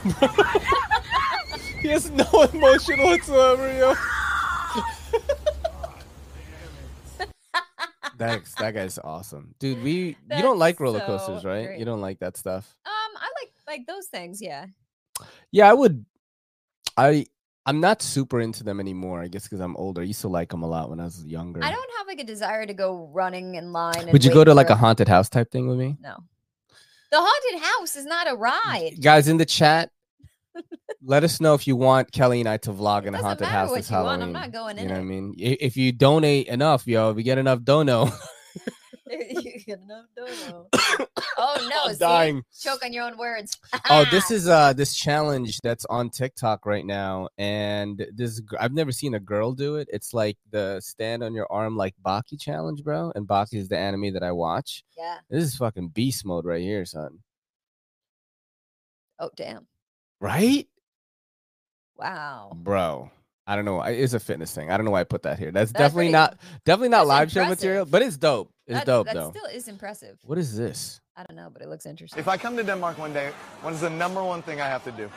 He 1.80 1.88
has 1.88 2.10
no 2.10 2.24
emotion 2.52 3.02
whatsoever, 3.02 3.72
yo. 3.78 3.94
That's 8.16 8.52
that 8.56 8.74
guy's 8.74 8.98
awesome, 8.98 9.54
dude. 9.60 9.80
We 9.82 9.92
you 9.92 10.42
don't 10.42 10.58
like 10.58 10.80
roller 10.80 10.98
so 10.98 11.06
coasters, 11.06 11.44
right? 11.44 11.66
great. 11.66 11.78
You 11.78 11.84
don't 11.84 12.00
like 12.00 12.18
that 12.18 12.36
stuff. 12.36 12.74
Um, 12.84 12.92
I 12.92 13.28
like 13.40 13.52
like 13.68 13.86
those 13.86 14.06
things. 14.06 14.42
Yeah. 14.42 14.66
Yeah, 15.52 15.70
I 15.70 15.72
would. 15.72 16.04
I 16.96 17.26
I'm 17.64 17.78
not 17.78 18.02
super 18.02 18.40
into 18.40 18.64
them 18.64 18.80
anymore. 18.80 19.22
I 19.22 19.28
guess 19.28 19.44
because 19.44 19.60
I'm 19.60 19.76
older. 19.76 20.00
I 20.00 20.04
used 20.04 20.22
to 20.22 20.28
like 20.28 20.50
them 20.50 20.64
a 20.64 20.66
lot 20.66 20.90
when 20.90 20.98
I 20.98 21.04
was 21.04 21.24
younger. 21.24 21.62
I 21.62 21.70
don't 21.70 21.90
have 21.96 22.08
like 22.08 22.18
a 22.18 22.24
desire 22.24 22.66
to 22.66 22.74
go 22.74 23.08
running 23.12 23.54
in 23.54 23.72
line. 23.72 23.94
And 24.00 24.12
Would 24.12 24.24
you 24.24 24.34
go 24.34 24.42
to 24.42 24.52
like 24.52 24.70
a 24.70 24.76
haunted 24.76 25.06
house 25.06 25.28
type 25.28 25.52
thing 25.52 25.68
with 25.68 25.78
me? 25.78 25.96
No. 26.00 26.16
The 27.10 27.18
haunted 27.18 27.62
house 27.62 27.96
is 27.96 28.04
not 28.04 28.30
a 28.30 28.34
ride. 28.34 28.96
Guys 29.00 29.28
in 29.28 29.38
the 29.38 29.46
chat, 29.46 29.90
let 31.02 31.24
us 31.24 31.40
know 31.40 31.54
if 31.54 31.66
you 31.66 31.74
want 31.76 32.12
Kelly 32.12 32.40
and 32.40 32.48
I 32.48 32.58
to 32.58 32.70
vlog 32.72 33.06
in 33.06 33.14
a 33.14 33.18
haunted 33.18 33.46
house 33.46 33.70
what 33.70 33.76
this 33.76 33.90
you 33.90 33.96
want, 33.96 34.22
I'm 34.22 34.32
not 34.32 34.52
going 34.52 34.76
in. 34.76 34.82
you 34.84 34.88
know 34.88 34.94
what 34.96 35.00
I 35.00 35.04
mean? 35.04 35.34
If 35.38 35.76
you 35.76 35.92
donate 35.92 36.48
enough, 36.48 36.86
yo, 36.86 37.10
if 37.10 37.16
we 37.16 37.22
get 37.22 37.38
enough 37.38 37.62
dono, 37.62 38.10
Get 39.68 39.80
enough 39.80 40.06
dono. 40.16 40.68
oh 41.36 41.68
no! 41.70 41.76
I'm 41.84 41.92
see? 41.92 41.98
dying. 41.98 42.42
Choke 42.58 42.82
on 42.84 42.92
your 42.94 43.04
own 43.04 43.18
words. 43.18 43.54
Oh, 43.90 44.06
this 44.10 44.30
is 44.30 44.48
uh 44.48 44.72
this 44.72 44.96
challenge 44.96 45.58
that's 45.62 45.84
on 45.90 46.08
TikTok 46.08 46.64
right 46.64 46.86
now, 46.86 47.28
and 47.36 48.02
this 48.14 48.40
I've 48.58 48.72
never 48.72 48.92
seen 48.92 49.12
a 49.12 49.20
girl 49.20 49.52
do 49.52 49.76
it. 49.76 49.88
It's 49.92 50.14
like 50.14 50.38
the 50.50 50.80
stand 50.80 51.22
on 51.22 51.34
your 51.34 51.46
arm 51.52 51.76
like 51.76 51.94
Baki 52.02 52.40
challenge, 52.40 52.82
bro. 52.82 53.12
And 53.14 53.28
Baki 53.28 53.56
is 53.56 53.68
the 53.68 53.76
anime 53.76 54.14
that 54.14 54.22
I 54.22 54.32
watch. 54.32 54.84
yeah. 54.96 55.18
This 55.28 55.44
is 55.44 55.56
fucking 55.56 55.88
beast 55.88 56.24
mode 56.24 56.46
right 56.46 56.62
here, 56.62 56.86
son. 56.86 57.18
Oh 59.18 59.28
damn! 59.36 59.66
Right, 60.18 60.66
Wow. 61.96 62.52
bro. 62.56 63.10
I 63.48 63.56
don't 63.56 63.64
know. 63.64 63.80
It's 63.82 64.12
a 64.12 64.20
fitness 64.20 64.52
thing. 64.54 64.70
I 64.70 64.76
don't 64.76 64.84
know 64.84 64.92
why 64.92 65.00
I 65.00 65.04
put 65.04 65.22
that 65.22 65.38
here. 65.38 65.50
That's, 65.50 65.72
That's 65.72 65.84
definitely 65.84 66.12
pretty- 66.12 66.12
not 66.12 66.36
definitely 66.66 66.88
not 66.90 66.98
that's 67.06 67.08
live 67.08 67.32
show 67.32 67.44
material, 67.48 67.86
but 67.86 68.02
it's 68.02 68.18
dope. 68.18 68.52
It's 68.66 68.76
That- 68.80 68.86
dope 68.86 69.06
that 69.06 69.14
though. 69.14 69.30
still 69.30 69.46
is 69.46 69.68
impressive. 69.68 70.18
What 70.22 70.36
is 70.36 70.54
this? 70.54 71.00
I 71.16 71.24
don't 71.24 71.34
know, 71.34 71.48
but 71.50 71.62
it 71.62 71.68
looks 71.68 71.86
interesting. 71.86 72.20
If 72.20 72.28
I 72.28 72.36
come 72.36 72.56
to 72.58 72.62
Denmark 72.62 72.98
one 72.98 73.14
day, 73.14 73.30
what 73.62 73.72
is 73.72 73.80
the 73.80 73.88
number 73.90 74.22
one 74.22 74.42
thing 74.42 74.60
I 74.60 74.66
have 74.66 74.84
to 74.84 74.92
do? 74.92 75.10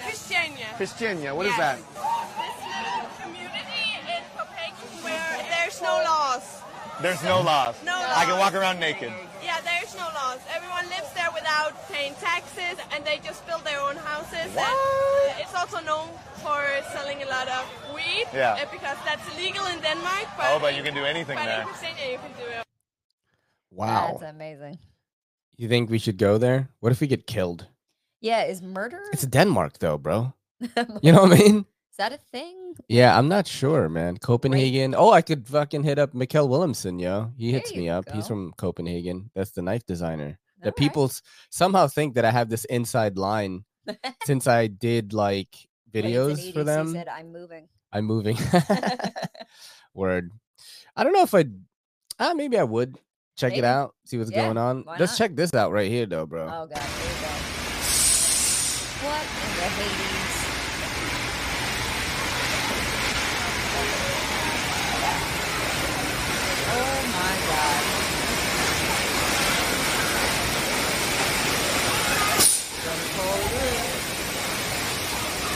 Christiania. 0.00 0.66
Christiania, 0.78 1.34
what 1.34 1.44
is 1.46 1.52
Yes. 1.58 1.60
that? 1.60 1.76
This 1.78 2.58
little 2.64 3.10
community 3.22 4.00
in 4.00 4.22
Copenhagen 4.34 5.04
where 5.04 5.46
there's 5.52 5.80
no 5.82 5.94
laws. 6.10 6.60
There's 7.02 7.22
no 7.22 7.42
laws. 7.42 7.74
No 7.84 7.92
laws. 7.92 8.16
I 8.16 8.24
can 8.24 8.38
walk 8.38 8.54
around 8.54 8.80
naked. 8.80 9.12
Yeah, 9.44 9.60
there's 9.60 9.94
no 9.94 10.08
laws. 10.14 10.40
Everyone 10.56 10.88
lives 10.88 11.12
there 11.14 11.23
without 11.44 11.74
paying 11.92 12.14
taxes 12.14 12.76
and 12.92 13.04
they 13.04 13.18
just 13.22 13.46
build 13.46 13.62
their 13.64 13.78
own 13.80 13.96
houses. 13.96 14.48
And 14.56 15.40
it's 15.42 15.54
also 15.54 15.78
known 15.84 16.08
for 16.42 16.60
selling 16.94 17.22
a 17.22 17.26
lot 17.26 17.48
of 17.48 17.64
weed 17.94 18.26
Yeah. 18.32 18.52
uh, 18.62 18.66
because 18.72 18.96
that's 19.04 19.24
illegal 19.34 19.66
in 19.66 19.78
Denmark. 19.80 20.26
But 20.38 20.46
Oh, 20.48 20.58
but 20.58 20.74
you 20.76 20.82
can 20.82 20.94
do 20.94 21.04
anything 21.04 21.36
but 21.36 21.44
there. 21.44 21.60
in 21.60 21.66
Christiania 21.68 22.12
you 22.12 22.18
can 22.18 22.32
do 22.42 22.46
it. 22.58 22.64
Wow. 23.70 24.16
That's 24.20 24.30
amazing. 24.36 24.78
You 25.56 25.68
think 25.68 25.90
we 25.90 25.98
should 25.98 26.16
go 26.18 26.38
there? 26.38 26.68
What 26.80 26.92
if 26.92 27.00
we 27.00 27.06
get 27.06 27.26
killed? 27.26 27.66
Yeah, 28.20 28.44
is 28.50 28.62
murder? 28.62 29.00
It's 29.12 29.26
Denmark 29.26 29.78
though, 29.78 29.98
bro. 29.98 30.32
You 31.02 31.12
know 31.12 31.22
what 31.28 31.32
I 31.32 31.42
mean? 31.42 31.56
Is 31.90 31.96
that 31.98 32.12
a 32.12 32.18
thing? 32.32 32.56
Yeah, 32.88 33.18
I'm 33.18 33.28
not 33.28 33.46
sure, 33.46 33.88
man. 33.88 34.16
Copenhagen. 34.16 34.94
Oh, 34.96 35.12
I 35.18 35.22
could 35.22 35.46
fucking 35.46 35.84
hit 35.84 35.98
up 35.98 36.12
Mikkel 36.14 36.48
Willumsen, 36.48 36.98
yo. 37.00 37.30
He 37.38 37.50
There 37.52 37.60
hits 37.60 37.74
me 37.76 37.88
up. 37.98 38.04
He's 38.14 38.26
from 38.26 38.52
Copenhagen. 38.56 39.30
That's 39.34 39.52
the 39.52 39.62
knife 39.62 39.84
designer. 39.86 40.38
That 40.64 40.76
people 40.76 41.10
somehow 41.50 41.86
think 41.86 42.14
that 42.14 42.24
I 42.24 42.30
have 42.30 42.48
this 42.48 42.64
inside 42.66 43.16
line 43.18 43.64
since 44.24 44.46
I 44.46 44.66
did 44.66 45.12
like 45.12 45.48
videos 45.92 46.52
for 46.52 46.64
them. 46.64 46.92
Said, 46.92 47.08
I'm 47.08 47.32
moving. 47.32 47.68
I'm 47.92 48.04
moving. 48.04 48.36
Word. 49.94 50.30
I 50.96 51.04
don't 51.04 51.12
know 51.12 51.22
if 51.22 51.34
I'd 51.34 51.52
uh, 52.18 52.34
maybe 52.34 52.58
I 52.58 52.64
would 52.64 52.96
check 53.36 53.56
it 53.56 53.64
out, 53.64 53.94
see 54.04 54.18
what's 54.18 54.30
Yeah, 54.30 54.44
going 54.46 54.58
on. 54.58 54.84
Let's 54.98 55.18
check 55.18 55.34
this 55.34 55.54
out 55.54 55.72
right 55.72 55.90
here 55.90 56.06
though, 56.06 56.26
bro. 56.26 56.44
Oh 56.44 56.66
god, 56.66 56.78
here 56.78 57.08
we 57.08 57.20
go. 57.20 57.28
What 59.04 59.22
in 59.22 59.50
the 59.56 59.68
Hades? 59.68 60.34
Oh 66.66 67.02
my 67.12 67.34
god. 67.48 67.93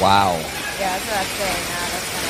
Wow. 0.01 0.37
Yeah, 0.79 0.97
that's 0.97 1.07
what 1.07 1.19
I'm 1.19 1.27
saying. 1.27 1.65
Nah, 1.65 1.89
that's 1.91 2.11
kind 2.13 2.29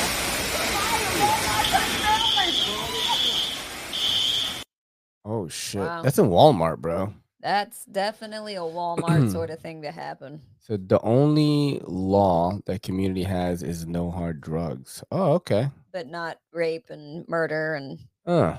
Oh 5.25 5.47
shit. 5.49 5.81
Wow. 5.81 6.01
That's 6.01 6.17
in 6.17 6.29
Walmart, 6.29 6.79
bro. 6.79 7.13
that's 7.39 7.85
definitely 7.85 8.55
a 8.55 8.61
Walmart 8.61 9.31
sort 9.31 9.51
of 9.51 9.59
thing 9.59 9.83
to 9.83 9.91
happen. 9.91 10.41
So 10.57 10.77
the 10.77 10.99
only 11.01 11.79
law 11.85 12.57
that 12.65 12.81
community 12.81 13.21
has 13.23 13.61
is 13.61 13.85
no 13.85 14.09
hard 14.09 14.41
drugs. 14.41 15.03
Oh, 15.11 15.33
okay. 15.33 15.69
But 15.91 16.07
not 16.07 16.39
rape 16.51 16.89
and 16.89 17.27
murder 17.27 17.75
and 17.75 17.99
Uh, 18.25 18.57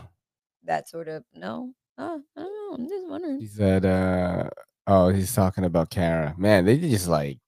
that 0.64 0.88
sort 0.88 1.08
of 1.08 1.24
no. 1.34 1.72
Oh, 1.98 2.22
I 2.36 2.40
don't 2.40 2.54
know. 2.70 2.74
I'm 2.76 2.88
just 2.88 3.08
wondering. 3.08 3.40
he 3.40 3.46
said, 3.48 3.84
uh, 3.84 4.50
oh, 4.86 5.08
he's 5.08 5.34
talking 5.34 5.64
about 5.64 5.90
Kara. 5.90 6.34
Man, 6.38 6.64
they 6.64 6.78
just 6.78 7.08
like 7.08 7.38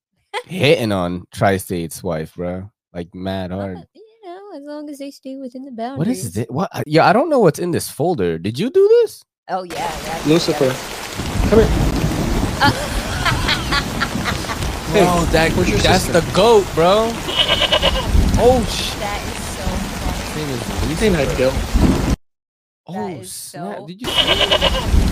hitting 0.47 0.93
on 0.93 1.27
Tri-State's 1.33 2.03
wife, 2.03 2.35
bro. 2.35 2.71
Like 2.93 3.15
mad 3.15 3.51
hard. 3.53 3.79
Uh, 3.79 3.83
you 3.95 4.05
know, 4.25 4.51
as 4.57 4.63
long 4.65 4.89
as 4.91 4.99
they 4.99 5.11
stay 5.11 5.37
within 5.37 5.65
the 5.65 5.71
boundaries. 5.71 5.99
What 5.99 6.09
is 6.09 6.33
this? 6.33 6.47
What? 6.49 6.69
uh, 6.73 6.83
Yeah, 6.87 7.07
I 7.07 7.13
don't 7.13 7.31
know 7.31 7.41
what's 7.41 7.59
in 7.59 7.71
this 7.71 7.91
folder. 7.91 8.39
Did 8.39 8.59
you 8.59 8.71
do 8.71 8.87
this? 9.03 9.23
Oh 9.49 9.63
yeah, 9.65 9.75
yeah. 10.05 10.23
Lucifer. 10.27 10.65
yeah. 10.67 11.49
Come 11.51 11.59
here. 11.61 11.69
Bro, 14.93 15.25
that, 15.33 15.51
where's 15.57 15.71
your 15.71 15.79
that's 15.79 16.05
sister? 16.05 16.21
the 16.21 16.33
goat, 16.35 16.67
bro. 16.75 17.11
Oh 18.45 18.63
shit. 18.65 18.99
That 19.01 19.21
is 19.25 19.45
so 19.57 19.65
funny. 20.03 20.19
His 20.21 20.37
name 20.37 20.51
is 20.51 20.61
His 20.91 21.01
name 21.01 21.13
Lucifer. 21.13 21.31
Abigail. 21.31 21.53
Oh 22.87 23.23
snap! 23.23 23.77
so- 23.79 23.87
Did 23.87 24.01
you 24.03 24.07
see 24.09 24.15
that? 24.15 24.51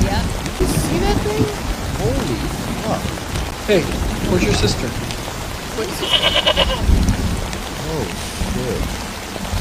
Yeah. 0.02 0.22
Did 0.44 0.60
you 0.60 0.66
see 0.66 0.98
that 0.98 1.16
thing? 1.24 1.44
Holy 2.00 2.38
fuck! 2.82 3.29
Hey, 3.70 3.82
where's 4.28 4.42
your 4.42 4.52
sister? 4.52 4.88
Oh 7.86 8.04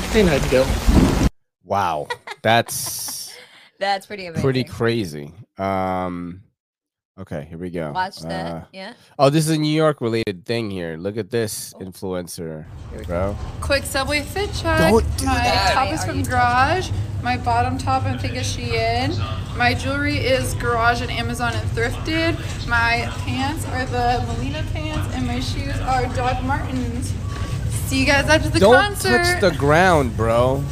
His 0.01 0.15
name 0.15 0.29
Abigail. 0.29 0.65
shit! 0.65 1.29
Wow, 1.63 2.07
that's 2.41 3.37
That's 3.79 4.07
pretty 4.07 4.25
amazing. 4.25 4.41
pretty 4.41 4.63
crazy. 4.63 5.31
Um, 5.59 6.41
okay, 7.19 7.45
here 7.49 7.57
we 7.57 7.69
go. 7.69 7.91
Watch 7.91 8.19
that. 8.19 8.55
Uh, 8.55 8.61
yeah. 8.73 8.93
oh, 9.17 9.29
this 9.29 9.47
is 9.47 9.55
a 9.55 9.59
New 9.59 9.73
York 9.73 10.01
related 10.01 10.45
thing 10.45 10.69
here. 10.71 10.97
Look 10.97 11.17
at 11.17 11.29
this 11.29 11.73
Oh. 11.75 11.79
influencer, 11.79 12.65
bro. 13.05 13.35
Quick 13.61 13.83
Subway 13.83 14.21
fit 14.21 14.51
check. 14.53 14.91
Don't 14.91 15.17
do 15.17 15.25
My 15.25 15.35
that. 15.35 15.73
top 15.73 15.91
is 15.93 16.03
are 16.03 16.07
from 16.07 16.19
you 16.19 16.25
Garage. 16.25 16.89
My 17.21 17.35
bottom 17.37 17.77
top 17.77 18.03
I 18.03 18.17
think 18.17 18.35
is 18.35 18.47
Shein. 18.47 19.17
My 19.57 19.73
jewelry 19.73 20.17
is 20.17 20.53
Garage 20.55 21.01
and 21.01 21.11
Amazon 21.11 21.53
and 21.53 21.69
thrifted. 21.71 22.37
My 22.67 23.11
pants 23.25 23.65
are 23.67 23.85
the 23.85 24.23
Melina 24.27 24.63
pants, 24.71 25.13
and 25.13 25.27
my 25.27 25.39
shoes 25.41 25.77
are 25.81 26.05
Doc 26.15 26.41
Martens. 26.43 27.13
See 27.87 27.99
you 27.99 28.05
guys 28.05 28.25
after 28.29 28.49
the 28.49 28.59
concert. 28.59 29.09
Don't 29.09 29.23
touch 29.23 29.41
the 29.41 29.51
ground, 29.57 30.15
bro. 30.15 30.63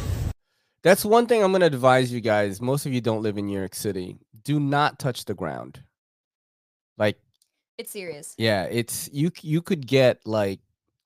That's 0.82 1.04
one 1.04 1.26
thing 1.26 1.42
I'm 1.42 1.52
gonna 1.52 1.66
advise 1.66 2.12
you 2.12 2.20
guys. 2.20 2.62
Most 2.62 2.86
of 2.86 2.92
you 2.94 3.00
don't 3.00 3.22
live 3.22 3.36
in 3.36 3.46
New 3.46 3.58
York 3.58 3.74
City. 3.74 4.16
Do 4.44 4.58
not 4.60 4.98
touch 4.98 5.24
the 5.26 5.34
ground. 5.34 5.82
Like, 6.98 7.18
It's 7.78 7.92
serious. 7.92 8.34
yeah, 8.38 8.64
it's 8.64 9.08
you. 9.12 9.30
You 9.42 9.62
could 9.62 9.86
get 9.86 10.20
like 10.26 10.60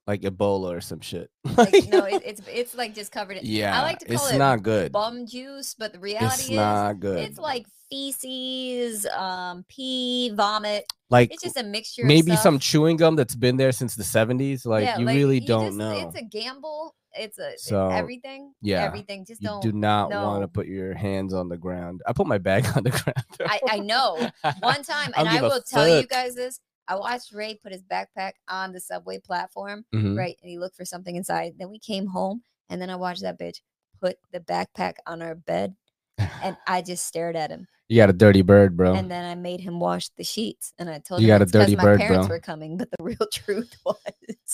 like 0.06 0.22
Ebola 0.22 0.76
or 0.76 0.80
some 0.80 1.00
shit. 1.00 1.30
Like, 1.56 1.72
no, 1.88 2.04
it, 2.04 2.22
it's 2.24 2.40
it's 2.48 2.74
like 2.74 2.94
just 2.94 3.12
covered 3.12 3.36
in. 3.36 3.42
yeah, 3.44 3.78
I 3.78 3.82
like 3.82 3.98
to 4.00 4.06
call 4.06 4.14
it's 4.26 4.32
it 4.34 4.38
not 4.38 4.62
good. 4.62 4.90
bum 4.90 5.26
juice, 5.26 5.74
but 5.78 5.92
the 5.92 5.98
reality 6.00 6.34
It's 6.34 6.50
is 6.50 6.56
not 6.56 6.98
good. 6.98 7.18
it's 7.18 7.38
like 7.38 7.66
feces, 7.90 9.06
um, 9.06 9.64
pee, 9.68 10.30
vomit. 10.34 10.84
like 11.10 11.32
It's 11.32 11.42
just 11.42 11.56
a 11.58 11.62
mixture. 11.62 12.04
maybe 12.04 12.34
some 12.36 12.58
chewing 12.58 12.96
gum 12.96 13.16
that's 13.16 13.34
been 13.34 13.56
there 13.58 13.70
since 13.72 13.94
the 13.94 14.02
70s. 14.02 14.64
Like 14.66 14.84
Yeah, 14.84 14.98
you 14.98 15.06
really 15.06 15.40
you 15.40 15.46
don't 15.46 15.66
just- 15.66 15.78
know. 15.78 16.08
It's 16.08 16.16
a 16.18 16.24
gamble. 16.24 16.94
It's 17.14 17.38
a 17.38 17.52
So, 17.58 17.88
everything. 17.88 18.54
yeah, 18.62 18.82
everything. 18.84 19.24
Just 19.26 19.42
you 19.42 19.48
don't. 19.48 19.62
do 19.62 19.72
not 19.72 20.10
want 20.10 20.42
to 20.42 20.48
put 20.48 20.66
your 20.66 20.94
hands 20.94 21.34
on 21.34 21.48
the 21.48 21.56
ground. 21.58 22.02
I 22.06 22.12
put 22.12 22.26
my 22.26 22.38
bag 22.38 22.66
on 22.76 22.84
the 22.84 22.90
ground. 22.90 23.26
I, 23.40 23.60
I 23.68 23.78
know. 23.80 24.16
One 24.60 24.82
time, 24.82 25.12
and 25.16 25.28
I 25.28 25.42
will 25.42 25.62
tell 25.62 25.88
you 25.88 26.06
guys 26.06 26.34
this. 26.34 26.58
I 26.88 26.96
watched 26.96 27.32
Ray 27.32 27.54
put 27.62 27.72
his 27.72 27.82
backpack 27.82 28.32
on 28.48 28.72
the 28.72 28.80
subway 28.80 29.18
platform, 29.18 29.84
Mhm. 29.94 30.16
right? 30.18 30.36
And 30.42 30.50
he 30.50 30.58
looked 30.58 30.76
for 30.76 30.84
something 30.84 31.14
inside. 31.16 31.54
Then 31.58 31.70
we 31.70 31.78
came 31.78 32.06
home, 32.06 32.42
and 32.68 32.80
then 32.82 32.90
I 32.90 32.96
watched 32.96 33.22
that 33.22 33.38
bitch 33.38 33.58
put 34.00 34.16
the 34.32 34.40
backpack 34.40 34.94
on 35.06 35.22
our 35.22 35.34
bed, 35.36 35.76
and 36.18 36.56
I 36.66 36.82
just 36.82 37.06
stared 37.06 37.36
at 37.36 37.50
him. 37.50 37.68
You 37.88 37.96
got 37.98 38.10
a 38.10 38.14
dirty 38.14 38.42
bird, 38.42 38.76
bro. 38.76 38.94
And 38.94 39.10
then 39.10 39.24
I 39.24 39.34
made 39.34 39.60
him 39.60 39.78
wash 39.78 40.08
the 40.16 40.24
sheets, 40.24 40.72
and 40.78 40.88
I 40.90 40.98
told 40.98 41.20
You 41.20 41.26
him 41.28 41.38
got 41.38 41.42
a 41.42 41.50
dirty 41.50 41.76
my 41.76 41.82
bird, 41.84 42.00
parents 42.00 42.26
bro. 42.26 42.36
were 42.36 42.40
coming, 42.40 42.76
but 42.78 42.88
the 42.90 43.04
real 43.04 43.28
truth 43.32 43.76
was, 43.84 43.96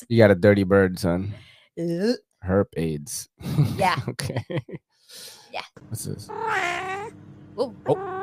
You 0.08 0.18
got 0.18 0.30
a 0.30 0.34
dirty 0.34 0.64
bird, 0.64 0.98
son. 0.98 1.34
Herp 2.44 2.68
AIDS. 2.76 3.28
Yeah. 3.76 3.96
okay. 4.08 4.44
Yeah. 5.52 5.62
What's 5.88 6.04
this? 6.04 6.28
Ooh. 7.58 7.74
Oh. 7.86 8.14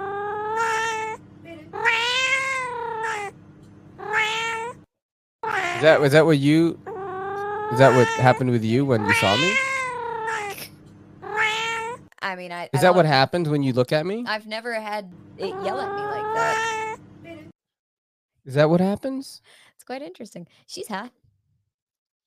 Is 5.75 5.81
that 5.81 5.99
was 5.99 6.13
that 6.13 6.25
what 6.25 6.37
you 6.37 6.79
Is 7.73 7.79
that 7.79 7.95
what 7.95 8.07
happened 8.07 8.49
with 8.51 8.63
you 8.63 8.85
when 8.85 9.05
you 9.05 9.13
saw 9.15 9.35
me? 9.35 9.53
I 12.21 12.35
mean, 12.35 12.51
I. 12.51 12.63
Is 12.73 12.79
I 12.79 12.81
that 12.83 12.95
what 12.95 13.05
happened 13.05 13.47
when 13.47 13.61
you 13.61 13.71
look 13.71 13.91
at 13.91 14.05
me? 14.05 14.23
I've 14.27 14.47
never 14.47 14.73
had 14.73 15.11
it 15.37 15.49
yell 15.63 15.79
at 15.79 15.93
me 15.93 16.01
like 16.01 16.33
that. 16.33 16.97
Is 18.45 18.55
that 18.55 18.69
what 18.69 18.79
happens? 18.79 19.41
It's 19.75 19.83
quite 19.83 20.01
interesting. 20.01 20.47
She's 20.65 20.87
hot. 20.87 21.11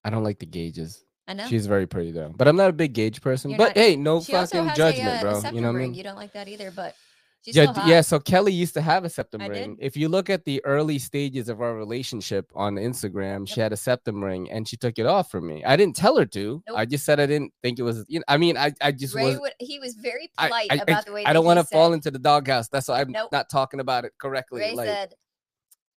I 0.05 0.11
don't 0.11 0.23
like 0.23 0.39
the 0.39 0.47
gauges. 0.47 1.05
I 1.29 1.35
know. 1.35 1.47
She's 1.47 1.67
very 1.67 1.87
pretty 1.87 2.11
though, 2.11 2.33
but 2.35 2.49
I'm 2.49 2.57
not 2.57 2.71
a 2.71 2.73
big 2.73 2.95
gauge 2.95 3.21
person. 3.21 3.51
You're 3.51 3.59
but 3.59 3.77
not- 3.77 3.77
hey, 3.77 3.97
no 3.97 4.21
fucking 4.21 4.71
judgment, 4.75 5.23
a, 5.23 5.29
uh, 5.29 5.41
bro. 5.43 5.51
You 5.51 5.61
know 5.61 5.69
what 5.73 5.79
I 5.79 5.83
mean? 5.83 5.95
You 5.95 6.03
don't 6.03 6.17
like 6.17 6.33
that 6.33 6.49
either, 6.49 6.71
but 6.71 6.97
yeah, 7.45 7.53
still 7.53 7.73
d- 7.75 7.81
hot. 7.81 7.89
yeah. 7.89 8.01
So 8.01 8.19
Kelly 8.19 8.53
used 8.53 8.73
to 8.75 8.81
have 8.81 9.05
a 9.05 9.11
septum 9.11 9.43
I 9.43 9.47
ring. 9.47 9.77
did. 9.77 9.85
If 9.85 9.95
you 9.95 10.09
look 10.09 10.31
at 10.31 10.47
the 10.47 10.65
early 10.65 10.99
stages 10.99 11.51
of 11.51 11.61
our 11.61 11.75
relationship 11.75 12.51
on 12.55 12.77
Instagram, 12.77 13.47
she 13.47 13.61
had 13.61 13.75
a 13.75 13.77
septum 13.77 14.25
ring, 14.25 14.51
and 14.51 14.67
she 14.67 14.79
took 14.79 14.99
it 14.99 15.05
off 15.05 15.31
from 15.31 15.47
me. 15.47 15.63
I 15.65 15.77
didn't 15.77 15.97
tell 15.97 16.17
her 16.17 16.25
to. 16.27 16.63
I 16.75 16.87
just 16.87 17.05
said 17.05 17.21
I 17.21 17.27
didn't 17.27 17.53
think 17.63 17.79
it 17.79 17.83
was. 17.83 18.07
You 18.09 18.21
know, 18.21 18.25
I 18.27 18.39
mean, 18.39 18.57
I, 18.57 18.73
I 18.81 18.91
just 18.93 19.15
Ray 19.15 19.37
was. 19.37 19.51
he 19.59 19.79
was 19.79 19.95
very 19.95 20.31
polite 20.37 20.69
I, 20.71 20.77
I, 20.77 20.83
about 20.83 21.05
the 21.05 21.13
way 21.13 21.27
I 21.27 21.35
don't 21.35 21.45
want 21.45 21.59
to 21.61 21.65
fall 21.65 21.93
into 21.93 22.11
the 22.11 22.19
doghouse. 22.19 22.69
That's 22.69 22.89
why 22.89 23.03
I'm 23.03 23.13
Nope. 23.13 23.33
not 23.33 23.51
talking 23.51 23.81
about 23.81 24.07
it 24.07 24.13
correctly. 24.19 24.61
Ray 24.63 24.75
like, 24.75 24.89
said, 24.89 25.15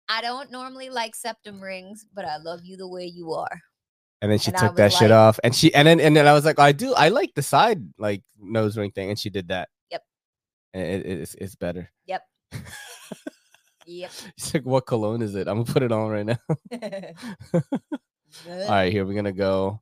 "I 0.10 0.22
don't 0.22 0.52
normally 0.52 0.90
like 0.90 1.16
septum 1.16 1.62
rings, 1.62 2.06
but 2.16 2.26
I 2.26 2.38
love 2.38 2.62
you 2.66 2.78
the 2.78 2.88
way 2.88 3.06
you 3.06 3.34
are." 3.34 3.62
And 4.22 4.32
then 4.32 4.40
she 4.40 4.52
and 4.52 4.58
took 4.58 4.76
that 4.76 4.94
shit 4.94 5.12
off, 5.12 5.40
and 5.44 5.56
she 5.56 5.74
and 5.74 5.88
then 5.88 6.00
and 6.00 6.16
then 6.16 6.28
I 6.28 6.34
was 6.34 6.46
like, 6.46 6.60
I 6.60 6.72
do. 6.72 6.94
I 6.94 7.10
like 7.10 7.34
the 7.36 7.42
side 7.42 7.82
like 7.98 8.24
nose 8.40 8.78
ring 8.78 8.92
thing, 8.92 9.10
and 9.10 9.20
she 9.20 9.30
did 9.30 9.48
that. 9.50 9.70
Yep. 9.92 10.04
And 10.74 10.84
it, 10.84 11.06
it's 11.06 11.36
it's 11.36 11.56
better. 11.56 11.90
Yep. 12.06 12.22
yep. 13.86 14.12
She's 14.38 14.54
like, 14.54 14.66
what 14.66 14.86
cologne 14.86 15.22
is 15.22 15.36
it? 15.36 15.48
I'm 15.48 15.64
gonna 15.64 15.74
put 15.74 15.84
it 15.84 15.92
on 15.92 16.10
right 16.10 16.26
now. 16.26 16.38
All 18.48 18.70
right, 18.70 18.92
here 18.92 19.06
we're 19.06 19.16
gonna 19.16 19.32
go. 19.32 19.82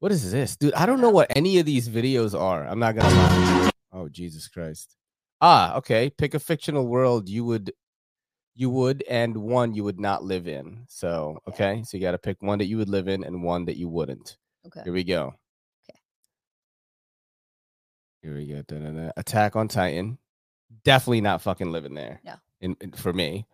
What 0.00 0.12
is 0.12 0.30
this, 0.30 0.56
dude? 0.56 0.74
I 0.74 0.84
don't 0.84 1.00
know 1.00 1.10
what 1.10 1.34
any 1.34 1.58
of 1.58 1.66
these 1.66 1.88
videos 1.88 2.38
are. 2.38 2.66
I'm 2.66 2.78
not 2.78 2.94
gonna 2.94 3.14
lie. 3.14 3.70
Oh 3.92 4.08
Jesus 4.08 4.48
Christ. 4.48 4.96
Ah, 5.40 5.76
okay. 5.76 6.10
Pick 6.10 6.34
a 6.34 6.38
fictional 6.38 6.86
world 6.86 7.28
you 7.28 7.44
would, 7.44 7.72
you 8.54 8.70
would, 8.70 9.02
and 9.08 9.36
one 9.36 9.74
you 9.74 9.84
would 9.84 9.98
not 9.98 10.22
live 10.22 10.46
in. 10.46 10.84
So 10.88 11.38
okay, 11.48 11.82
so 11.84 11.96
you 11.96 12.02
got 12.02 12.12
to 12.12 12.18
pick 12.18 12.40
one 12.40 12.58
that 12.58 12.66
you 12.66 12.76
would 12.78 12.88
live 12.88 13.08
in 13.08 13.24
and 13.24 13.42
one 13.42 13.64
that 13.66 13.76
you 13.76 13.88
wouldn't. 13.88 14.36
Okay. 14.66 14.80
Here 14.84 14.92
we 14.92 15.04
go. 15.04 15.34
Okay. 15.90 15.98
Here 18.22 18.34
we 18.34 18.46
go. 18.46 18.62
Da-da-da. 18.62 19.10
Attack 19.16 19.56
on 19.56 19.68
Titan. 19.68 20.18
Definitely 20.84 21.20
not 21.20 21.42
fucking 21.42 21.70
living 21.70 21.94
there. 21.94 22.20
No. 22.24 22.34
In, 22.60 22.76
in 22.80 22.92
for 22.92 23.12
me. 23.12 23.46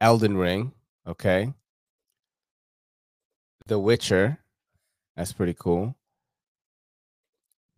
Elden 0.00 0.36
Ring. 0.36 0.72
Okay. 1.06 1.52
The 3.66 3.78
Witcher. 3.78 4.38
That's 5.16 5.32
pretty 5.32 5.54
cool. 5.58 5.94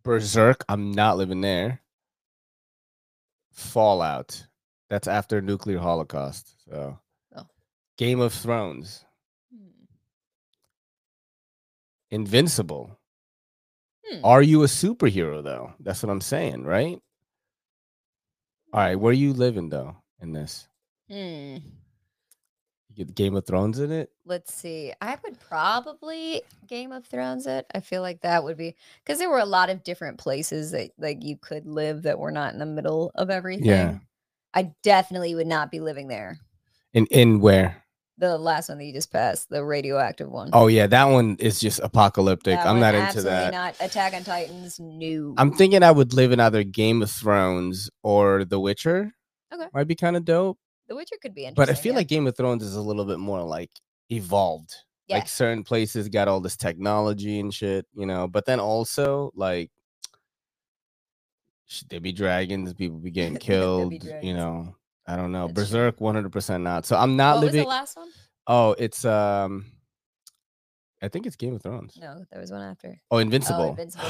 Berserk. 0.03 0.63
I'm 0.69 0.91
not 0.91 1.17
living 1.17 1.41
there. 1.41 1.81
Fallout. 3.51 4.46
That's 4.89 5.07
after 5.07 5.41
nuclear 5.41 5.79
holocaust. 5.79 6.55
So. 6.69 6.99
Oh. 7.35 7.47
Game 7.97 8.19
of 8.19 8.33
Thrones. 8.33 9.03
Hmm. 9.53 9.85
Invincible. 12.11 12.97
Hmm. 14.05 14.23
Are 14.23 14.41
you 14.41 14.63
a 14.63 14.67
superhero 14.67 15.43
though? 15.43 15.73
That's 15.79 16.03
what 16.03 16.11
I'm 16.11 16.21
saying, 16.21 16.63
right? 16.63 16.99
All 18.73 18.81
right, 18.81 18.95
where 18.95 19.11
are 19.11 19.13
you 19.13 19.33
living 19.33 19.69
though 19.69 19.95
in 20.21 20.31
this? 20.31 20.67
Hmm. 21.09 21.57
You 22.89 23.05
get 23.05 23.15
Game 23.15 23.35
of 23.35 23.45
Thrones 23.45 23.79
in 23.79 23.91
it? 23.91 24.09
Let's 24.25 24.53
see. 24.53 24.93
I 25.01 25.17
would 25.23 25.39
probably 25.39 26.41
Game 26.67 26.91
of 26.91 27.05
Thrones 27.05 27.47
it. 27.47 27.65
I 27.73 27.79
feel 27.79 28.01
like 28.01 28.21
that 28.21 28.43
would 28.43 28.57
be 28.57 28.75
because 29.03 29.19
there 29.19 29.29
were 29.29 29.39
a 29.39 29.45
lot 29.45 29.69
of 29.69 29.83
different 29.83 30.17
places 30.17 30.71
that 30.71 30.91
like 30.97 31.23
you 31.23 31.37
could 31.37 31.65
live 31.65 32.03
that 32.03 32.19
were 32.19 32.31
not 32.31 32.53
in 32.53 32.59
the 32.59 32.65
middle 32.65 33.11
of 33.15 33.29
everything. 33.29 33.65
I 34.57 34.71
definitely 34.81 35.35
would 35.35 35.45
not 35.45 35.69
be 35.69 35.79
living 35.79 36.07
there. 36.07 36.39
In 36.91 37.05
in 37.11 37.41
where? 37.41 37.83
The 38.17 38.39
last 38.39 38.69
one 38.69 38.79
that 38.79 38.85
you 38.85 38.93
just 38.93 39.11
passed, 39.11 39.49
the 39.51 39.63
radioactive 39.63 40.31
one. 40.31 40.49
Oh 40.51 40.65
yeah, 40.65 40.87
that 40.87 41.03
one 41.03 41.35
is 41.39 41.59
just 41.59 41.79
apocalyptic. 41.81 42.57
That 42.57 42.65
I'm 42.65 42.79
not 42.79 42.95
into 42.95 43.21
that. 43.21 43.53
Not 43.53 43.75
Attack 43.79 44.15
on 44.15 44.23
Titans. 44.23 44.79
New. 44.79 45.35
I'm 45.37 45.51
thinking 45.51 45.83
I 45.83 45.91
would 45.91 46.15
live 46.15 46.31
in 46.31 46.39
either 46.39 46.63
Game 46.63 47.03
of 47.03 47.11
Thrones 47.11 47.91
or 48.01 48.45
The 48.45 48.59
Witcher. 48.59 49.11
Okay. 49.53 49.67
Might 49.75 49.87
be 49.87 49.93
kind 49.93 50.17
of 50.17 50.25
dope. 50.25 50.57
The 50.87 50.95
Witcher 50.95 51.17
could 51.21 51.35
be 51.35 51.41
interesting. 51.45 51.61
But 51.61 51.69
I 51.69 51.79
feel 51.79 51.91
yeah. 51.91 51.99
like 51.99 52.07
Game 52.07 52.25
of 52.25 52.35
Thrones 52.35 52.63
is 52.63 52.75
a 52.75 52.81
little 52.81 53.05
bit 53.05 53.19
more 53.19 53.43
like 53.43 53.69
evolved. 54.09 54.73
Yeah. 55.05 55.17
Like 55.17 55.27
certain 55.27 55.63
places 55.63 56.09
got 56.09 56.27
all 56.27 56.39
this 56.39 56.57
technology 56.57 57.39
and 57.39 57.53
shit, 57.53 57.85
you 57.93 58.07
know. 58.07 58.27
But 58.27 58.45
then 58.45 58.59
also 58.59 59.31
like 59.35 59.69
there 61.89 61.99
be 61.99 62.11
dragons, 62.11 62.73
people 62.73 62.97
be 62.97 63.11
getting 63.11 63.33
There 63.33 63.39
be 63.39 63.45
killed, 63.99 64.23
you 64.23 64.33
know. 64.33 64.75
I 65.07 65.15
don't 65.15 65.31
know. 65.31 65.47
That's. 65.47 65.69
Berserk 65.71 65.99
100% 65.99 66.61
not. 66.61 66.85
So 66.85 66.97
I'm 66.97 67.15
not 67.15 67.35
what 67.35 67.45
was 67.45 67.53
living 67.53 67.63
the 67.63 67.69
last 67.69 67.95
one? 67.97 68.09
Oh, 68.47 68.75
it's 68.77 69.05
um 69.05 69.65
I 71.01 71.09
think 71.09 71.27
it's 71.27 71.35
Game 71.35 71.53
of 71.53 71.61
Thrones. 71.61 71.95
No, 72.01 72.25
there 72.31 72.41
was 72.41 72.51
one 72.51 72.63
after. 72.63 72.99
Oh, 73.11 73.19
Invincible. 73.19 73.61
Oh, 73.65 73.69
Invincible. 73.69 74.03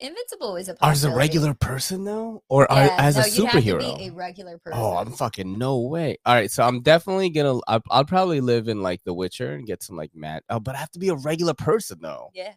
Invincible 0.00 0.56
is 0.60 0.68
a 0.70 0.76
As 0.80 1.04
a 1.04 1.14
regular 1.14 1.52
person 1.52 2.04
though, 2.04 2.42
or 2.48 2.70
are- 2.72 2.86
Yeah, 2.86 2.96
as 2.98 3.16
no, 3.16 3.22
a 3.22 3.28
you'd 3.28 3.46
have 3.48 3.62
to 3.62 3.70
superhero? 3.70 3.98
be 3.98 4.06
a 4.06 4.12
regular 4.12 4.58
person. 4.58 4.80
Oh, 4.82 4.96
I'm 4.96 5.12
fucking 5.12 5.58
no 5.58 5.80
way. 5.80 6.16
All 6.24 6.34
right, 6.34 6.50
so 6.50 6.62
I'm 6.62 6.80
definitely 6.80 7.28
gonna. 7.28 7.58
I'll, 7.68 7.82
I'll 7.90 8.04
probably 8.06 8.40
live 8.40 8.68
in 8.68 8.80
like 8.82 9.04
The 9.04 9.12
Witcher 9.12 9.52
and 9.52 9.66
get 9.66 9.82
some 9.82 9.96
like 9.96 10.12
mad. 10.14 10.42
Oh, 10.48 10.58
but 10.58 10.74
I 10.74 10.78
have 10.78 10.90
to 10.92 10.98
be 10.98 11.08
a 11.10 11.14
regular 11.14 11.54
person 11.54 11.98
though. 12.00 12.30
Yeah. 12.34 12.54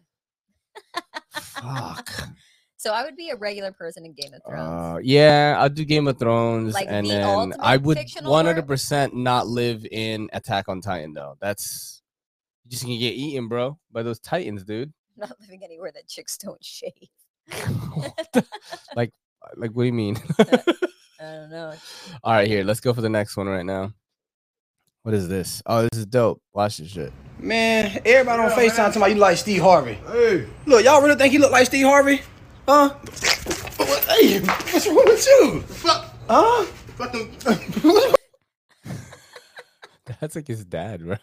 Fuck. 1.30 2.10
So 2.78 2.92
I 2.92 3.04
would 3.04 3.16
be 3.16 3.30
a 3.30 3.36
regular 3.36 3.72
person 3.72 4.04
in 4.04 4.12
Game 4.12 4.34
of 4.34 4.42
Thrones. 4.46 4.96
Uh, 4.96 5.00
yeah, 5.02 5.56
I'll 5.58 5.70
do 5.70 5.84
Game 5.84 6.06
of 6.08 6.18
Thrones, 6.18 6.74
Like 6.74 6.86
and 6.88 7.06
the 7.06 7.10
then 7.10 7.54
I 7.58 7.78
would 7.78 7.98
100 8.22 8.66
percent 8.66 9.14
not 9.14 9.46
live 9.46 9.86
in 9.90 10.28
Attack 10.32 10.68
on 10.68 10.80
Titan 10.82 11.14
though. 11.14 11.36
That's 11.40 12.02
you're 12.64 12.70
just 12.70 12.82
gonna 12.82 12.98
get 12.98 13.14
eaten, 13.14 13.48
bro, 13.48 13.78
by 13.90 14.02
those 14.02 14.20
Titans, 14.20 14.64
dude. 14.64 14.92
not 15.16 15.32
living 15.40 15.62
anywhere 15.64 15.90
that 15.94 16.06
chicks 16.08 16.36
don't 16.38 16.62
shave. 16.64 16.92
Like, 18.94 19.12
like 19.56 19.70
what 19.70 19.84
do 19.84 19.86
you 19.86 19.92
mean? 19.92 20.16
I 20.38 20.54
don't 21.20 21.50
know. 21.50 21.72
All 22.24 22.32
right, 22.32 22.48
here, 22.48 22.64
let's 22.64 22.80
go 22.80 22.92
for 22.92 23.00
the 23.00 23.08
next 23.08 23.36
one 23.36 23.46
right 23.46 23.64
now. 23.64 23.92
What 25.02 25.14
is 25.14 25.28
this? 25.28 25.62
Oh, 25.66 25.82
this 25.82 26.00
is 26.00 26.06
dope. 26.06 26.42
Watch 26.52 26.78
this 26.78 26.90
shit. 26.90 27.12
Man, 27.38 28.00
everybody 28.04 28.42
on 28.42 28.50
FaceTime 28.50 28.76
talking 28.76 29.02
about 29.02 29.10
you 29.10 29.16
like 29.16 29.36
Steve 29.36 29.62
Harvey. 29.62 29.98
Hey. 30.08 30.46
Look, 30.66 30.84
y'all 30.84 31.00
really 31.00 31.14
think 31.14 31.32
he 31.32 31.38
look 31.38 31.52
like 31.52 31.66
Steve 31.66 31.86
Harvey? 31.86 32.22
Huh? 32.66 32.88
What- 33.76 34.04
Hey, 34.08 34.40
what's 34.40 34.86
wrong 34.86 35.04
with 35.04 35.26
you? 35.26 35.60
Fuck. 35.62 36.12
Huh? 36.28 36.64
That's 40.20 40.34
like 40.36 40.46
his 40.46 40.64
dad, 40.64 41.04
bro. 41.04 41.16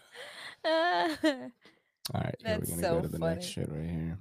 Uh, 0.64 1.08
All 2.12 2.20
right, 2.20 2.34
here 2.44 2.58
we're 2.58 2.66
gonna 2.66 2.82
so 2.82 2.94
go 2.96 3.00
to 3.00 3.08
the 3.08 3.18
next 3.18 3.46
shit 3.46 3.68
right 3.70 3.90
here. 3.90 4.18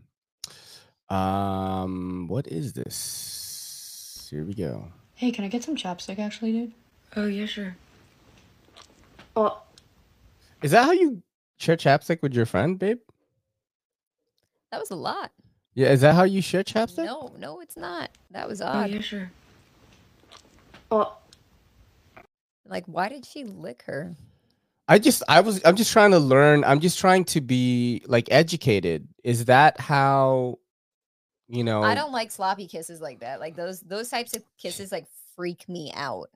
Um, 1.15 2.27
what 2.27 2.47
is 2.47 2.73
this? 2.73 4.27
Here 4.31 4.43
we 4.43 4.53
go. 4.53 4.87
Hey, 5.15 5.31
can 5.31 5.45
I 5.45 5.47
get 5.49 5.63
some 5.63 5.75
chapstick 5.75 6.17
actually, 6.17 6.51
dude? 6.53 6.73
Oh, 7.15 7.27
yeah, 7.27 7.45
sure. 7.45 7.75
Oh, 9.35 9.61
Is 10.63 10.71
that 10.71 10.85
how 10.85 10.91
you 10.91 11.21
share 11.59 11.77
chapstick 11.77 12.21
with 12.21 12.33
your 12.33 12.45
friend, 12.45 12.79
babe? 12.79 12.99
that 14.71 14.79
was 14.79 14.89
a 14.91 14.95
lot. 14.95 15.31
Yeah, 15.75 15.89
is 15.89 16.01
that 16.01 16.13
how 16.13 16.23
you 16.23 16.41
share 16.41 16.63
chapstick? 16.63 17.05
No, 17.05 17.31
no, 17.39 17.59
it's 17.59 17.77
not. 17.77 18.11
That 18.31 18.47
was 18.47 18.61
oh, 18.61 18.65
odd. 18.65 18.89
oh 18.89 18.93
yeah, 18.93 19.01
sure. 19.01 19.31
Oh, 20.91 21.17
Like, 22.67 22.85
why 22.85 23.09
did 23.09 23.25
she 23.25 23.43
lick 23.43 23.83
her? 23.87 24.15
I 24.87 24.99
just 24.99 25.23
I 25.27 25.39
was 25.39 25.61
I'm 25.65 25.75
just 25.75 25.91
trying 25.91 26.11
to 26.11 26.19
learn. 26.19 26.63
I'm 26.63 26.79
just 26.79 26.99
trying 26.99 27.23
to 27.25 27.41
be 27.41 28.03
like 28.05 28.27
educated. 28.31 29.07
Is 29.23 29.45
that 29.45 29.79
how 29.79 30.59
you 31.47 31.63
know 31.63 31.81
I 31.81 31.95
don't 31.95 32.11
like 32.11 32.31
sloppy 32.31 32.67
kisses 32.67 32.99
like 32.99 33.21
that. 33.21 33.39
Like 33.39 33.55
those 33.55 33.79
those 33.79 34.09
types 34.09 34.35
of 34.35 34.43
kisses 34.57 34.91
like 34.91 35.07
freak 35.35 35.67
me 35.69 35.91
out. 35.95 36.29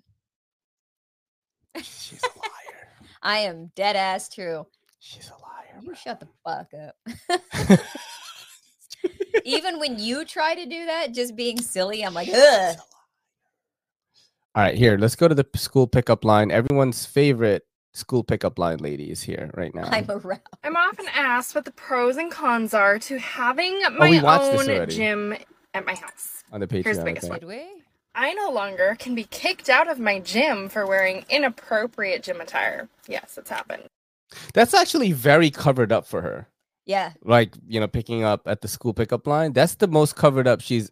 She's 1.75 2.23
a 2.23 2.39
liar. 2.39 2.87
I 3.21 3.39
am 3.39 3.71
dead 3.75 3.95
ass 3.97 4.29
true. 4.29 4.65
She's 4.99 5.29
a 5.29 5.33
liar. 5.33 5.81
You 5.83 5.93
shut 5.93 6.19
the 6.21 6.27
fuck 6.43 6.71
up. 6.73 6.95
Even 9.47 9.79
when 9.79 9.97
you 9.97 10.25
try 10.25 10.55
to 10.55 10.65
do 10.65 10.85
that, 10.87 11.13
just 11.13 11.35
being 11.35 11.61
silly, 11.61 12.03
I'm 12.03 12.13
like, 12.13 12.27
ugh. 12.27 12.77
All 14.53 14.63
right, 14.63 14.75
here, 14.75 14.97
let's 14.97 15.15
go 15.15 15.29
to 15.29 15.35
the 15.35 15.45
school 15.55 15.87
pickup 15.87 16.25
line. 16.25 16.51
Everyone's 16.51 17.05
favorite 17.05 17.63
school 17.93 18.25
pickup 18.25 18.59
line 18.59 18.79
lady 18.79 19.09
is 19.09 19.21
here 19.21 19.49
right 19.55 19.73
now. 19.73 19.87
I'm 19.89 20.09
around. 20.11 20.41
I'm 20.65 20.75
often 20.75 21.05
asked 21.13 21.55
what 21.55 21.63
the 21.63 21.71
pros 21.71 22.17
and 22.17 22.29
cons 22.29 22.73
are 22.73 22.99
to 22.99 23.17
having 23.19 23.79
Oh, 23.85 23.91
my 23.91 24.21
watched 24.21 24.67
this 24.67 24.67
own 24.67 24.89
gym 24.89 25.35
at 25.73 25.85
my 25.85 25.95
house. 25.95 26.43
on 26.51 26.59
the 26.59 26.67
Patreon. 26.67 26.83
Here's 26.83 26.97
the 26.97 27.03
biggest 27.05 27.27
think. 27.27 27.39
Did 27.39 27.47
we? 27.47 27.63
I 28.15 28.33
no 28.33 28.51
longer 28.51 28.97
can 28.99 29.15
be 29.15 29.23
kicked 29.25 29.69
out 29.69 29.89
of 29.89 29.97
my 29.97 30.19
gym 30.19 30.67
for 30.67 30.85
wearing 30.85 31.23
inappropriate 31.29 32.21
gym 32.23 32.41
attire. 32.41 32.89
Yes, 33.07 33.37
it's 33.37 33.49
happened. 33.49 33.83
That's 34.53 34.73
actually 34.73 35.13
very 35.13 35.51
covered 35.51 35.93
up 35.93 36.05
for 36.05 36.21
her. 36.21 36.47
Yeah. 36.87 37.11
like 37.23 37.53
you 37.67 37.79
know 37.79 37.87
picking 37.87 38.23
up 38.23 38.47
at 38.47 38.61
the 38.61 38.67
school 38.67 38.93
pickup 38.93 39.27
line 39.27 39.51
that's 39.53 39.75
the 39.75 39.87
most 39.87 40.15
covered 40.15 40.47
up 40.47 40.61
she's 40.61 40.89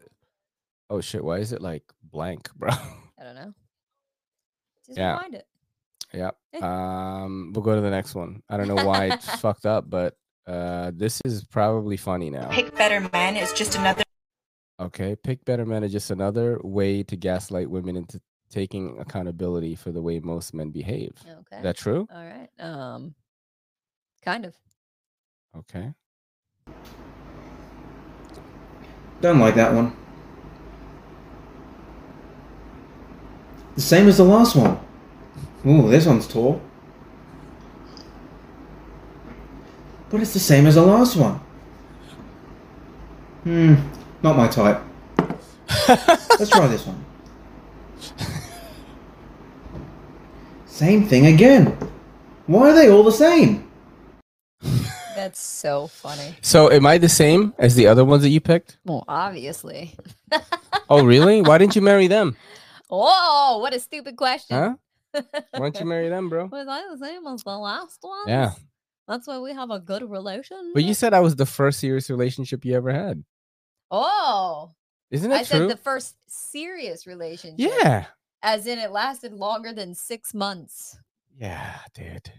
oh 0.89 0.99
shit 1.01 1.23
why 1.23 1.37
is 1.39 1.51
it 1.53 1.61
like 1.61 1.83
blank 2.03 2.49
bro 2.55 2.69
I 3.17 3.23
don't 3.23 3.35
know. 3.35 3.53
Just 4.85 4.97
Yeah. 4.99 5.13
rewind 5.13 5.35
it. 5.35 5.47
yep 6.13 6.35
um 6.61 7.51
we'll 7.55 7.63
go 7.63 7.75
to 7.75 7.81
the 7.81 7.89
next 7.89 8.13
one 8.13 8.43
i 8.49 8.57
don't 8.57 8.67
know 8.67 8.85
why 8.85 9.05
it's 9.05 9.25
fucked 9.41 9.65
up 9.65 9.89
but 9.89 10.15
uh 10.47 10.91
this 10.93 11.21
is 11.25 11.43
probably 11.45 11.97
funny 11.97 12.29
now 12.29 12.49
Pick 12.51 12.75
better 12.75 12.99
man 13.13 13.35
is 13.37 13.51
just 13.53 13.75
another 13.75 14.03
okay 14.79 15.15
pick 15.15 15.43
better 15.45 15.65
men 15.65 15.83
is 15.83 15.91
just 15.93 16.11
another 16.11 16.59
way 16.63 17.03
to 17.03 17.15
gaslight 17.15 17.69
women 17.69 17.95
into 17.95 18.19
taking 18.51 18.99
accountability 18.99 19.75
for 19.75 19.91
the 19.91 20.01
way 20.01 20.19
most 20.19 20.53
men 20.53 20.69
behave 20.71 21.13
Okay. 21.25 21.57
is 21.57 21.63
that 21.63 21.77
true 21.77 22.07
All 22.13 22.23
right. 22.23 22.49
Um, 22.59 23.15
kind 24.23 24.45
of. 24.45 24.53
Okay 25.57 25.93
Don't 29.21 29.39
like 29.39 29.55
that 29.55 29.73
one. 29.73 29.95
The 33.75 33.81
same 33.81 34.07
as 34.07 34.17
the 34.17 34.23
last 34.23 34.55
one. 34.55 34.77
Ooh, 35.65 35.89
this 35.89 36.05
one's 36.05 36.27
tall. 36.27 36.61
But 40.11 40.21
it's 40.21 40.33
the 40.33 40.39
same 40.39 40.67
as 40.67 40.75
the 40.75 40.83
last 40.83 41.15
one. 41.15 41.39
Hmm, 43.43 43.75
not 44.21 44.37
my 44.37 44.47
type. 44.47 44.81
Let's 45.87 46.49
try 46.49 46.67
this 46.67 46.85
one. 46.85 47.03
Same 50.67 51.07
thing 51.07 51.25
again. 51.25 51.77
Why 52.45 52.69
are 52.69 52.73
they 52.75 52.91
all 52.91 53.03
the 53.03 53.11
same? 53.11 53.64
That's 55.15 55.39
so 55.39 55.87
funny. 55.87 56.35
so 56.41 56.69
am 56.71 56.85
i 56.85 56.97
the 56.97 57.09
same 57.09 57.53
as 57.57 57.75
the 57.75 57.87
other 57.87 58.03
ones 58.05 58.21
that 58.23 58.29
you 58.29 58.41
picked 58.41 58.77
Well, 58.85 59.03
obviously. 59.07 59.95
oh 60.89 61.03
really 61.05 61.41
why 61.41 61.57
didn't 61.57 61.75
you 61.75 61.81
marry 61.81 62.07
them 62.07 62.35
Oh, 62.89 63.57
what 63.61 63.73
a 63.73 63.79
stupid 63.79 64.15
question. 64.15 64.57
huh 64.57 64.75
why 65.51 65.59
don't 65.59 65.79
you 65.79 65.85
marry 65.85 66.09
them 66.09 66.29
bro 66.29 66.45
Was 66.47 66.67
I 66.67 66.83
the 66.91 66.97
same 67.05 67.25
as 67.27 67.43
the 67.43 67.57
last 67.57 67.99
one? 68.01 68.27
yeah 68.27 68.51
That's 69.07 69.27
why 69.27 69.39
we 69.39 69.53
have 69.53 69.71
a 69.71 69.79
good 69.79 70.03
relation. 70.09 70.71
But 70.73 70.83
you 70.83 70.93
said 70.93 71.13
I 71.13 71.19
was 71.21 71.35
the 71.35 71.45
first 71.45 71.79
serious 71.79 72.09
relationship 72.09 72.65
you 72.65 72.75
ever 72.75 72.91
had. 72.91 73.23
Oh. 73.91 74.71
Isn't 75.11 75.31
it? 75.31 75.35
I 75.35 75.37
that 75.39 75.47
said 75.47 75.57
true? 75.59 75.67
the 75.67 75.77
first 75.77 76.15
serious 76.27 77.05
relationship. 77.07 77.59
yeah. 77.59 78.05
As 78.41 78.67
in 78.67 78.77
it 78.79 78.91
lasted 78.91 79.31
longer 79.33 79.71
than 79.73 79.95
six 79.95 80.33
months. 80.33 80.97
Yeah, 81.39 81.77
dude. 81.93 82.31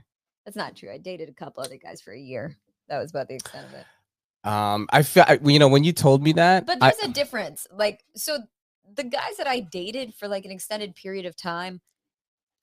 That's 0.45 0.57
not 0.57 0.77
true. 0.77 0.91
I 0.91 0.99
dated 0.99 1.29
a 1.29 1.33
couple 1.33 1.63
other 1.63 1.77
guys 1.79 2.01
for 2.01 2.13
a 2.13 2.19
year. 2.19 2.57
That 2.89 2.99
was 2.99 3.11
about 3.11 3.29
the 3.29 3.35
extent 3.35 3.67
of 3.69 3.75
it. 3.75 3.87
Um, 4.49 4.87
I 4.91 5.03
feel 5.03 5.25
I, 5.27 5.41
you 5.43 5.59
know 5.59 5.69
when 5.69 5.85
you 5.85 5.93
told 5.93 6.23
me 6.23 6.33
that. 6.35 6.67
But 6.67 6.79
there's 6.81 6.99
a 7.03 7.09
difference. 7.09 7.67
Like, 7.73 8.05
so 8.15 8.39
the 8.95 9.05
guys 9.05 9.37
that 9.39 9.49
I 9.49 9.61
dated 9.61 10.15
for 10.15 10.29
like 10.29 10.45
an 10.45 10.53
extended 10.53 10.95
period 10.95 11.27
of 11.27 11.37
time, 11.37 11.81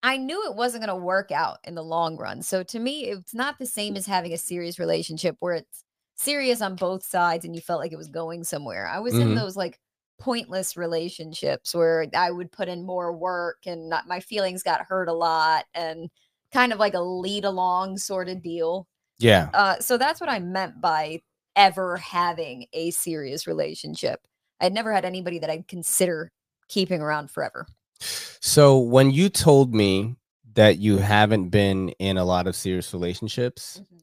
I 0.02 0.18
knew 0.18 0.46
it 0.46 0.56
wasn't 0.56 0.86
going 0.86 0.98
to 0.98 1.04
work 1.04 1.32
out 1.32 1.60
in 1.66 1.76
the 1.76 1.84
long 1.84 2.18
run. 2.18 2.42
So 2.42 2.64
to 2.64 2.80
me, 2.80 3.06
it's 3.06 3.34
not 3.34 3.60
the 3.60 3.66
same 3.66 3.96
as 3.98 4.06
having 4.06 4.34
a 4.34 4.38
serious 4.38 4.80
relationship 4.80 5.36
where 5.40 5.56
it's 5.56 5.84
serious 6.16 6.62
on 6.62 6.76
both 6.76 7.06
sides 7.06 7.44
and 7.44 7.56
you 7.56 7.62
felt 7.62 7.82
like 7.82 7.92
it 7.92 7.98
was 7.98 8.08
going 8.08 8.44
somewhere. 8.44 8.88
I 8.88 9.00
was 9.00 9.14
in 9.14 9.30
Mhm. 9.30 9.36
those 9.36 9.58
like 9.58 9.80
pointless 10.20 10.78
relationships 10.78 11.74
where 11.74 12.08
I 12.16 12.32
would 12.32 12.52
put 12.52 12.70
in 12.70 12.86
more 12.86 13.12
work 13.12 13.58
and 13.66 13.90
not, 13.90 14.08
my 14.08 14.20
feelings 14.20 14.64
got 14.64 14.86
hurt 14.88 15.10
a 15.10 15.14
lot 15.14 15.66
and 15.74 16.10
kind 16.54 16.72
of 16.72 16.80
like 16.80 16.94
a 16.94 17.02
lead 17.02 17.44
along 17.44 17.98
sort 17.98 18.30
of 18.30 18.42
deal. 18.42 18.88
Yeah. 19.24 19.50
Uh, 19.54 19.80
so 19.80 19.98
that's 19.98 20.20
what 20.22 20.30
I 20.30 20.40
meant 20.40 20.82
by 20.82 21.22
ever 21.56 21.98
having 21.98 22.66
a 22.74 22.92
serious 22.92 23.48
relationship. 23.48 24.20
I'd 24.60 24.74
never 24.74 24.92
had 24.94 25.06
anybody 25.06 25.40
that 25.40 25.50
I'd 25.50 25.68
consider 25.68 26.32
keeping 26.70 27.02
around 27.02 27.30
forever. 27.32 27.68
So 28.00 28.80
when 28.80 29.12
you 29.12 29.30
told 29.30 29.74
me 29.74 30.16
that 30.56 30.78
you 30.80 30.98
haven't 30.98 31.50
been 31.50 31.90
in 32.00 32.18
a 32.18 32.26
lot 32.26 32.48
of 32.48 32.56
serious 32.56 32.94
relationships, 32.94 33.82
Mm-hmm. 33.82 33.98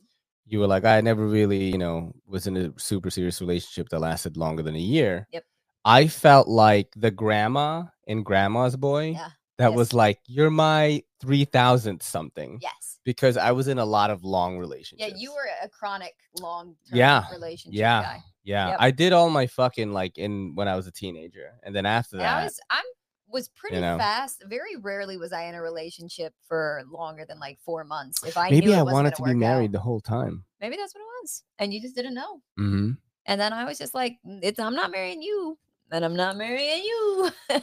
you 0.47 0.59
were 0.61 0.67
like, 0.67 0.85
I 0.85 1.01
never 1.01 1.27
really, 1.27 1.65
you 1.71 1.79
know, 1.79 2.13
was 2.27 2.47
in 2.47 2.57
a 2.57 2.73
super 2.79 3.11
serious 3.11 3.41
relationship 3.41 3.89
that 3.91 4.01
lasted 4.01 4.37
longer 4.37 4.63
than 4.63 4.75
a 4.75 4.81
year. 4.81 5.27
Yep. 5.33 5.45
I 5.85 6.09
felt 6.09 6.49
like 6.49 6.89
the 6.97 7.11
grandma 7.11 7.85
in 8.07 8.23
Grandma's 8.23 8.77
Boy. 8.77 9.13
Yeah. 9.13 9.29
That 9.59 9.71
Yes. 9.71 9.77
was 9.77 9.93
like, 9.93 10.19
you're 10.27 10.51
my 10.51 11.03
three 11.21 11.45
thousandth 11.45 12.03
something. 12.03 12.59
Yes. 12.61 12.99
Because 13.05 13.37
I 13.37 13.53
was 13.53 13.69
in 13.69 13.79
a 13.79 13.85
lot 13.85 14.11
of 14.11 14.25
long 14.25 14.59
relationships. 14.59 15.11
Yeah, 15.13 15.17
you 15.17 15.33
were 15.33 15.49
a 15.63 15.69
chronic 15.69 16.15
long 16.41 16.77
term 16.89 16.99
yeah 16.99 17.25
relationship 17.33 17.79
yeah 17.79 18.03
guy. 18.03 18.23
yeah 18.45 18.69
Yep. 18.71 18.77
i 18.81 18.91
did 18.91 19.13
all 19.13 19.31
my 19.31 19.47
fucking 19.47 19.93
like 19.93 20.17
in 20.19 20.55
when 20.55 20.69
i 20.69 20.77
was 20.77 20.87
a 20.87 20.93
teenager 20.93 21.53
and 21.63 21.75
then 21.75 21.87
after 21.87 22.17
And 22.17 22.25
that 22.25 22.39
I 22.41 22.45
was 22.45 22.61
I'm 22.71 22.85
was 23.29 23.49
pretty 23.49 23.81
know. 23.81 23.97
fast. 23.97 24.43
Very 24.49 24.75
rarely 24.77 25.17
was 25.17 25.33
I 25.33 25.45
in 25.45 25.55
a 25.55 25.63
relationship 25.63 26.35
for 26.49 26.83
longer 26.91 27.25
than 27.25 27.39
like 27.39 27.59
four 27.65 27.85
months. 27.85 28.25
If 28.25 28.37
I 28.37 28.51
maybe 28.51 28.75
i 28.75 28.83
wanted 28.83 29.15
gonna 29.15 29.33
be 29.35 29.39
married 29.39 29.71
out. 29.71 29.73
the 29.73 29.79
whole 29.81 30.01
time 30.01 30.45
Maybe 30.61 30.77
that's 30.77 30.95
what 30.95 31.01
it 31.03 31.11
was, 31.23 31.43
and 31.59 31.73
you 31.73 31.81
just 31.81 31.95
didn't 31.95 32.15
know. 32.15 32.41
hmm 32.57 32.91
And 33.27 33.41
then 33.41 33.53
I 33.53 33.65
was 33.65 33.79
just 33.79 33.95
like, 33.95 34.19
"Mm, 34.27 34.41
"It's 34.43 34.59
I'm 34.59 34.75
not 34.75 34.91
marrying 34.91 35.23
you, 35.23 35.57
and 35.93 36.05
I'm 36.05 36.17
not 36.17 36.37
marrying 36.37 36.83
you, 36.83 37.31
and 37.51 37.63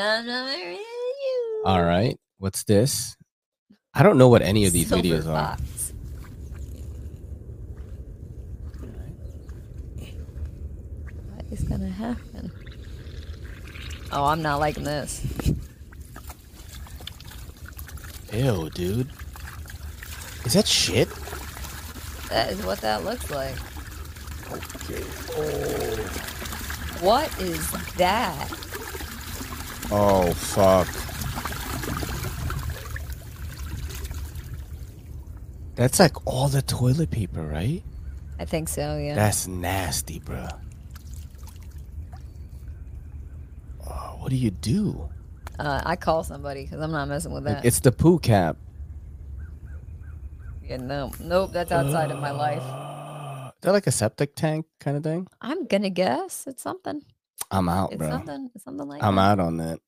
I'm 0.00 0.26
not 0.26 0.46
marrying 0.46 0.78
you." 0.78 0.99
All 1.64 1.82
right 1.84 2.16
what's 2.38 2.64
this 2.64 3.16
i 3.94 4.02
don't 4.02 4.16
know 4.18 4.28
what 4.28 4.42
any 4.42 4.64
of 4.66 4.72
these 4.72 4.88
Silver 4.88 5.02
videos 5.02 5.26
are 5.26 5.56
fox. 5.56 5.92
What 11.34 11.44
is 11.50 11.62
gonna 11.64 11.88
happen? 11.88 12.50
Oh, 14.12 14.24
I'm 14.24 14.42
not 14.42 14.58
liking 14.60 14.84
this. 14.84 15.24
ew 18.32 18.70
dude 18.70 19.08
is 20.44 20.52
that 20.54 20.66
shit 20.66 21.08
That 22.28 22.50
is 22.50 22.64
what 22.64 22.80
that 22.80 23.04
looks 23.04 23.30
like. 23.30 23.56
Oh. 25.36 25.96
What 27.04 27.40
is 27.40 27.70
that? 27.96 28.48
oh 29.92 30.32
fuck 30.34 30.86
that's 35.80 35.98
like 35.98 36.14
all 36.26 36.46
the 36.48 36.60
toilet 36.60 37.10
paper 37.10 37.40
right 37.40 37.82
I 38.38 38.44
think 38.44 38.68
so, 38.68 38.98
yeah. 38.98 39.14
that's 39.14 39.46
nasty 39.46 40.18
bro 40.18 40.46
oh, 43.88 44.16
what 44.20 44.28
do 44.30 44.36
you 44.36 44.50
do 44.50 45.08
Uh, 45.58 45.80
I 45.84 45.96
call 45.96 46.22
somebody 46.22 46.64
because 46.64 46.80
I'm 46.80 46.92
not 46.92 47.08
messing 47.08 47.32
with 47.32 47.44
that. 47.44 47.64
it's 47.64 47.80
the 47.80 47.92
poo 47.92 48.18
cap 48.18 48.56
yeah, 50.62 50.76
no, 50.76 51.10
nope, 51.18 51.50
that's 51.52 51.72
outside 51.72 52.12
of 52.12 52.20
my 52.20 52.30
life. 52.30 52.62
Is 53.56 53.62
that 53.62 53.72
like 53.72 53.88
a 53.88 53.90
septic 53.90 54.36
tank 54.36 54.66
kind 54.78 54.96
of 54.96 55.02
thing? 55.02 55.26
I'm 55.40 55.66
gonna 55.66 55.90
guess 55.90 56.46
it's 56.46 56.62
something. 56.62 57.02
I'm 57.50 57.68
out, 57.68 57.90
It's 57.92 57.98
bro. 57.98 58.08
something. 58.08 58.50
It's 58.54 58.62
something 58.62 58.86
like 58.86 59.02
I'm 59.02 59.16
that. 59.16 59.20
out 59.22 59.40
on 59.40 59.56
that. 59.56 59.80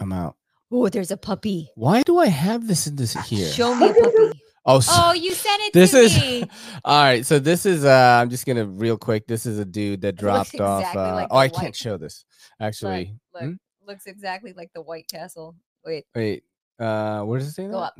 I'm 0.00 0.12
out. 0.12 0.34
Oh, 0.72 0.88
there's 0.88 1.12
a 1.12 1.16
puppy. 1.16 1.70
Why 1.76 2.02
do 2.02 2.18
I 2.18 2.26
have 2.26 2.66
this 2.66 2.88
in 2.88 2.96
this 2.96 3.12
here? 3.28 3.46
Show 3.48 3.76
me 3.76 3.90
a 3.90 3.94
puppy. 3.94 4.40
Oh, 4.70 4.80
so- 4.80 4.92
Oh, 4.94 5.12
you 5.12 5.32
sent 5.32 5.62
it 5.62 5.72
this 5.72 5.92
to 5.92 5.98
is 5.98 6.20
me. 6.20 6.44
all 6.84 7.02
right. 7.02 7.24
So 7.24 7.38
this 7.38 7.64
is 7.66 7.84
uh 7.84 8.18
I'm 8.20 8.28
just 8.30 8.44
gonna 8.46 8.66
real 8.66 8.98
quick. 8.98 9.26
This 9.26 9.46
is 9.46 9.58
a 9.58 9.64
dude 9.64 10.02
that 10.02 10.16
dropped 10.16 10.60
off. 10.60 10.94
Uh, 10.94 11.14
like 11.14 11.28
oh, 11.30 11.36
I 11.38 11.48
can't 11.48 11.74
show 11.74 11.96
this. 11.96 12.24
Actually, 12.60 13.14
Look, 13.34 13.42
Hmm? 13.42 13.52
looks 13.86 14.06
exactly 14.06 14.52
like 14.52 14.70
the 14.74 14.82
White 14.82 15.08
Castle. 15.08 15.56
Wait, 15.84 16.04
wait. 16.14 16.44
Uh, 16.78 17.22
where 17.22 17.38
does 17.38 17.48
it 17.48 17.52
say 17.52 17.64
go 17.64 17.72
that? 17.72 17.78
up. 17.78 17.94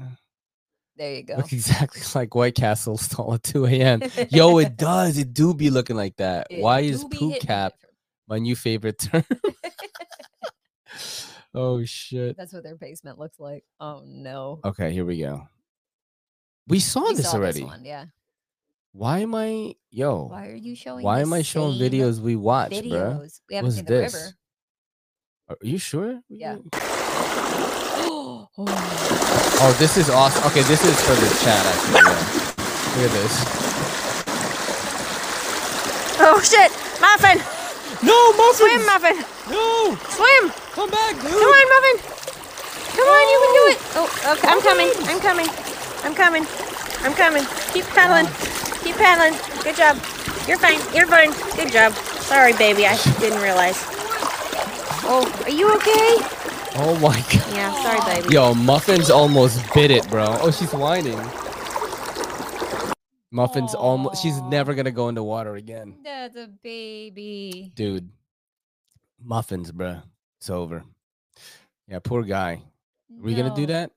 There 0.97 1.15
you 1.15 1.23
go. 1.23 1.37
Look 1.37 1.53
exactly 1.53 2.03
like 2.15 2.35
White 2.35 2.55
Castle 2.55 2.99
stall 2.99 3.35
at 3.35 3.43
2 3.45 3.67
a.m. 3.67 4.03
Yo, 4.31 4.59
it 4.65 4.77
does. 4.77 5.17
It 5.17 5.33
do 5.33 5.55
be 5.55 5.71
looking 5.71 5.97
like 5.97 6.17
that. 6.17 6.49
It 6.51 6.61
Why 6.61 6.81
is 6.81 7.03
do 7.03 7.09
be 7.09 7.17
poo 7.17 7.35
cap 7.41 7.73
my 8.29 8.39
new 8.39 8.55
favorite 8.57 8.99
term? 8.99 9.25
oh 11.55 11.85
shit. 11.85 12.37
That's 12.37 12.53
what 12.53 12.63
their 12.63 12.77
basement 12.77 13.19
looks 13.19 13.39
like. 13.41 13.65
Oh 13.81 14.03
no. 14.05 14.61
Okay, 14.65 14.93
here 14.93 15.05
we 15.05 15.21
go. 15.21 15.49
We 16.69 16.81
saw 16.81 17.09
We 17.09 17.15
this 17.15 17.31
saw 17.31 17.37
already. 17.39 17.65
one, 17.65 17.85
yeah. 17.85 18.07
Why 18.93 19.21
am 19.21 19.35
I 19.35 19.75
yo? 19.91 20.25
Why 20.29 20.49
are 20.49 20.55
you 20.55 20.75
showing? 20.77 21.05
Why 21.05 21.21
am 21.21 21.33
I 21.33 21.43
showing 21.43 21.79
videos 21.79 22.21
we 22.21 22.37
watched, 22.37 22.83
bro? 22.89 23.25
We 23.49 23.55
haven't 23.55 23.65
What's 23.65 23.77
seen 23.77 23.85
this? 23.85 24.13
the 24.13 24.19
river. 24.19 24.35
Are 25.51 25.57
you 25.63 25.79
sure? 25.79 26.21
Yeah. 26.29 26.57
Oh, 29.61 29.77
this 29.79 29.97
is 29.97 30.11
awesome. 30.11 30.45
Okay, 30.51 30.63
this 30.63 30.85
is 30.85 30.95
for 31.03 31.15
the 31.15 31.31
chat 31.43 31.63
actually. 31.67 31.95
Yeah. 32.03 32.15
Look 32.95 33.07
at 33.07 33.15
this. 33.15 33.35
Oh 36.21 36.39
shit! 36.43 36.71
Muffin! 37.01 37.39
No, 38.03 38.19
Muffin! 38.35 38.67
Swim, 38.67 38.83
Muffin! 38.87 39.17
No! 39.51 39.95
Swim! 40.11 40.51
Come 40.75 40.91
back, 40.91 41.15
dude! 41.23 41.31
Come 41.31 41.55
on, 41.55 41.67
Muffin! 41.71 41.97
Come 42.99 43.09
on, 43.09 43.25
you 43.31 43.39
can 43.43 43.53
do 43.55 43.65
it! 43.71 43.79
Oh, 43.95 44.07
okay. 44.35 44.49
I'm 44.49 44.61
coming. 44.63 44.91
I'm 45.07 45.21
coming. 45.21 45.47
I'm 46.05 46.15
coming. 46.15 46.47
I'm 47.01 47.15
coming. 47.15 47.45
Keep 47.73 47.85
paddling. 47.87 48.27
Keep 48.83 48.97
paddling. 48.97 49.39
Good 49.63 49.77
job. 49.77 49.97
You're 50.49 50.59
fine. 50.59 50.81
You're 50.95 51.07
fine. 51.07 51.31
Good 51.57 51.73
job. 51.73 51.93
Sorry, 51.95 52.53
baby. 52.55 52.87
I 52.87 52.97
didn't 53.21 53.41
realize. 53.43 53.77
Oh, 55.11 55.25
are 55.45 55.51
you 55.51 55.73
okay? 55.77 56.17
Oh 56.81 56.99
my 57.01 57.17
god. 57.19 57.55
Yeah, 57.55 57.73
sorry, 57.83 58.21
baby. 58.23 58.35
Yo, 58.35 58.55
Muffins 58.55 59.11
almost 59.11 59.63
bit 59.75 59.91
it, 59.91 60.09
bro. 60.11 60.27
Oh, 60.41 60.51
she's 60.51 60.73
whining. 60.73 61.19
Muffins 63.31 63.75
almost. 63.75 64.23
She's 64.23 64.41
never 64.43 64.75
gonna 64.75 64.91
go 64.91 65.09
into 65.09 65.23
water 65.23 65.57
again, 65.57 65.97
That's 66.05 66.37
a 66.37 66.47
baby. 66.47 67.73
dude. 67.75 68.11
Muffins, 69.23 69.71
bro. 69.73 69.99
It's 70.39 70.49
over. 70.51 70.85
Yeah, 71.89 71.99
poor 72.03 72.23
guy. 72.23 72.63
Are 73.11 73.23
we 73.23 73.35
gonna 73.35 73.55
do 73.55 73.67
that? 73.67 73.91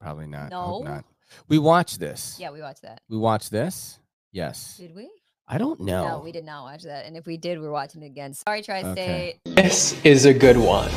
Probably 0.00 0.26
not. 0.26 0.52
Hope 0.52 0.84
No. 0.84 0.90
not. 0.90 1.04
We 1.48 1.58
watched 1.58 2.00
this. 2.00 2.36
Yeah, 2.38 2.50
we 2.50 2.60
watched 2.60 2.82
that. 2.82 3.00
We 3.08 3.18
watched 3.18 3.50
this. 3.50 3.98
Yes. 4.32 4.76
Did 4.76 4.94
we? 4.94 5.10
I 5.48 5.58
don't 5.58 5.80
know. 5.80 6.08
No, 6.08 6.18
we 6.18 6.32
did 6.32 6.44
not 6.44 6.64
watch 6.64 6.82
that. 6.82 7.06
And 7.06 7.16
if 7.16 7.24
we 7.24 7.36
did, 7.36 7.60
we're 7.60 7.70
watching 7.70 8.02
it 8.02 8.06
again. 8.06 8.34
Sorry, 8.34 8.62
Tri 8.62 8.82
State. 8.92 9.38
This 9.44 10.04
is 10.04 10.24
a 10.24 10.34
good 10.34 10.56
one. 10.56 10.90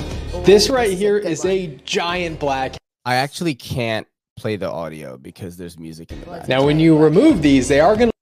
This 0.44 0.70
right 0.70 0.92
here 0.92 1.18
is 1.18 1.46
a 1.46 1.68
giant 1.86 2.40
black. 2.40 2.76
I 3.06 3.16
actually 3.16 3.54
can't 3.54 4.08
play 4.36 4.56
the 4.56 4.70
audio 4.70 5.18
because 5.18 5.56
there's 5.56 5.78
music 5.78 6.12
in 6.12 6.20
the 6.20 6.26
background. 6.26 6.50
Now, 6.50 6.66
when 6.66 6.80
you 6.80 6.98
remove 6.98 7.42
these, 7.44 7.68
they 7.68 7.80
are 7.80 7.96
going 7.96 8.10
to. 8.10 8.14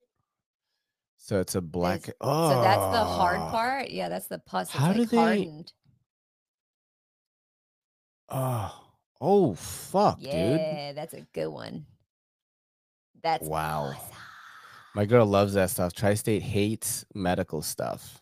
So 1.18 1.40
it's 1.40 1.56
a 1.56 1.62
black. 1.62 2.10
Oh. 2.20 2.50
So 2.50 2.58
ah. 2.58 2.62
that's 2.62 2.98
the 2.98 3.06
hard 3.06 3.40
part. 3.52 3.90
Yeah, 3.90 4.10
that's 4.10 4.28
the 4.28 4.40
pus. 4.40 4.68
That's 4.68 4.80
How 4.84 4.94
do 4.94 5.06
they- 5.06 5.18
hardened. 5.18 5.72
Oh. 8.30 8.84
Oh 9.20 9.56
fuck, 9.56 10.20
dude. 10.20 10.32
Yeah, 10.32 10.94
that's 10.94 11.14
a 11.14 11.22
good 11.34 11.48
one. 11.48 11.86
That's 13.28 13.46
Wow. 13.46 13.94
My 14.96 15.04
girl 15.04 15.26
loves 15.26 15.54
that 15.56 15.70
stuff. 15.70 15.92
Tri-State 15.92 16.42
hates 16.42 17.04
medical 17.14 17.62
stuff. 17.62 18.22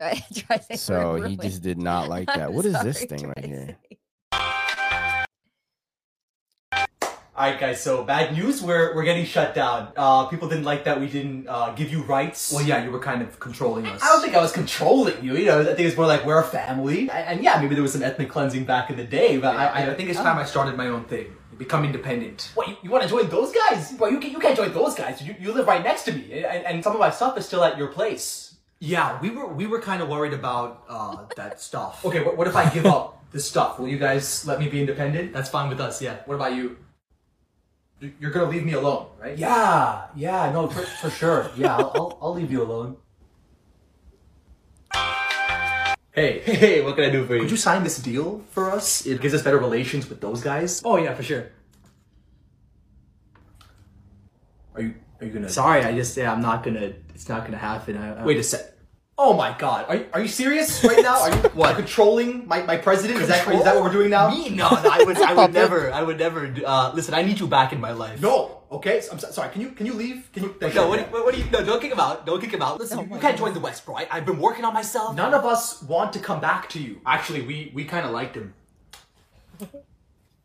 Tri- 0.00 0.22
Tri-State, 0.34 0.78
So 0.78 1.16
he 1.16 1.20
ruined. 1.20 1.42
just 1.42 1.60
did 1.62 1.76
not 1.78 2.08
like 2.14 2.26
that. 2.28 2.48
I'm 2.48 2.54
What 2.54 2.64
is 2.64 2.72
this 2.82 2.96
sorry, 3.00 3.06
thing 3.06 3.32
right 3.36 3.44
here? 3.44 3.76
All 7.38 7.42
right, 7.50 7.60
guys. 7.60 7.82
So 7.82 8.02
bad 8.02 8.32
news. 8.34 8.62
We're 8.62 8.94
we're 8.94 9.04
getting 9.04 9.26
shut 9.26 9.54
down. 9.54 9.92
Uh, 9.94 10.24
people 10.24 10.48
didn't 10.48 10.64
like 10.64 10.84
that 10.84 10.98
we 10.98 11.06
didn't 11.06 11.46
uh, 11.48 11.72
give 11.72 11.92
you 11.92 12.02
rights. 12.04 12.50
Well, 12.50 12.64
yeah, 12.64 12.82
you 12.82 12.90
were 12.90 12.98
kind 12.98 13.20
of 13.20 13.38
controlling 13.38 13.84
us. 13.86 14.02
I 14.02 14.06
don't 14.06 14.22
think 14.22 14.34
I 14.34 14.40
was 14.40 14.52
controlling 14.52 15.22
you. 15.22 15.36
You 15.36 15.44
know, 15.44 15.60
I 15.60 15.64
think 15.64 15.80
it's 15.80 15.98
more 15.98 16.06
like 16.06 16.24
we're 16.24 16.40
a 16.40 16.42
family, 16.44 17.00
and, 17.00 17.10
and 17.10 17.42
yeah, 17.44 17.60
maybe 17.60 17.74
there 17.74 17.82
was 17.82 17.92
some 17.92 18.02
ethnic 18.02 18.30
cleansing 18.30 18.64
back 18.64 18.88
in 18.88 18.96
the 18.96 19.04
day. 19.04 19.36
But 19.36 19.54
I, 19.54 19.66
I, 19.66 19.90
I 19.90 19.94
think 19.94 20.08
it's 20.08 20.18
time 20.18 20.38
I 20.38 20.46
started 20.46 20.78
my 20.78 20.88
own 20.88 21.04
thing. 21.04 21.26
Become 21.58 21.84
independent. 21.84 22.50
What 22.54 22.68
you, 22.68 22.76
you 22.82 22.90
want 22.90 23.02
to 23.04 23.08
join 23.08 23.28
those 23.28 23.52
guys? 23.52 23.92
Bro, 23.92 24.08
you, 24.08 24.20
can, 24.20 24.30
you 24.30 24.38
can't 24.38 24.56
join 24.56 24.72
those 24.72 24.94
guys. 24.94 25.22
You, 25.22 25.34
you 25.40 25.52
live 25.52 25.66
right 25.66 25.82
next 25.82 26.04
to 26.04 26.12
me, 26.12 26.44
and, 26.44 26.64
and 26.66 26.84
some 26.84 26.92
of 26.92 27.00
my 27.00 27.10
stuff 27.10 27.38
is 27.38 27.46
still 27.46 27.64
at 27.64 27.78
your 27.78 27.88
place. 27.88 28.56
Yeah, 28.78 29.18
we 29.20 29.30
were 29.30 29.46
we 29.46 29.66
were 29.66 29.80
kind 29.80 30.02
of 30.02 30.08
worried 30.08 30.34
about 30.34 30.84
uh, 30.88 31.24
that 31.36 31.60
stuff. 31.68 32.04
Okay, 32.04 32.22
what, 32.22 32.36
what 32.36 32.46
if 32.46 32.56
I 32.56 32.68
give 32.68 32.84
up 32.86 33.24
this 33.32 33.48
stuff? 33.48 33.78
Will 33.78 33.88
you 33.88 33.98
guys 33.98 34.46
let 34.46 34.60
me 34.60 34.68
be 34.68 34.80
independent? 34.80 35.32
That's 35.32 35.48
fine 35.48 35.68
with 35.68 35.80
us. 35.80 36.02
Yeah. 36.02 36.18
What 36.26 36.34
about 36.34 36.54
you? 36.54 36.76
You're 38.20 38.30
gonna 38.30 38.50
leave 38.50 38.64
me 38.64 38.74
alone, 38.74 39.06
right? 39.18 39.38
Yeah, 39.38 40.08
yeah, 40.14 40.52
no, 40.52 40.68
for, 40.68 40.82
for 40.82 41.08
sure. 41.08 41.50
Yeah, 41.56 41.76
I'll, 41.76 41.92
I'll, 41.94 42.18
I'll 42.20 42.34
leave 42.34 42.52
you 42.52 42.62
alone. 42.62 42.98
Hey, 46.16 46.40
hey, 46.40 46.80
what 46.82 46.96
can 46.96 47.04
I 47.04 47.10
do 47.10 47.26
for 47.26 47.34
you? 47.34 47.42
Could 47.42 47.50
you 47.50 47.58
sign 47.58 47.84
this 47.84 47.98
deal 47.98 48.42
for 48.50 48.70
us? 48.70 49.04
It 49.04 49.20
gives 49.20 49.34
us 49.34 49.42
better 49.42 49.58
relations 49.58 50.08
with 50.08 50.22
those 50.22 50.40
guys. 50.42 50.80
Oh 50.82 50.96
yeah, 50.96 51.12
for 51.14 51.22
sure. 51.22 51.50
Are 54.74 54.80
you 54.80 54.94
are 55.20 55.26
you 55.26 55.32
gonna? 55.32 55.48
Sorry, 55.50 55.84
I 55.84 55.94
just 55.94 56.16
yeah, 56.16 56.32
I'm 56.32 56.40
not 56.40 56.62
gonna. 56.64 56.94
It's 57.14 57.28
not 57.28 57.44
gonna 57.44 57.58
happen. 57.58 57.98
I, 57.98 58.22
I- 58.22 58.24
Wait 58.24 58.38
a 58.38 58.42
sec. 58.42 58.72
Oh 59.18 59.32
my 59.32 59.56
god, 59.58 59.86
are 59.88 59.96
you, 59.96 60.06
are 60.12 60.20
you 60.20 60.28
serious 60.28 60.84
right 60.84 61.02
now? 61.02 61.18
Are 61.22 61.30
you 61.30 61.36
what 61.54 61.74
controlling 61.74 62.46
my, 62.46 62.60
my 62.62 62.76
president? 62.76 63.18
Is 63.22 63.28
that, 63.28 63.48
is 63.48 63.64
that 63.64 63.74
what 63.74 63.84
we're 63.84 63.92
doing 63.92 64.10
now? 64.10 64.28
Me? 64.28 64.50
No, 64.50 64.68
no, 64.68 64.90
I 64.92 65.04
would 65.04 65.16
I 65.16 65.32
would 65.32 65.54
never 65.54 65.90
I 65.90 66.02
would 66.02 66.18
never. 66.18 66.46
do- 66.46 66.66
Uh, 66.66 66.92
listen, 66.94 67.14
I 67.14 67.22
need 67.22 67.40
you 67.40 67.46
back 67.48 67.72
in 67.72 67.80
my 67.80 67.92
life. 67.92 68.20
No. 68.20 68.60
Okay. 68.70 69.00
So, 69.00 69.12
I'm 69.12 69.18
so, 69.18 69.30
sorry. 69.30 69.50
Can 69.52 69.62
you 69.62 69.70
can 69.70 69.86
you 69.86 69.94
leave? 69.94 70.28
Can 70.34 70.42
you? 70.42 70.54
No, 70.60 70.88
what, 70.88 70.96
do 70.98 71.02
you- 71.04 71.10
what, 71.12 71.24
what 71.24 71.34
do 71.34 71.40
you? 71.40 71.48
No, 71.50 71.64
don't 71.64 71.80
kick 71.80 71.92
him 71.92 72.00
out. 72.00 72.26
Don't 72.26 72.40
kick 72.42 72.52
him 72.52 72.60
out. 72.60 72.78
Listen, 72.78 73.08
you 73.10 73.18
can't 73.18 73.38
join 73.38 73.54
the 73.54 73.60
West, 73.60 73.86
bro. 73.86 73.96
I, 73.96 74.06
I've 74.10 74.26
been 74.26 74.38
working 74.38 74.66
on 74.66 74.74
myself. 74.74 75.16
None 75.16 75.32
of 75.32 75.46
us 75.46 75.82
want 75.82 76.12
to 76.12 76.18
come 76.18 76.40
back 76.40 76.68
to 76.70 76.78
you. 76.78 77.00
Actually, 77.06 77.40
we 77.40 77.70
we 77.74 77.84
kind 77.86 78.04
of 78.04 78.12
liked 78.12 78.36
him. 78.36 78.52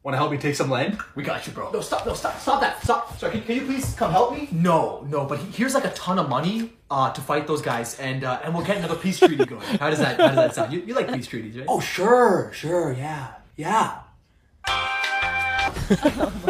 Want 0.03 0.13
to 0.15 0.17
help 0.17 0.31
me 0.31 0.37
take 0.39 0.55
some 0.55 0.69
land? 0.71 0.97
We 1.13 1.21
got 1.23 1.45
you, 1.45 1.53
bro. 1.53 1.69
No, 1.71 1.79
stop. 1.79 2.07
No, 2.07 2.13
stop. 2.15 2.39
Stop 2.39 2.59
that. 2.61 2.81
Stop. 2.83 3.19
Sorry. 3.19 3.33
Can, 3.33 3.43
can 3.43 3.55
you 3.57 3.65
please 3.65 3.93
come 3.93 4.11
help 4.11 4.33
me? 4.33 4.47
No, 4.51 5.05
no, 5.07 5.25
but 5.25 5.37
he- 5.37 5.51
here's 5.51 5.75
like 5.75 5.85
a 5.85 5.91
ton 5.91 6.17
of 6.17 6.27
money 6.27 6.73
uh, 6.89 7.11
to 7.13 7.21
fight 7.21 7.45
those 7.45 7.61
guys, 7.61 7.99
and 7.99 8.23
uh, 8.23 8.39
and 8.43 8.55
we'll 8.55 8.65
get 8.65 8.77
another 8.77 8.95
peace 8.95 9.19
treaty 9.19 9.45
going. 9.45 9.61
How 9.79 9.91
does 9.91 9.99
that 9.99 10.19
How 10.19 10.27
does 10.29 10.35
that 10.37 10.55
sound? 10.55 10.73
You, 10.73 10.79
you 10.81 10.95
like 10.95 11.13
peace 11.13 11.27
treaties, 11.27 11.55
right? 11.55 11.65
Oh, 11.69 11.79
sure, 11.79 12.49
sure, 12.51 12.93
yeah, 12.93 13.33
yeah. 13.57 13.99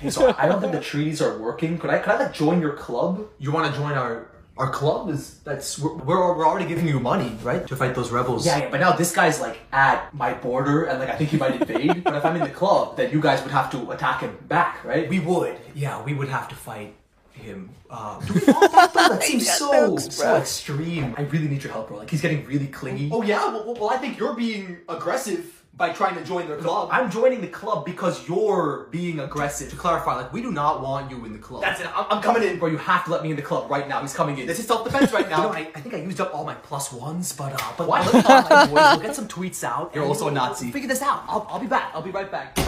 Hey, 0.00 0.10
so 0.10 0.34
I 0.36 0.48
don't 0.48 0.60
think 0.60 0.72
the 0.72 0.80
treaties 0.80 1.22
are 1.22 1.38
working. 1.38 1.78
Could 1.78 1.90
I 1.90 1.98
could 1.98 2.12
I 2.12 2.18
like 2.24 2.34
join 2.34 2.60
your 2.60 2.72
club? 2.72 3.28
You 3.38 3.52
want 3.52 3.72
to 3.72 3.78
join 3.80 3.92
our 3.92 4.26
our 4.62 4.70
club? 4.70 5.10
Is 5.10 5.38
that's 5.44 5.78
we're, 5.78 5.94
we're 5.94 6.36
we're 6.36 6.46
already 6.46 6.66
giving 6.66 6.86
you 6.86 7.00
money, 7.00 7.36
right, 7.42 7.66
to 7.66 7.74
fight 7.76 7.94
those 7.94 8.10
rebels? 8.10 8.46
Yeah, 8.46 8.58
yeah, 8.58 8.70
but 8.70 8.80
now 8.80 8.92
this 8.92 9.12
guy's 9.12 9.40
like 9.40 9.58
at 9.72 10.14
my 10.14 10.34
border, 10.34 10.84
and 10.84 11.00
like 11.00 11.10
I 11.10 11.16
think 11.16 11.30
he 11.30 11.36
might 11.36 11.60
invade. 11.60 12.04
but 12.04 12.14
if 12.14 12.24
I'm 12.24 12.36
in 12.36 12.42
the 12.42 12.56
club, 12.62 12.96
then 12.96 13.10
you 13.10 13.20
guys 13.20 13.42
would 13.42 13.50
have 13.52 13.70
to 13.72 13.90
attack 13.90 14.20
him 14.20 14.36
back, 14.48 14.84
right? 14.84 15.08
we 15.08 15.18
would. 15.18 15.56
Yeah, 15.74 16.02
we 16.02 16.14
would 16.14 16.28
have 16.28 16.48
to 16.48 16.54
fight 16.54 16.94
him. 17.32 17.70
Uh, 17.90 18.20
do 18.20 18.34
that, 18.34 18.90
though? 18.94 19.08
That 19.08 19.22
seems 19.22 19.50
so 19.50 19.96
so 19.96 20.36
extreme. 20.36 21.14
I 21.18 21.22
really 21.22 21.48
need 21.48 21.62
your 21.64 21.72
help, 21.72 21.88
bro. 21.88 21.98
Like 21.98 22.10
he's 22.10 22.22
getting 22.22 22.44
really 22.46 22.68
clingy. 22.68 23.10
Oh 23.12 23.22
yeah, 23.22 23.44
well, 23.52 23.64
well- 23.66 23.74
well 23.74 23.90
I 23.90 23.96
think 23.98 24.18
you're 24.18 24.34
being 24.34 24.78
aggressive 24.88 25.61
by 25.74 25.90
trying 25.90 26.14
to 26.16 26.24
join 26.24 26.46
their 26.48 26.58
club. 26.58 26.90
I'm 26.92 27.10
joining 27.10 27.40
the 27.40 27.48
club 27.48 27.84
because 27.86 28.28
you're 28.28 28.88
being 28.90 29.20
aggressive. 29.20 29.70
To 29.70 29.76
clarify, 29.76 30.16
like 30.16 30.32
we 30.32 30.42
do 30.42 30.52
not 30.52 30.82
want 30.82 31.10
you 31.10 31.24
in 31.24 31.32
the 31.32 31.38
club. 31.38 31.62
That's 31.62 31.80
it. 31.80 31.86
I'm, 31.96 32.06
I'm 32.10 32.22
coming 32.22 32.42
in, 32.42 32.58
bro. 32.58 32.68
You 32.68 32.76
have 32.76 33.04
to 33.06 33.10
let 33.10 33.22
me 33.22 33.30
in 33.30 33.36
the 33.36 33.42
club 33.42 33.70
right 33.70 33.88
now. 33.88 34.00
He's 34.02 34.12
coming 34.14 34.36
in. 34.38 34.46
This 34.46 34.58
is 34.58 34.66
self 34.66 34.84
defense 34.84 35.12
right 35.12 35.24
You 35.24 35.30
now. 35.30 35.42
know, 35.44 35.52
I, 35.52 35.70
I 35.74 35.80
think 35.80 35.94
I 35.94 35.98
used 35.98 36.20
up 36.20 36.34
all 36.34 36.44
my 36.44 36.54
plus 36.54 36.92
ones, 36.92 37.32
but 37.32 37.54
uh, 37.54 37.72
but 37.78 37.88
What? 37.88 38.04
let 38.06 38.14
me 38.14 38.22
talk 38.22 38.50
my 38.50 38.66
boys. 38.66 38.72
We'll 38.74 39.00
get 39.00 39.16
some 39.16 39.28
tweets 39.36 39.64
out. 39.64 39.92
You're 39.94 40.04
also 40.04 40.24
a 40.28 40.32
we'll- 40.32 40.34
we'll 40.34 40.48
Nazi. 40.50 40.70
Figure 40.70 40.88
this 40.88 41.00
out. 41.02 41.24
I'll, 41.26 41.46
I'll 41.48 41.58
be 41.60 41.66
back. 41.66 41.90
I'll 41.94 42.02
be 42.02 42.10
right 42.10 42.30
back. 42.30 42.58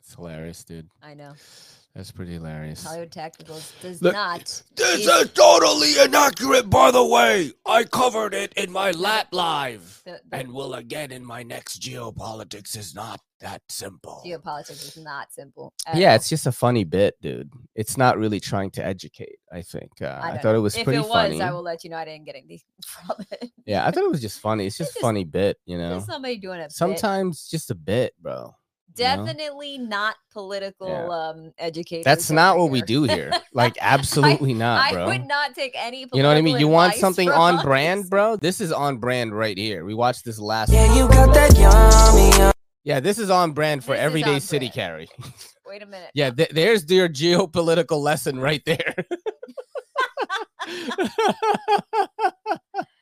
It's 0.00 0.14
hilarious, 0.14 0.62
dude. 0.64 0.88
I 1.02 1.14
know. 1.14 1.32
That's 1.94 2.10
pretty 2.10 2.32
hilarious. 2.32 2.82
Hollywood 2.82 3.12
Tacticals 3.12 3.70
does 3.80 4.02
Look, 4.02 4.14
not. 4.14 4.62
This 4.74 5.00
is- 5.00 5.06
is 5.06 5.30
totally 5.32 5.92
inaccurate, 6.04 6.68
by 6.68 6.90
the 6.90 7.04
way. 7.04 7.52
I 7.64 7.84
covered 7.84 8.34
it 8.34 8.52
in 8.54 8.72
my 8.72 8.90
lap 8.90 9.28
live. 9.30 10.02
The- 10.04 10.20
the- 10.28 10.36
And 10.36 10.52
will 10.52 10.74
again 10.74 11.12
in 11.12 11.24
my 11.24 11.44
next 11.44 11.80
geopolitics 11.80 12.76
is 12.76 12.96
not 12.96 13.20
that 13.38 13.62
simple. 13.68 14.22
geopolitics 14.26 14.96
is 14.96 14.96
not 15.04 15.32
simple. 15.32 15.72
Yeah, 15.94 16.10
all. 16.10 16.16
it's 16.16 16.28
just 16.28 16.46
a 16.48 16.52
funny 16.52 16.82
bit, 16.82 17.14
dude. 17.20 17.52
It's 17.76 17.96
not 17.96 18.18
really 18.18 18.40
trying 18.40 18.72
to 18.72 18.84
educate. 18.84 19.38
I 19.52 19.62
think. 19.62 19.92
Uh, 20.02 20.18
I, 20.20 20.30
don't 20.32 20.42
thought 20.42 20.52
know. 20.54 20.54
it 20.56 20.62
was 20.62 20.76
if 20.76 20.82
pretty 20.84 20.98
it 20.98 21.02
was, 21.02 21.10
funny. 21.12 21.40
I 21.40 21.52
will 21.52 21.62
let 21.62 21.84
you 21.84 21.90
know 21.90 21.96
I 21.98 22.06
didn't 22.06 22.24
get 22.26 22.34
anything 22.34 22.58
from 22.84 23.24
it. 23.30 23.52
Yeah, 23.66 23.86
I 23.86 23.92
thought 23.92 24.02
it 24.02 24.10
was 24.10 24.20
just 24.20 24.40
funny. 24.40 24.66
It's 24.66 24.76
just 24.76 24.90
a 24.90 24.94
just- 24.94 25.00
funny 25.02 25.22
bit, 25.22 25.58
you 25.64 25.78
know. 25.78 26.00
Somebody 26.00 26.38
doing 26.38 26.58
a 26.58 26.64
bit. 26.64 26.72
Sometimes 26.72 27.46
just 27.48 27.70
a 27.70 27.76
bit, 27.76 28.14
bro. 28.20 28.52
You 28.96 29.04
know? 29.04 29.26
Definitely 29.26 29.78
not 29.78 30.16
political 30.32 30.88
Yeah. 30.88 31.08
um 31.08 31.52
educators. 31.58 32.04
That's 32.04 32.30
not 32.30 32.56
over 32.56 32.64
what 32.64 32.72
we 32.72 32.82
do 32.82 33.04
here. 33.04 33.30
Like, 33.52 33.76
absolutely 33.80 34.52
not, 34.52 34.80
I 34.80 34.92
bro. 34.92 35.06
would 35.06 35.26
not 35.26 35.54
take 35.54 35.74
any. 35.76 36.06
You 36.12 36.22
know 36.22 36.28
what 36.28 36.36
I 36.36 36.40
mean? 36.40 36.58
You 36.58 36.66
want 36.66 36.94
something 36.94 37.30
on 37.30 37.56
us. 37.56 37.62
brand, 37.62 38.10
bro? 38.10 38.34
This 38.36 38.60
is 38.60 38.72
on 38.72 38.98
brand 38.98 39.32
right 39.32 39.56
here. 39.56 39.84
We 39.84 39.94
watched 39.94 40.24
this 40.24 40.40
last. 40.40 40.72
Yeah, 40.72 40.92
you 40.94 41.06
got 41.08 41.32
that 41.34 41.56
yummy. 41.56 42.52
Yeah, 42.82 42.98
this 43.00 43.18
is 43.18 43.30
on 43.30 43.52
brand 43.52 43.84
for 43.84 43.92
This 43.94 44.00
everyday 44.02 44.40
city 44.40 44.66
brand. 44.66 44.74
carry. 44.74 45.08
Wait 45.66 45.82
a 45.82 45.86
minute. 45.86 46.10
yeah, 46.14 46.30
th- 46.30 46.50
there's 46.50 46.90
your 46.90 47.08
geopolitical 47.08 48.00
lesson 48.02 48.40
right 48.40 48.62
there. 48.66 48.94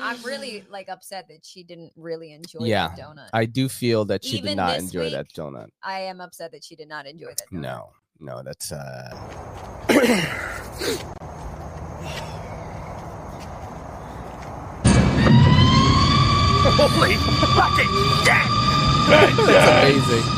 I'm 0.00 0.22
really 0.22 0.64
like 0.70 0.88
upset 0.88 1.28
that 1.28 1.44
she 1.44 1.62
didn't 1.62 1.92
really 1.96 2.32
enjoy 2.32 2.64
yeah, 2.66 2.88
that 2.88 2.98
donut. 2.98 3.28
I 3.32 3.46
do 3.46 3.68
feel 3.68 4.04
that 4.06 4.24
she 4.24 4.38
Even 4.38 4.50
did 4.50 4.56
not 4.56 4.74
this 4.74 4.82
enjoy 4.84 5.10
that 5.10 5.28
donut. 5.30 5.68
I 5.82 6.00
am 6.00 6.20
upset 6.20 6.52
that 6.52 6.64
she 6.64 6.76
did 6.76 6.88
not 6.88 7.06
enjoy 7.06 7.28
that. 7.28 7.50
Donut. 7.52 7.60
No, 7.60 7.90
no, 8.20 8.42
that's 8.42 8.72
uh. 8.72 9.10
Holy 16.70 17.14
fucking 17.56 17.94
shit! 18.24 18.48
That's 19.46 19.68
amazing. 19.98 20.34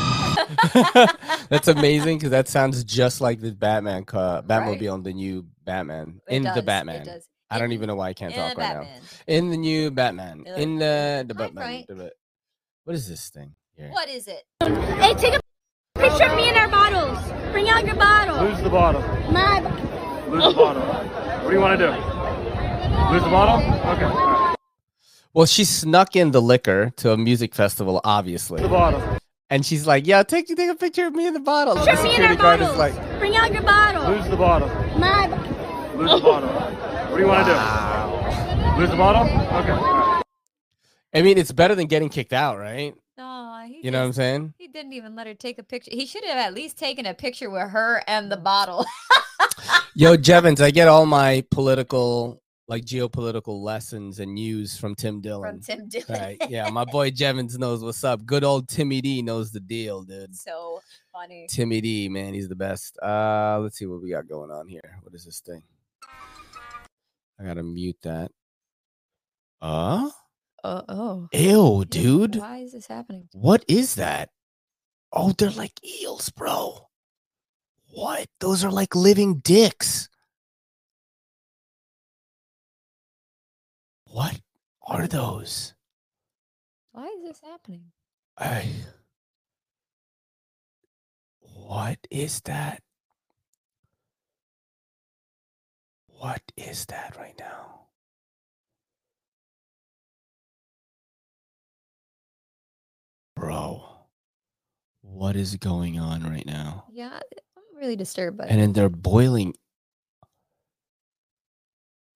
That's 1.49 1.67
amazing 1.67 2.17
because 2.17 2.31
that 2.31 2.47
sounds 2.47 2.83
just 2.83 3.19
like 3.21 3.41
the 3.41 3.51
Batman 3.51 4.05
car, 4.05 4.41
Batmobile 4.41 4.95
in 4.95 5.03
the 5.03 5.13
new 5.13 5.45
Batman. 5.65 6.21
It 6.27 6.37
in 6.37 6.43
does, 6.43 6.53
the 6.55 6.59
it 6.61 6.65
Batman. 6.65 7.05
does. 7.05 7.27
I 7.51 7.59
don't 7.59 7.73
even 7.73 7.87
know 7.87 7.95
why 7.95 8.09
I 8.09 8.13
can't 8.13 8.33
in 8.33 8.39
talk 8.39 8.57
right 8.57 8.73
Batman. 8.75 9.01
now. 9.01 9.33
In 9.35 9.49
the 9.51 9.57
new 9.57 9.91
Batman. 9.91 10.43
It 10.47 10.57
In 10.59 10.77
the 10.79 11.25
the 11.27 11.33
Batman. 11.35 11.63
Frank. 11.63 11.87
the 11.87 12.11
what 12.85 12.95
is 12.95 13.07
this 13.07 13.29
thing 13.29 13.53
here? 13.75 13.89
What 13.91 14.09
is 14.09 14.27
it? 14.27 14.43
Hey, 14.61 15.13
take 15.15 15.35
a 15.35 15.39
Picture 15.99 16.23
of 16.25 16.35
me 16.35 16.49
and 16.49 16.57
our 16.57 16.67
bottles. 16.69 17.19
Bring 17.51 17.69
out 17.69 17.85
your 17.85 17.95
bottle. 17.95 18.37
Lose 18.43 18.61
the 18.63 18.69
bottle. 18.69 19.01
My. 19.31 19.59
Lose 20.29 20.43
the 20.45 20.53
bottle. 20.53 20.81
What 20.81 21.49
do 21.49 21.53
you 21.55 21.61
want 21.61 21.77
to 21.79 21.85
do? 21.85 21.91
Lose 23.13 23.23
the 23.23 23.29
bottle? 23.29 23.57
Okay. 23.91 24.05
all 24.05 24.27
right. 24.27 24.55
Well, 25.33 25.45
she 25.45 25.63
snuck 25.65 26.15
in 26.15 26.31
the 26.31 26.41
liquor 26.41 26.91
to 26.97 27.11
a 27.11 27.17
music 27.17 27.53
festival, 27.53 28.01
obviously. 28.03 28.61
The 28.61 28.67
bottle. 28.69 29.17
And 29.49 29.65
she's 29.65 29.85
like, 29.85 30.07
"Yeah, 30.07 30.23
take 30.23 30.47
take 30.47 30.69
a 30.69 30.75
picture 30.75 31.07
of 31.07 31.13
me 31.13 31.27
in 31.27 31.33
the 31.33 31.39
bottle." 31.41 31.75
Picture 31.75 31.97
The 31.97 32.03
me 32.03 32.15
and 32.15 32.23
our 32.25 32.31
security 32.31 32.41
guard 32.41 32.61
is 32.61 32.67
bottles. 32.69 32.97
like, 32.97 33.19
Bring 33.19 33.35
out 33.35 33.51
your 33.53 33.61
bottle. 33.63 34.09
Lose 34.15 34.27
the 34.29 34.37
bottle. 34.37 34.69
My. 34.97 35.27
Lose 35.95 36.11
the 36.11 36.19
bottle. 36.21 36.90
What 37.11 37.17
do 37.17 37.23
you 37.23 37.27
want 37.27 37.45
to 37.45 37.53
do? 37.53 38.79
Lose 38.79 38.89
the 38.89 38.95
bottle? 38.95 39.23
Okay. 39.23 39.71
all 39.71 39.83
right. 39.83 40.23
I 41.13 41.21
mean, 41.21 41.37
it's 41.37 41.51
better 41.51 41.75
than 41.75 41.87
getting 41.87 42.07
kicked 42.07 42.31
out, 42.31 42.57
right? 42.57 42.95
No, 43.17 43.65
he 43.67 43.81
You 43.83 43.91
know 43.91 43.99
what 43.99 44.05
I'm 44.05 44.13
saying? 44.13 44.53
He 44.57 44.69
didn't 44.69 44.93
even 44.93 45.13
let 45.13 45.27
her 45.27 45.33
take 45.33 45.59
a 45.59 45.63
picture. 45.63 45.91
He 45.93 46.05
should 46.05 46.23
have 46.23 46.37
at 46.37 46.53
least 46.53 46.77
taken 46.77 47.05
a 47.05 47.13
picture 47.13 47.49
with 47.49 47.69
her 47.69 48.01
and 48.07 48.31
the 48.31 48.37
bottle. 48.37 48.85
Yo, 49.93 50.15
Jevons, 50.15 50.61
I 50.61 50.71
get 50.71 50.87
all 50.87 51.05
my 51.05 51.43
political, 51.51 52.41
like 52.69 52.85
geopolitical 52.85 53.61
lessons 53.61 54.21
and 54.21 54.33
news 54.33 54.77
from 54.77 54.95
Tim 54.95 55.19
Dillon. 55.19 55.55
From 55.55 55.59
Tim 55.59 55.89
Dillon. 55.89 56.05
Right. 56.21 56.41
Yeah, 56.49 56.69
my 56.69 56.85
boy 56.91 57.11
Jevons 57.11 57.59
knows 57.59 57.83
what's 57.83 58.05
up. 58.05 58.25
Good 58.25 58.45
old 58.45 58.69
Timmy 58.69 59.01
D 59.01 59.21
knows 59.21 59.51
the 59.51 59.59
deal, 59.59 60.03
dude. 60.03 60.33
so 60.33 60.79
funny. 61.11 61.45
Timmy 61.49 61.81
D, 61.81 62.07
man, 62.07 62.33
he's 62.33 62.47
the 62.47 62.55
best. 62.55 62.97
Uh, 63.03 63.59
let's 63.61 63.77
see 63.77 63.85
what 63.85 64.01
we 64.01 64.11
got 64.11 64.29
going 64.29 64.49
on 64.49 64.69
here. 64.69 64.97
What 65.03 65.13
is 65.13 65.25
this 65.25 65.41
thing? 65.41 65.61
I 67.41 67.45
gotta 67.45 67.63
mute 67.63 67.97
that. 68.03 68.31
Uh 69.61 70.11
Uh 70.63 70.83
oh. 70.89 71.27
ew, 71.33 71.85
dude. 71.85 72.35
Why 72.35 72.57
is 72.57 72.73
this 72.73 72.87
happening? 72.87 73.29
What 73.33 73.65
is 73.67 73.95
that? 73.95 74.29
Oh, 75.11 75.33
they're 75.37 75.49
like 75.49 75.79
eels, 75.83 76.29
bro. 76.29 76.87
What? 77.93 78.27
Those 78.39 78.63
are 78.63 78.71
like 78.71 78.95
living 78.95 79.39
dicks. 79.39 80.07
What 84.05 84.39
are 84.83 85.07
those? 85.07 85.73
Why 86.91 87.07
is 87.07 87.23
this 87.23 87.41
happening? 87.43 87.85
I. 88.37 88.69
What 91.39 91.97
is 92.11 92.41
that? 92.41 92.83
What 96.21 96.43
is 96.55 96.85
that 96.85 97.17
right 97.17 97.33
now? 97.39 97.87
Bro, 103.35 103.83
what 105.01 105.35
is 105.35 105.55
going 105.55 105.97
on 105.97 106.21
right 106.21 106.45
now? 106.45 106.85
Yeah, 106.91 107.19
I'm 107.57 107.63
really 107.75 107.95
disturbed 107.95 108.37
by 108.37 108.45
And 108.45 108.61
then 108.61 108.73
they're 108.73 108.87
boiling. 108.87 109.55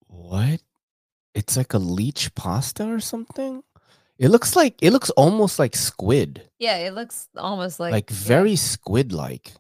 What? 0.05 0.61
It's 1.33 1.57
like 1.57 1.73
a 1.73 1.79
leech 1.79 2.35
pasta 2.35 2.85
or 2.85 2.99
something? 2.99 3.63
It 4.19 4.29
looks 4.29 4.55
like 4.55 4.75
it 4.83 4.91
looks 4.91 5.09
almost 5.09 5.57
like 5.57 5.75
squid. 5.75 6.47
Yeah, 6.59 6.77
it 6.77 6.93
looks 6.93 7.27
almost 7.35 7.79
like 7.79 7.91
Like, 7.91 8.11
very 8.11 8.55
squid 8.55 9.13
like. 9.13 9.53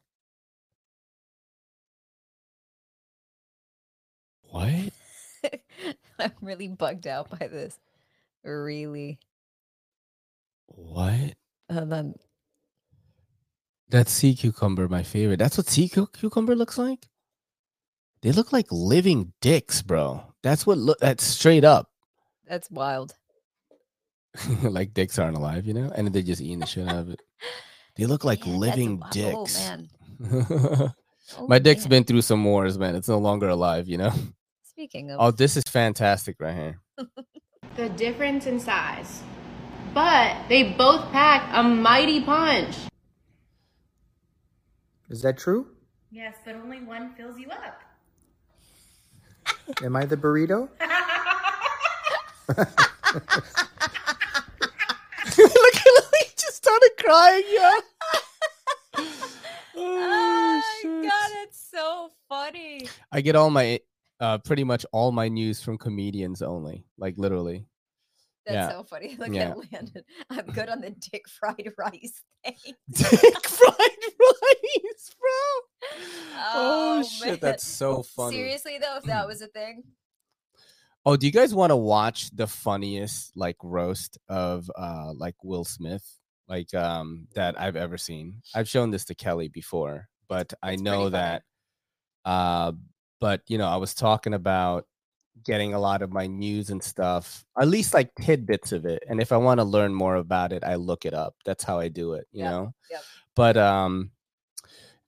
What? 4.55 4.93
I'm 6.19 6.31
really 6.41 6.69
bugged 6.69 7.07
out 7.07 7.29
by 7.29 7.47
this. 7.47 7.77
Really. 8.41 9.19
What? 10.67 11.33
And 11.67 11.91
then 11.91 12.15
That 13.89 14.07
sea 14.07 14.33
cucumber, 14.33 14.87
my 14.87 15.03
favorite. 15.03 15.39
That's 15.39 15.57
what 15.57 15.67
sea 15.67 15.89
cu- 15.89 16.07
cucumber 16.07 16.55
looks 16.55 16.77
like. 16.77 17.09
They 18.21 18.31
look 18.31 18.53
like 18.53 18.67
living 18.71 19.33
dicks, 19.41 19.81
bro. 19.81 20.23
That's 20.41 20.65
what 20.65 20.77
look. 20.77 20.99
That's 20.99 21.23
straight 21.25 21.65
up. 21.65 21.89
that's 22.47 22.71
wild. 22.71 23.13
like 24.63 24.93
dicks 24.93 25.19
aren't 25.19 25.35
alive, 25.35 25.65
you 25.65 25.73
know, 25.73 25.91
and 25.93 26.07
they're 26.13 26.21
just 26.21 26.41
eating 26.41 26.59
the 26.59 26.65
shit 26.65 26.87
out 26.87 26.95
of 26.95 27.09
it. 27.09 27.21
They 27.97 28.07
look 28.07 28.25
like 28.25 28.39
that's 28.39 28.51
a 28.51 28.57
living 28.57 29.01
oh, 29.01 29.07
dicks. 29.09 29.57
Oh 29.57 29.77
man. 30.23 30.93
Oh, 31.37 31.47
My 31.47 31.59
dick's 31.59 31.83
man. 31.83 31.89
been 31.89 32.03
through 32.03 32.23
some 32.23 32.43
wars, 32.43 32.77
man. 32.77 32.93
It's 32.93 33.07
no 33.07 33.17
longer 33.19 33.47
alive, 33.47 33.87
you 33.87 33.97
know. 33.97 34.11
Speaking 34.75 35.09
of 35.11 35.21
Oh, 35.21 35.31
this 35.31 35.55
is 35.55 35.63
fantastic 35.63 36.35
right 36.39 36.53
here. 36.53 36.81
The 37.77 37.87
difference 37.89 38.45
in 38.45 38.59
size. 38.59 39.21
But 39.93 40.35
they 40.47 40.71
both 40.73 41.11
pack 41.11 41.49
a 41.53 41.61
mighty 41.63 42.21
punch. 42.21 42.75
Is 45.09 45.21
that 45.21 45.37
true? 45.37 45.67
Yes, 46.11 46.35
but 46.45 46.55
only 46.55 46.81
one 46.81 47.13
fills 47.15 47.37
you 47.37 47.49
up. 47.49 47.81
Am 49.81 49.95
I 49.95 50.05
the 50.05 50.15
burrito? 50.15 50.69
Look 52.47 52.59
at 52.59 52.85
he 55.37 56.25
just 56.37 56.55
started 56.55 56.91
crying, 56.99 57.43
yeah. 57.49 57.79
Oh, 58.97 59.07
oh 59.75 60.61
my 60.83 61.07
god, 61.09 61.31
it's 61.43 61.59
so 61.71 62.11
funny. 62.29 62.87
I 63.11 63.21
get 63.21 63.35
all 63.35 63.49
my 63.49 63.79
uh 64.25 64.37
pretty 64.39 64.63
much 64.63 64.85
all 64.91 65.11
my 65.11 65.27
news 65.27 65.61
from 65.61 65.77
comedians 65.77 66.41
only. 66.41 66.85
Like 66.97 67.15
literally. 67.17 67.65
That's 68.45 68.55
Yeah. 68.55 68.69
so 68.77 68.83
funny. 68.83 69.15
Look 69.19 69.33
Yeah. 69.33 69.51
at 69.51 69.57
Landon. 69.71 70.03
I'm 70.29 70.45
good 70.47 70.69
on 70.69 70.81
the 70.81 70.91
dick 70.91 71.23
fried 71.27 71.71
rice 71.77 72.21
thing. 72.43 72.55
Dick 72.91 73.47
fried 73.47 74.03
rice, 74.25 75.05
bro. 75.19 75.41
Oh, 76.37 76.99
Oh, 76.99 77.03
shit, 77.03 77.27
man. 77.27 77.39
that's 77.41 77.65
so 77.65 78.03
funny. 78.03 78.35
Seriously 78.37 78.77
though, 78.79 78.97
if 78.97 79.03
that 79.03 79.27
was 79.27 79.41
a 79.41 79.47
thing, 79.47 79.83
Oh, 81.07 81.15
do 81.15 81.27
you 81.27 81.31
guys 81.31 81.53
want 81.53 81.69
to 81.69 81.75
watch 81.75 82.31
the 82.35 82.47
funniest 82.47 83.31
like 83.35 83.57
roast 83.61 84.17
of 84.27 84.69
uh 84.75 85.11
like 85.15 85.35
Will 85.43 85.63
Smith 85.65 86.05
like 86.47 86.73
um 86.73 87.27
that 87.35 87.59
I've 87.59 87.75
ever 87.75 87.97
seen? 87.97 88.41
I've 88.55 88.69
shown 88.69 88.89
this 88.91 89.05
to 89.05 89.15
Kelly 89.15 89.47
before, 89.47 90.07
but 90.27 90.53
I 90.63 90.75
know 90.77 91.09
that 91.09 91.43
uh 92.25 92.71
but 93.19 93.41
you 93.47 93.57
know, 93.57 93.67
I 93.67 93.77
was 93.77 93.93
talking 93.93 94.33
about 94.33 94.85
getting 95.43 95.73
a 95.73 95.79
lot 95.79 96.01
of 96.01 96.13
my 96.13 96.27
news 96.27 96.69
and 96.69 96.81
stuff, 96.81 97.45
at 97.59 97.67
least 97.67 97.93
like 97.93 98.09
tidbits 98.21 98.71
of 98.71 98.85
it. 98.85 99.03
And 99.09 99.21
if 99.21 99.31
I 99.31 99.37
want 99.37 99.59
to 99.59 99.63
learn 99.65 99.93
more 99.93 100.15
about 100.15 100.53
it, 100.53 100.63
I 100.63 100.75
look 100.75 101.05
it 101.05 101.13
up. 101.13 101.35
That's 101.45 101.63
how 101.63 101.79
I 101.79 101.89
do 101.89 102.13
it, 102.13 102.27
you 102.31 102.43
Yep, 102.43 102.51
know? 102.51 102.73
yep. 102.89 103.01
But 103.35 103.57
um 103.57 104.11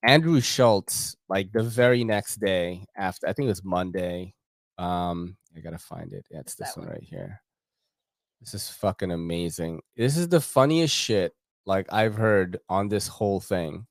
Andrew 0.04 0.40
Schulz, 0.42 1.16
like 1.28 1.52
the 1.52 1.64
very 1.64 2.04
next 2.04 2.40
day 2.40 2.86
after 2.96 3.28
I 3.28 3.34
think 3.34 3.46
it 3.48 3.50
was 3.50 3.64
Monday. 3.64 4.34
Um, 4.78 5.38
I 5.56 5.60
gotta 5.60 5.80
find 5.80 6.14
it. 6.14 6.26
Yeah, 6.30 6.40
it's 6.42 6.56
this 6.56 6.78
one 6.78 6.88
right 6.88 7.04
here. 7.04 7.42
This 8.42 8.54
is 8.54 8.70
fucking 8.70 9.12
amazing. 9.12 9.82
This 9.96 10.18
is 10.18 10.30
the 10.30 10.40
funniest 10.40 10.94
shit 10.94 11.34
like 11.66 11.92
I've 11.92 12.16
heard 12.16 12.60
on 12.70 12.88
this 12.88 13.08
whole 13.08 13.40
thing. 13.40 13.88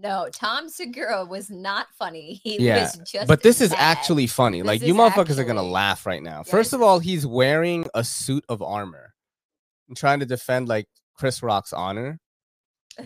No, 0.00 0.28
Tom 0.32 0.68
Segura 0.68 1.24
was 1.24 1.50
not 1.50 1.88
funny. 1.98 2.40
He 2.42 2.62
yeah, 2.62 2.82
was 2.82 3.00
just 3.10 3.26
but 3.26 3.42
this 3.42 3.60
is 3.60 3.70
mad. 3.70 3.78
actually 3.80 4.26
funny. 4.26 4.60
This 4.60 4.66
like 4.66 4.82
you 4.82 4.94
is 4.94 5.00
motherfuckers 5.00 5.38
are 5.38 5.44
gonna 5.44 5.62
laugh 5.62 6.06
right 6.06 6.22
now. 6.22 6.42
First 6.42 6.72
of 6.72 6.82
all, 6.82 6.98
he's 6.98 7.26
wearing 7.26 7.86
a 7.94 8.04
suit 8.04 8.44
of 8.48 8.62
armor 8.62 9.14
and 9.88 9.96
trying 9.96 10.20
to 10.20 10.26
defend 10.26 10.68
like 10.68 10.86
Chris 11.14 11.42
Rock's 11.42 11.72
honor. 11.72 12.18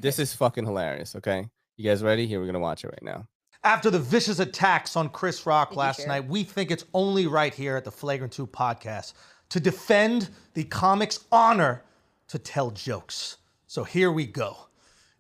This 0.00 0.18
is 0.18 0.34
fucking 0.34 0.66
hilarious. 0.66 1.16
Okay, 1.16 1.46
you 1.76 1.88
guys 1.88 2.02
ready? 2.02 2.26
Here, 2.26 2.40
we're 2.40 2.46
gonna 2.46 2.58
watch 2.58 2.84
it 2.84 2.88
right 2.88 3.02
now. 3.02 3.26
After 3.64 3.90
the 3.90 3.98
vicious 3.98 4.40
attacks 4.40 4.96
on 4.96 5.08
Chris 5.08 5.46
Rock 5.46 5.70
Did 5.70 5.76
last 5.76 5.98
share? 5.98 6.08
night, 6.08 6.26
we 6.26 6.42
think 6.42 6.70
it's 6.70 6.84
only 6.94 7.26
right 7.28 7.54
here 7.54 7.76
at 7.76 7.84
the 7.84 7.92
Flagrant 7.92 8.32
2 8.32 8.46
podcast 8.48 9.12
to 9.50 9.60
defend 9.60 10.30
the 10.54 10.64
comic's 10.64 11.26
honor 11.30 11.84
to 12.26 12.38
tell 12.38 12.72
jokes. 12.72 13.36
So 13.68 13.84
here 13.84 14.10
we 14.10 14.26
go. 14.26 14.56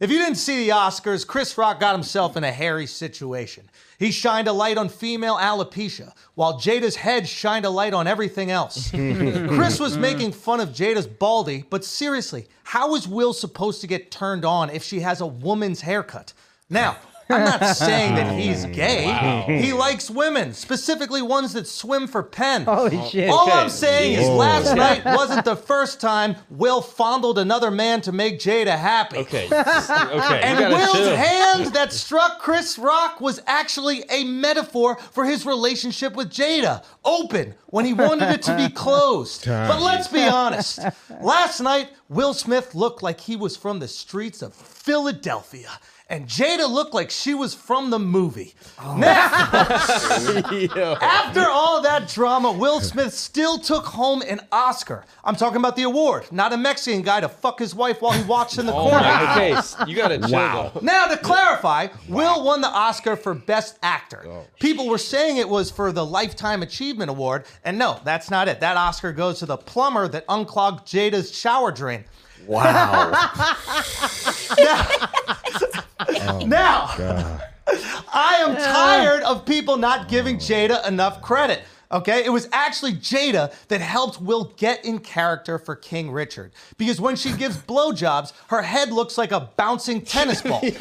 If 0.02 0.10
you 0.10 0.18
didn't 0.18 0.38
see 0.38 0.66
the 0.66 0.70
Oscars, 0.70 1.24
Chris 1.24 1.56
Rock 1.56 1.78
got 1.78 1.94
himself 1.94 2.36
in 2.36 2.42
a 2.42 2.50
hairy 2.50 2.86
situation. 2.88 3.70
He 4.00 4.10
shined 4.10 4.48
a 4.48 4.52
light 4.52 4.76
on 4.76 4.88
female 4.88 5.36
alopecia, 5.36 6.12
while 6.34 6.58
Jada's 6.58 6.96
head 6.96 7.28
shined 7.28 7.64
a 7.64 7.70
light 7.70 7.94
on 7.94 8.08
everything 8.08 8.50
else. 8.50 8.90
Chris 8.90 9.78
was 9.78 9.96
making 9.96 10.32
fun 10.32 10.58
of 10.58 10.70
Jada's 10.70 11.06
baldy, 11.06 11.64
but 11.70 11.84
seriously, 11.84 12.48
how 12.64 12.96
is 12.96 13.06
Will 13.06 13.32
supposed 13.32 13.80
to 13.82 13.86
get 13.86 14.10
turned 14.10 14.44
on 14.44 14.70
if 14.70 14.82
she 14.82 14.98
has 14.98 15.20
a 15.20 15.26
woman's 15.26 15.82
haircut? 15.82 16.32
Now, 16.68 16.96
I'm 17.30 17.44
not 17.44 17.64
saying 17.76 18.14
that 18.16 18.38
he's 18.38 18.64
gay. 18.66 19.06
Wow. 19.06 19.44
He 19.48 19.72
likes 19.72 20.10
women, 20.10 20.52
specifically 20.54 21.22
ones 21.22 21.52
that 21.54 21.66
swim 21.66 22.06
for 22.06 22.22
Penn. 22.22 22.64
Holy 22.64 23.02
shit. 23.08 23.30
All 23.30 23.42
Okay. 23.48 23.58
I'm 23.58 23.68
saying 23.68 24.18
is 24.18 24.26
Whoa. 24.28 24.36
last 24.36 24.74
night 24.76 25.04
wasn't 25.04 25.44
the 25.44 25.56
first 25.56 26.00
time 26.00 26.36
Will 26.50 26.80
fondled 26.82 27.38
another 27.38 27.70
man 27.70 28.00
to 28.02 28.12
make 28.12 28.38
Jada 28.38 28.76
happy. 28.78 29.18
Okay. 29.18 29.48
Okay. 30.12 30.40
And 30.42 30.72
Will's 30.72 30.92
chill. 30.92 31.16
hand 31.16 31.66
that 31.74 31.92
struck 31.92 32.38
Chris 32.40 32.78
Rock 32.78 33.20
was 33.20 33.40
actually 33.46 34.04
a 34.10 34.24
metaphor 34.24 34.96
for 35.12 35.24
his 35.24 35.44
relationship 35.46 36.14
with 36.14 36.30
Jada. 36.30 36.84
Open 37.04 37.54
when 37.66 37.84
he 37.84 37.92
wanted 37.94 38.30
it 38.30 38.42
to 38.42 38.56
be 38.56 38.68
closed. 38.68 39.46
But 39.46 39.80
let's 39.80 40.08
be 40.08 40.22
honest. 40.22 40.80
Last 41.20 41.60
night, 41.60 41.88
Will 42.08 42.34
Smith 42.34 42.74
looked 42.74 43.02
like 43.02 43.20
he 43.20 43.36
was 43.36 43.56
from 43.56 43.78
the 43.78 43.88
streets 43.88 44.42
of 44.42 44.54
Philadelphia. 44.54 45.70
And 46.08 46.26
Jada 46.26 46.68
looked 46.70 46.92
like 46.94 47.10
she 47.10 47.32
was 47.34 47.54
from 47.54 47.90
the 47.90 47.98
movie. 47.98 48.54
Oh. 48.80 48.96
Now, 48.96 49.28
after 51.00 51.46
all 51.48 51.82
that 51.82 52.08
drama, 52.08 52.52
Will 52.52 52.80
Smith 52.80 53.12
still 53.14 53.58
took 53.58 53.84
home 53.86 54.22
an 54.22 54.40
Oscar. 54.50 55.04
I'm 55.24 55.36
talking 55.36 55.56
about 55.58 55.76
the 55.76 55.84
award, 55.84 56.26
not 56.30 56.52
a 56.52 56.56
Mexican 56.56 57.02
guy 57.02 57.20
to 57.20 57.28
fuck 57.28 57.58
his 57.58 57.74
wife 57.74 58.02
while 58.02 58.12
he 58.12 58.22
watched 58.24 58.58
in 58.58 58.66
the 58.66 58.72
Oh 58.82 58.90
corner. 58.90 59.04
my 59.06 59.34
case. 59.34 59.76
You 59.86 59.96
gotta 59.96 60.18
chill 60.28 60.30
Wow. 60.30 60.72
Now, 60.82 61.06
to 61.06 61.16
clarify, 61.16 61.88
Will 62.08 62.44
won 62.44 62.60
the 62.60 62.68
Oscar 62.68 63.16
for 63.16 63.34
Best 63.34 63.78
Actor. 63.82 64.24
Oh, 64.26 64.46
People 64.60 64.88
were 64.88 64.98
saying 64.98 65.36
it 65.38 65.48
was 65.48 65.70
for 65.70 65.92
the 65.92 66.04
Lifetime 66.04 66.62
Achievement 66.62 67.10
Award, 67.10 67.44
and 67.64 67.78
no, 67.78 68.00
that's 68.04 68.30
not 68.30 68.48
it. 68.48 68.60
That 68.60 68.76
Oscar 68.76 69.12
goes 69.12 69.38
to 69.40 69.46
the 69.46 69.56
plumber 69.56 70.08
that 70.08 70.24
unclogged 70.28 70.86
Jada's 70.86 71.34
shower 71.36 71.72
drain. 71.72 72.04
Wow. 72.46 73.12
Oh 76.24 76.44
now, 76.44 76.86
I 78.12 78.36
am 78.40 78.56
tired 78.56 79.22
of 79.22 79.46
people 79.46 79.76
not 79.76 80.08
giving 80.08 80.36
Jada 80.36 80.86
enough 80.86 81.22
credit. 81.22 81.62
Okay, 81.92 82.24
it 82.24 82.30
was 82.30 82.48
actually 82.52 82.92
Jada 82.92 83.52
that 83.68 83.80
helped 83.80 84.20
Will 84.20 84.52
get 84.56 84.84
in 84.84 84.98
character 84.98 85.58
for 85.58 85.76
King 85.76 86.10
Richard 86.10 86.52
because 86.78 87.00
when 87.00 87.16
she 87.16 87.32
gives 87.32 87.56
blowjobs, 87.72 88.32
her 88.48 88.62
head 88.62 88.90
looks 88.90 89.18
like 89.18 89.32
a 89.32 89.50
bouncing 89.56 90.00
tennis 90.00 90.40
ball. 90.40 90.60
Give 90.62 90.78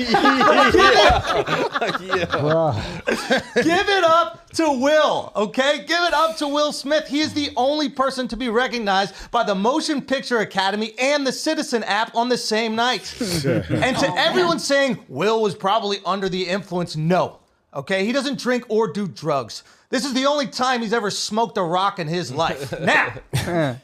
it 3.90 4.04
up 4.04 4.50
to 4.52 4.72
Will, 4.72 5.32
okay? 5.36 5.80
Give 5.80 6.02
it 6.04 6.14
up 6.14 6.38
to 6.38 6.48
Will 6.48 6.72
Smith. 6.72 7.08
He 7.08 7.20
is 7.20 7.34
the 7.34 7.50
only 7.58 7.90
person 7.90 8.28
to 8.30 8.38
be 8.38 8.50
recognized 8.50 9.14
by 9.32 9.44
the 9.44 9.56
Motion 9.56 10.02
Picture 10.02 10.40
Academy 10.40 10.94
and 10.98 11.28
the 11.28 11.32
Citizen 11.32 11.84
app 11.84 12.16
on 12.16 12.30
the 12.30 12.38
same 12.38 12.76
night. 12.76 13.14
and 13.22 13.98
to 13.98 14.08
oh, 14.08 14.16
everyone 14.18 14.60
saying 14.60 15.04
Will 15.08 15.42
was 15.42 15.56
probably 15.56 16.00
under 16.06 16.30
the 16.30 16.48
influence, 16.48 16.96
no. 16.96 17.40
Okay, 17.74 18.06
he 18.06 18.12
doesn't 18.12 18.38
drink 18.40 18.66
or 18.68 18.92
do 18.92 19.08
drugs. 19.08 19.64
This 19.92 20.06
is 20.06 20.14
the 20.14 20.26
only 20.26 20.48
time 20.48 20.82
he's 20.82 20.94
ever 20.94 21.12
smoked 21.12 21.58
a 21.58 21.64
rock 21.64 22.00
in 22.00 22.08
his 22.08 22.32
life. 22.32 22.74
Now, 22.82 23.14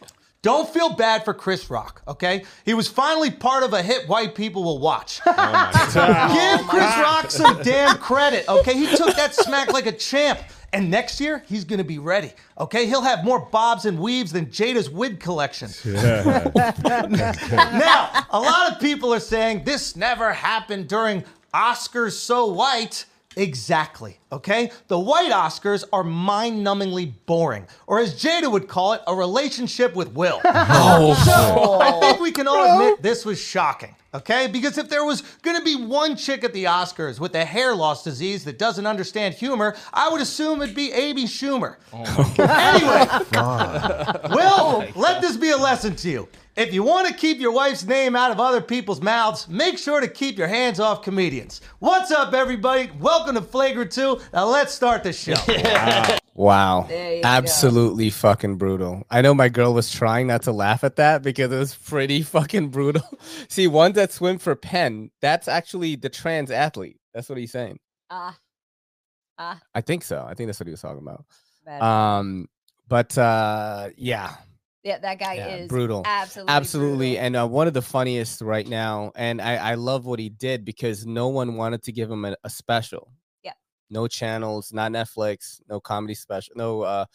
don't 0.42 0.70
feel 0.70 0.96
bad 0.96 1.26
for 1.26 1.34
Chris 1.34 1.70
Rock, 1.70 2.02
okay? 2.08 2.46
He 2.66 2.74
was 2.74 2.88
finally 2.88 3.30
part 3.30 3.64
of 3.64 3.74
a 3.74 3.84
hit 3.84 4.08
white 4.08 4.34
people 4.34 4.64
will 4.64 4.80
watch. 4.80 5.22
Give 5.26 6.68
Chris 6.68 6.98
Rock 6.98 7.30
some 7.30 7.62
damn 7.62 7.98
credit, 7.98 8.48
okay? 8.48 8.74
He 8.74 8.88
took 8.96 9.16
that 9.16 9.36
smack 9.36 9.74
like 9.74 9.86
a 9.86 9.92
champ. 9.92 10.40
And 10.74 10.92
next 10.92 11.22
year, 11.22 11.44
he's 11.48 11.64
gonna 11.64 11.84
be 11.84 12.00
ready, 12.00 12.32
okay? 12.60 12.88
He'll 12.88 13.02
have 13.02 13.24
more 13.24 13.40
bobs 13.40 13.86
and 13.86 14.00
weaves 14.00 14.32
than 14.32 14.48
Jada's 14.48 14.90
wig 14.90 15.20
collection. 15.20 15.70
now, 15.94 18.26
a 18.30 18.40
lot 18.40 18.72
of 18.72 18.80
people 18.80 19.14
are 19.14 19.20
saying 19.20 19.64
this 19.64 19.96
never 19.96 20.34
happened 20.34 20.88
during 20.88 21.24
Oscars 21.54 22.14
So 22.14 22.48
White. 22.48 23.06
Exactly, 23.38 24.20
okay? 24.32 24.72
The 24.88 25.00
white 25.00 25.32
Oscars 25.32 25.84
are 25.94 26.04
mind 26.04 26.66
numbingly 26.66 27.14
boring, 27.28 27.68
or 27.86 28.00
as 28.00 28.16
Jada 28.22 28.52
would 28.52 28.68
call 28.68 28.94
it, 28.94 29.02
a 29.08 29.14
relationship 29.16 29.96
with 29.96 30.12
Will. 30.14 30.42
Oh. 30.90 31.14
so 31.24 31.80
I 31.80 32.00
think 32.00 32.20
we 32.20 32.32
can 32.32 32.48
all 32.48 32.74
admit 32.74 33.02
this 33.02 33.26
was 33.26 33.40
shocking, 33.40 33.96
okay? 34.14 34.48
Because 34.48 34.78
if 34.78 34.90
there 34.90 35.06
was 35.06 35.22
gonna 35.44 35.62
be 35.64 35.76
one 35.76 36.16
chick 36.16 36.44
at 36.44 36.52
the 36.54 36.64
Oscars 36.66 37.20
with 37.20 37.36
a 37.36 37.46
hair 37.46 37.76
loss 37.76 38.04
disease 38.04 38.44
that 38.46 38.58
doesn't 38.58 38.86
understand 38.88 39.36
humor, 39.36 39.76
I 39.94 40.10
would 40.10 40.22
assume 40.22 40.62
it'd 40.62 40.76
be 40.76 40.92
Amy 40.92 41.26
Schumer. 41.26 41.76
anyway, 41.94 43.06
Will, 44.36 44.86
let 44.96 45.22
this 45.22 45.38
be 45.38 45.52
a 45.52 45.58
lesson 45.58 45.96
to 45.98 46.10
you. 46.10 46.28
If 46.58 46.74
you 46.74 46.82
want 46.82 47.08
to 47.08 47.14
keep 47.14 47.40
your 47.40 47.52
wife's 47.52 47.86
name 47.86 48.16
out 48.16 48.32
of 48.32 48.40
other 48.40 48.62
people's 48.62 49.00
mouths, 49.00 49.48
make 49.48 49.78
sure 49.78 50.02
to 50.02 50.08
keep 50.08 50.40
your 50.40 50.48
hands 50.48 50.80
off 50.80 51.04
comedians. 51.04 51.62
What's 51.78 52.10
up, 52.10 52.34
everybody? 52.34 52.90
Welcome 53.00 53.36
to 53.36 53.44
Flagrant 53.44 53.92
2. 53.92 54.20
Now 54.34 54.48
let's 54.48 54.74
start 54.74 55.04
the 55.04 55.14
show. 55.14 55.36
Wow. 56.34 56.86
There 56.88 57.16
you 57.16 57.24
go. 57.24 57.28
Absolutely 57.30 58.12
fucking 58.12 58.58
brutal. 58.58 59.04
I 59.10 59.22
know 59.22 59.34
my 59.34 59.50
girl 59.50 59.74
was 59.74 59.92
trying 59.92 60.28
not 60.28 60.44
to 60.44 60.52
laugh 60.52 60.84
at 60.84 60.98
that 60.98 61.24
because 61.24 61.52
it 61.52 61.58
was 61.58 61.74
pretty 61.74 62.22
fucking 62.22 62.70
brutal. 62.70 63.02
See, 63.50 63.66
ones 63.66 63.96
that 63.96 64.12
swim 64.12 64.38
for 64.38 64.56
Penn, 64.56 65.10
that's 65.20 65.48
actually 65.48 65.96
the 65.96 66.10
trans 66.10 66.52
athlete. 66.52 67.00
That's 67.12 67.28
what 67.28 67.40
he's 67.40 67.52
saying. 67.52 67.80
Ah. 68.12 68.38
Ah. 69.40 69.60
I 69.74 69.82
think 69.82 70.04
so. 70.04 70.24
I 70.28 70.36
think 70.36 70.48
that's 70.48 70.60
what 70.60 70.68
he 70.68 70.72
was 70.72 70.82
talking 70.82 71.02
about. 71.02 71.26
Bad. 71.66 71.82
Um, 71.82 72.48
but 72.88 73.18
uh, 73.18 73.90
yeah, 73.98 74.36
Yeah, 74.88 75.00
that 75.00 75.20
guy 75.20 75.34
yeah, 75.34 75.48
is 75.48 75.68
brutal. 75.68 76.04
Absolutely. 76.06 76.54
absolutely. 76.54 77.10
brutal. 77.16 77.26
And 77.26 77.36
uh, 77.36 77.48
one 77.48 77.68
of 77.68 77.74
the 77.74 77.82
funniest 77.82 78.40
right 78.40 78.66
now, 78.66 79.12
and 79.18 79.42
I, 79.42 79.56
I 79.58 79.74
love 79.74 80.06
what 80.06 80.18
he 80.18 80.30
did 80.30 80.64
because 80.64 81.06
no 81.06 81.28
one 81.28 81.58
wanted 81.58 81.84
to 81.84 81.92
give 81.92 82.10
him 82.10 82.24
a, 82.24 82.38
a 82.46 82.50
special. 82.50 83.12
Yeah. 83.44 83.52
No 83.90 84.08
channels, 84.08 84.72
not 84.72 84.94
Netflix, 84.94 85.60
no 85.68 85.82
comedy 85.82 86.14
special, 86.14 86.54
no 86.56 86.84
uh, 86.84 87.06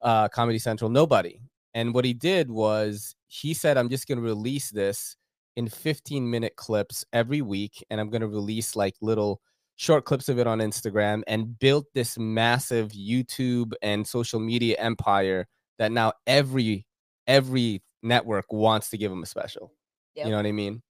uh, 0.00 0.28
Comedy 0.28 0.60
Central, 0.60 0.90
nobody. 0.90 1.40
And 1.74 1.92
what 1.92 2.04
he 2.04 2.14
did 2.14 2.52
was 2.52 3.16
he 3.26 3.52
said, 3.52 3.76
I'm 3.76 3.88
just 3.88 4.06
going 4.06 4.18
to 4.18 4.24
release 4.24 4.70
this 4.70 5.16
in 5.56 5.68
15 5.68 6.30
minute 6.30 6.54
clips 6.54 7.04
every 7.12 7.42
week, 7.42 7.84
and 7.90 8.00
I'm 8.00 8.10
going 8.10 8.20
to 8.20 8.28
release 8.28 8.76
like 8.76 8.94
little 9.00 9.40
short 9.74 10.04
clips 10.04 10.28
of 10.28 10.38
it 10.38 10.46
on 10.46 10.60
Instagram 10.60 11.22
and 11.26 11.58
built 11.58 11.86
this 11.94 12.16
massive 12.16 12.90
YouTube 12.92 13.72
and 13.82 14.06
social 14.06 14.38
media 14.38 14.76
empire 14.78 15.48
that 15.80 15.90
now 15.90 16.12
every 16.28 16.84
every 17.28 17.82
network 18.02 18.52
wants 18.52 18.90
to 18.90 18.98
give 18.98 19.12
him 19.12 19.22
a 19.22 19.26
special. 19.26 19.72
Yep. 20.16 20.26
You 20.26 20.30
know 20.32 20.36
what 20.38 20.46
I 20.46 20.52
mean? 20.52 20.82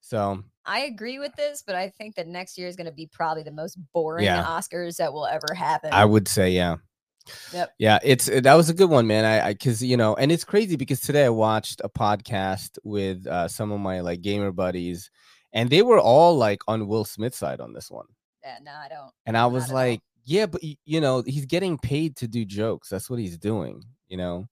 So 0.00 0.42
I 0.66 0.80
agree 0.80 1.18
with 1.18 1.34
this, 1.36 1.62
but 1.66 1.74
I 1.74 1.88
think 1.88 2.16
that 2.16 2.26
next 2.28 2.58
year 2.58 2.68
is 2.68 2.76
going 2.76 2.86
to 2.86 2.92
be 2.92 3.06
probably 3.06 3.42
the 3.42 3.50
most 3.52 3.78
boring 3.94 4.24
Yeah. 4.26 4.44
Oscars 4.44 4.96
that 4.98 5.12
will 5.12 5.26
ever 5.26 5.54
happen. 5.54 5.90
I 5.92 6.04
would 6.04 6.28
say, 6.28 6.50
yeah. 6.50 6.76
Yep. 7.52 7.72
Yeah, 7.78 7.98
it's 8.04 8.26
that 8.26 8.54
was 8.54 8.68
a 8.68 8.74
good 8.74 8.88
one, 8.88 9.08
man. 9.08 9.24
I 9.24 9.52
because 9.52 9.82
you 9.82 9.96
know, 9.96 10.14
and 10.14 10.30
it's 10.30 10.44
crazy 10.44 10.76
because 10.76 11.00
today 11.00 11.24
I 11.24 11.28
watched 11.30 11.80
a 11.82 11.88
podcast 11.88 12.78
with 12.84 13.26
uh, 13.26 13.48
some 13.48 13.72
of 13.72 13.80
my 13.80 13.98
like 14.00 14.20
gamer 14.20 14.52
buddies, 14.52 15.10
and 15.52 15.68
they 15.68 15.82
were 15.82 15.98
all 15.98 16.36
like 16.36 16.60
on 16.68 16.86
Will 16.86 17.04
Smith's 17.04 17.36
side 17.38 17.60
on 17.60 17.72
this 17.72 17.90
one, 17.90 18.06
Yeah, 18.44 18.58
no, 18.62 18.70
I 18.70 18.88
don't. 18.88 19.10
and 19.26 19.36
I 19.36 19.46
was 19.46 19.72
like, 19.72 20.02
yeah, 20.24 20.46
but 20.46 20.62
you 20.62 21.00
know, 21.00 21.22
he's 21.26 21.46
getting 21.46 21.78
paid 21.78 22.14
to 22.18 22.28
do 22.28 22.44
jokes. 22.44 22.90
That's 22.90 23.10
what 23.10 23.18
he's 23.18 23.38
doing, 23.38 23.82
you 24.06 24.18
know. 24.18 24.46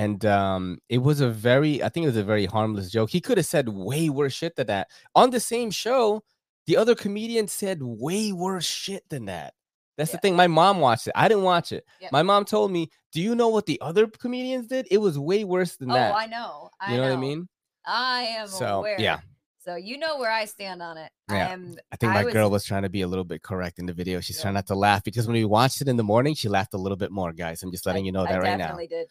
And 0.00 0.24
um, 0.24 0.78
it 0.88 0.98
was 0.98 1.20
a 1.20 1.28
very, 1.28 1.82
I 1.82 1.90
think 1.90 2.04
it 2.04 2.08
was 2.08 2.16
a 2.16 2.24
very 2.24 2.46
harmless 2.46 2.90
joke. 2.90 3.10
He 3.10 3.20
could 3.20 3.36
have 3.36 3.44
said 3.44 3.68
way 3.68 4.08
worse 4.08 4.32
shit 4.32 4.56
than 4.56 4.68
that 4.68 4.88
on 5.14 5.28
the 5.30 5.40
same 5.40 5.70
show. 5.70 6.22
The 6.66 6.78
other 6.78 6.94
comedian 6.94 7.48
said 7.48 7.80
way 7.82 8.32
worse 8.32 8.64
shit 8.64 9.04
than 9.10 9.26
that. 9.26 9.52
That's 9.98 10.12
the 10.12 10.18
thing. 10.18 10.36
My 10.36 10.46
mom 10.46 10.80
watched 10.80 11.06
it. 11.08 11.12
I 11.14 11.28
didn't 11.28 11.42
watch 11.44 11.72
it. 11.72 11.84
Yep. 12.00 12.12
My 12.12 12.22
mom 12.22 12.46
told 12.46 12.70
me, 12.72 12.88
"Do 13.12 13.20
you 13.20 13.34
know 13.34 13.48
what 13.48 13.66
the 13.66 13.78
other 13.82 14.06
comedians 14.06 14.68
did? 14.68 14.86
It 14.90 14.96
was 14.98 15.18
way 15.18 15.44
worse 15.44 15.76
than 15.76 15.90
Oh, 15.90 15.94
that." 15.94 16.14
I 16.14 16.24
know. 16.24 16.70
I 16.80 16.92
you 16.92 16.96
know, 16.96 17.02
know 17.02 17.08
what 17.10 17.18
I 17.18 17.20
mean? 17.20 17.48
I 17.84 18.22
am 18.38 18.46
So, 18.48 18.78
aware. 18.78 18.96
yeah. 18.98 19.20
So 19.58 19.74
you 19.76 19.98
know 19.98 20.16
where 20.18 20.30
I 20.30 20.46
stand 20.46 20.80
on 20.80 20.96
it. 20.96 21.10
I 21.28 21.36
Yeah. 21.36 21.48
am. 21.50 21.74
I 21.92 21.96
think 21.96 22.14
my 22.14 22.24
was- 22.24 22.32
girl 22.32 22.50
was 22.50 22.64
trying 22.64 22.84
to 22.84 22.88
be 22.88 23.02
a 23.02 23.06
little 23.08 23.26
bit 23.26 23.42
correct 23.42 23.78
in 23.78 23.84
the 23.84 23.92
video. 23.92 24.20
She's 24.20 24.40
trying 24.40 24.54
not 24.54 24.66
to 24.68 24.74
laugh 24.74 25.04
because 25.04 25.26
when 25.26 25.34
we 25.34 25.44
watched 25.44 25.82
it 25.82 25.88
in 25.88 25.96
the 25.98 26.04
morning, 26.04 26.34
she 26.34 26.48
laughed 26.48 26.72
a 26.72 26.78
little 26.78 26.96
bit 26.96 27.10
more, 27.10 27.32
guys. 27.34 27.62
I'm 27.62 27.70
just 27.70 27.84
letting 27.84 28.06
you 28.06 28.12
know 28.12 28.24
I 28.24 28.32
that 28.32 28.38
right 28.40 28.56
now. 28.56 28.68
definitely 28.68 28.86
did. 28.86 29.08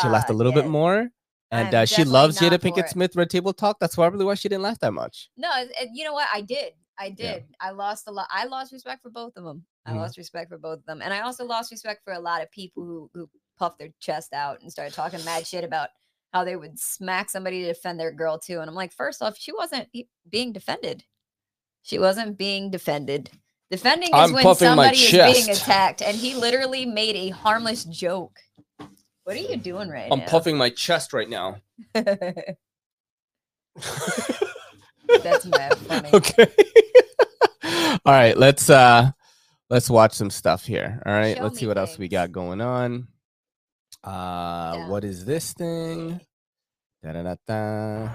She 0.00 0.08
laughed 0.08 0.30
a 0.30 0.32
Uh, 0.32 0.36
little 0.36 0.52
yeah. 0.52 0.62
bit 0.62 0.70
more, 0.70 1.08
and 1.50 1.74
uh, 1.74 1.84
she 1.86 2.04
loves 2.04 2.38
Jada 2.38 2.58
Pinkett 2.58 2.84
it. 2.84 2.88
Smith, 2.90 3.14
Red 3.16 3.28
Table 3.30 3.52
Talk. 3.52 3.78
That's 3.80 3.94
probably 3.96 4.24
why 4.24 4.34
she 4.34 4.48
didn't 4.48 4.62
laugh 4.62 4.78
that 4.80 4.92
much. 4.92 5.28
No, 5.36 5.50
it- 5.56 5.90
you 5.92 6.04
know 6.04 6.12
what? 6.14 6.28
I 6.32 6.40
did. 6.40 6.72
I 6.98 7.10
did. 7.10 7.44
I 7.60 7.70
lost 7.70 8.06
a 8.06 8.12
lot. 8.12 8.28
I 8.30 8.44
lost 8.46 8.72
respect 8.72 9.02
for 9.02 9.10
both 9.10 9.32
of 9.36 9.44
them. 9.44 9.64
I 9.86 9.92
Mhm. 9.92 9.96
lost 9.96 10.16
respect 10.18 10.48
for 10.50 10.58
both 10.58 10.78
of 10.78 10.86
them, 10.86 11.02
and 11.02 11.12
I 11.12 11.20
also 11.20 11.44
lost 11.44 11.70
respect 11.72 12.04
for 12.04 12.12
a 12.12 12.20
lot 12.20 12.42
of 12.42 12.50
people 12.50 12.84
who 12.84 13.10
who 13.14 13.28
puffed 13.58 13.78
their 13.78 13.90
chest 14.00 14.32
out 14.32 14.60
and 14.60 14.70
started 14.70 14.94
talking 14.94 15.24
mad 15.24 15.46
shit 15.46 15.64
about 15.64 15.88
how 16.32 16.44
they 16.44 16.56
would 16.56 16.78
smack 16.78 17.28
somebody 17.28 17.60
to 17.62 17.68
defend 17.68 17.98
their 18.00 18.12
girl 18.12 18.38
too. 18.38 18.60
And 18.60 18.68
I'm 18.68 18.74
like, 18.76 18.92
first 18.92 19.20
off, 19.22 19.36
she 19.36 19.52
wasn't 19.52 19.88
being 20.28 20.52
defended. 20.52 21.04
She 21.82 21.98
wasn't 21.98 22.38
being 22.38 22.70
defended. 22.70 23.30
Defending 23.70 24.08
is 24.10 24.14
I'm 24.14 24.32
when 24.32 24.54
somebody 24.54 24.98
is 24.98 25.10
being 25.10 25.50
attacked, 25.50 26.02
and 26.02 26.16
he 26.16 26.34
literally 26.34 26.86
made 26.86 27.16
a 27.16 27.30
harmless 27.30 27.84
joke. 27.84 28.38
What 29.24 29.36
are 29.36 29.40
you 29.40 29.56
doing 29.56 29.88
right 29.88 30.08
now? 30.08 30.14
I'm 30.14 30.20
now? 30.20 30.26
puffing 30.26 30.56
my 30.56 30.70
chest 30.70 31.12
right 31.12 31.28
now. 31.28 31.56
That's 31.94 32.56
mad 35.46 35.78
funny. 35.78 36.10
Okay. 36.12 36.48
All 38.04 38.12
right, 38.12 38.36
let's 38.36 38.68
uh 38.68 39.10
let's 39.70 39.88
watch 39.88 40.14
some 40.14 40.30
stuff 40.30 40.64
here. 40.64 41.00
All 41.06 41.12
right, 41.12 41.36
Show 41.36 41.42
let's 41.44 41.58
see 41.58 41.66
what 41.66 41.78
else 41.78 41.98
we 41.98 42.08
got 42.08 42.32
going 42.32 42.60
on. 42.60 43.08
Uh 44.02 44.86
what 44.86 45.04
is 45.04 45.24
this 45.24 45.52
thing? 45.52 46.20
Da-da-da-da. 47.02 48.08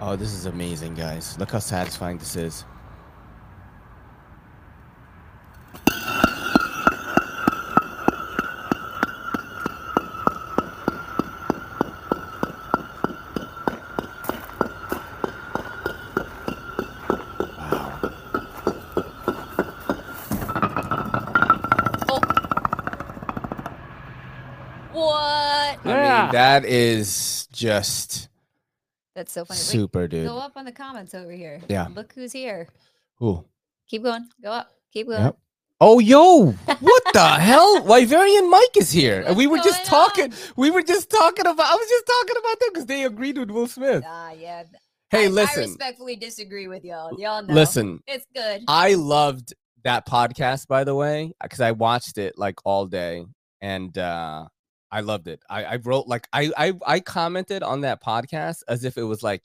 Oh, 0.00 0.16
this 0.16 0.32
is 0.32 0.46
amazing, 0.46 0.94
guys. 0.94 1.38
Look 1.38 1.50
how 1.50 1.58
satisfying 1.58 2.18
this 2.18 2.36
is. 2.36 2.64
That 26.50 26.64
is 26.64 27.48
just 27.52 28.28
That's 29.14 29.32
so 29.32 29.44
funny. 29.44 29.58
Wait, 29.58 29.64
super, 29.64 30.08
dude. 30.08 30.26
Go 30.26 30.38
up 30.38 30.52
on 30.56 30.64
the 30.64 30.72
comments 30.72 31.14
over 31.14 31.30
here. 31.30 31.60
Yeah. 31.68 31.86
Look 31.94 32.12
who's 32.14 32.32
here. 32.32 32.68
Ooh. 33.22 33.44
Keep 33.88 34.02
going. 34.04 34.26
Go 34.42 34.50
up. 34.50 34.72
Keep 34.92 35.08
going. 35.08 35.22
Yep. 35.22 35.38
Oh, 35.82 35.98
yo, 35.98 36.50
what 36.50 37.02
the 37.14 37.28
hell? 37.40 37.82
Wyverian 37.82 38.50
Mike 38.50 38.76
is 38.76 38.90
here. 38.90 39.24
and 39.26 39.36
we 39.36 39.46
were 39.46 39.58
just 39.58 39.86
talking. 39.86 40.32
We 40.56 40.70
were 40.70 40.82
just 40.82 41.08
talking 41.08 41.46
about, 41.46 41.66
I 41.72 41.74
was 41.74 41.88
just 41.88 42.06
talking 42.06 42.36
about 42.38 42.60
them 42.60 42.68
because 42.72 42.86
they 42.86 43.04
agreed 43.04 43.38
with 43.38 43.50
Will 43.50 43.66
Smith. 43.66 44.04
Ah, 44.06 44.32
yeah. 44.32 44.64
Hey, 45.10 45.22
I, 45.22 45.26
I 45.26 45.28
listen. 45.28 45.62
respectfully 45.62 46.16
disagree 46.16 46.68
with 46.68 46.84
y'all. 46.84 47.18
Y'all 47.18 47.42
know. 47.42 47.54
Listen, 47.54 48.02
It's 48.06 48.26
good. 48.34 48.62
I 48.68 48.94
loved 48.94 49.54
that 49.84 50.06
podcast, 50.06 50.66
by 50.66 50.84
the 50.84 50.94
way, 50.94 51.32
because 51.42 51.60
I 51.60 51.72
watched 51.72 52.18
it 52.18 52.36
like 52.36 52.56
all 52.64 52.84
day 52.86 53.24
and 53.62 53.96
uh 53.96 54.46
I 54.92 55.00
loved 55.00 55.28
it. 55.28 55.40
I, 55.48 55.64
I 55.64 55.76
wrote 55.76 56.06
like 56.06 56.28
I, 56.32 56.50
I 56.56 56.72
I 56.86 57.00
commented 57.00 57.62
on 57.62 57.82
that 57.82 58.02
podcast 58.02 58.62
as 58.68 58.84
if 58.84 58.98
it 58.98 59.04
was 59.04 59.22
like 59.22 59.44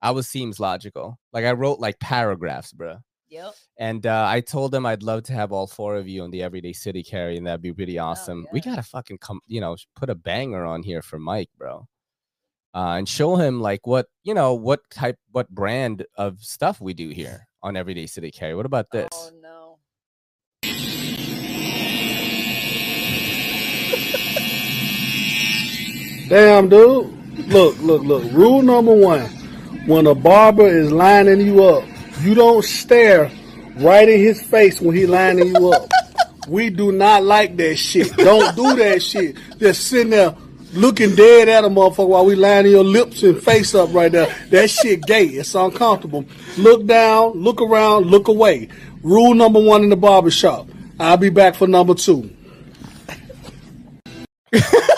I 0.00 0.12
was 0.12 0.28
seems 0.28 0.60
logical. 0.60 1.18
Like 1.32 1.44
I 1.44 1.52
wrote 1.52 1.80
like 1.80 1.98
paragraphs, 1.98 2.72
bro. 2.72 2.98
Yep. 3.30 3.54
And 3.78 4.06
uh, 4.06 4.26
I 4.26 4.40
told 4.40 4.72
them 4.72 4.86
I'd 4.86 5.02
love 5.02 5.24
to 5.24 5.32
have 5.34 5.52
all 5.52 5.66
four 5.66 5.96
of 5.96 6.08
you 6.08 6.22
on 6.22 6.30
the 6.30 6.42
Everyday 6.42 6.72
City 6.72 7.02
carry, 7.02 7.36
and 7.36 7.46
that'd 7.46 7.60
be 7.60 7.72
pretty 7.72 7.98
awesome. 7.98 8.46
We 8.52 8.60
gotta 8.60 8.82
fucking 8.82 9.18
come, 9.18 9.40
you 9.46 9.60
know, 9.60 9.76
put 9.96 10.10
a 10.10 10.14
banger 10.14 10.64
on 10.64 10.82
here 10.82 11.02
for 11.02 11.18
Mike, 11.18 11.50
bro, 11.58 11.86
uh, 12.74 12.94
and 12.96 13.08
show 13.08 13.36
him 13.36 13.60
like 13.60 13.86
what 13.86 14.06
you 14.22 14.32
know, 14.34 14.54
what 14.54 14.80
type, 14.90 15.18
what 15.32 15.50
brand 15.50 16.06
of 16.16 16.40
stuff 16.40 16.80
we 16.80 16.94
do 16.94 17.10
here 17.10 17.48
on 17.62 17.76
Everyday 17.76 18.06
City 18.06 18.30
carry. 18.30 18.54
What 18.54 18.66
about 18.66 18.90
this? 18.92 19.08
Oh 19.12 19.30
no. 19.42 19.57
Damn, 26.28 26.68
dude. 26.68 27.48
Look, 27.48 27.78
look, 27.80 28.02
look. 28.02 28.32
Rule 28.32 28.62
number 28.62 28.94
one 28.94 29.24
when 29.86 30.06
a 30.06 30.14
barber 30.14 30.66
is 30.66 30.92
lining 30.92 31.40
you 31.40 31.64
up, 31.64 31.82
you 32.20 32.34
don't 32.34 32.62
stare 32.62 33.30
right 33.76 34.06
in 34.06 34.20
his 34.20 34.42
face 34.42 34.80
when 34.82 34.94
he 34.94 35.06
lining 35.06 35.48
you 35.48 35.72
up. 35.72 35.90
We 36.48 36.70
do 36.70 36.92
not 36.92 37.24
like 37.24 37.58
that 37.58 37.76
shit. 37.76 38.16
Don't 38.16 38.56
do 38.56 38.74
that 38.76 39.02
shit. 39.02 39.36
Just 39.58 39.86
sitting 39.86 40.08
there 40.08 40.34
looking 40.72 41.14
dead 41.14 41.46
at 41.46 41.62
a 41.62 41.68
motherfucker 41.68 42.08
while 42.08 42.24
we 42.24 42.36
lining 42.36 42.72
your 42.72 42.84
lips 42.84 43.22
and 43.22 43.38
face 43.42 43.74
up 43.74 43.92
right 43.92 44.10
there. 44.10 44.34
That 44.48 44.70
shit 44.70 45.02
gay. 45.02 45.26
It's 45.26 45.54
uncomfortable. 45.54 46.24
Look 46.56 46.86
down, 46.86 47.32
look 47.32 47.60
around, 47.60 48.06
look 48.06 48.28
away. 48.28 48.70
Rule 49.02 49.34
number 49.34 49.60
one 49.60 49.82
in 49.82 49.90
the 49.90 49.96
barber 49.96 50.30
shop. 50.30 50.68
I'll 50.98 51.18
be 51.18 51.28
back 51.28 51.54
for 51.54 51.66
number 51.66 51.94
two. 51.94 52.34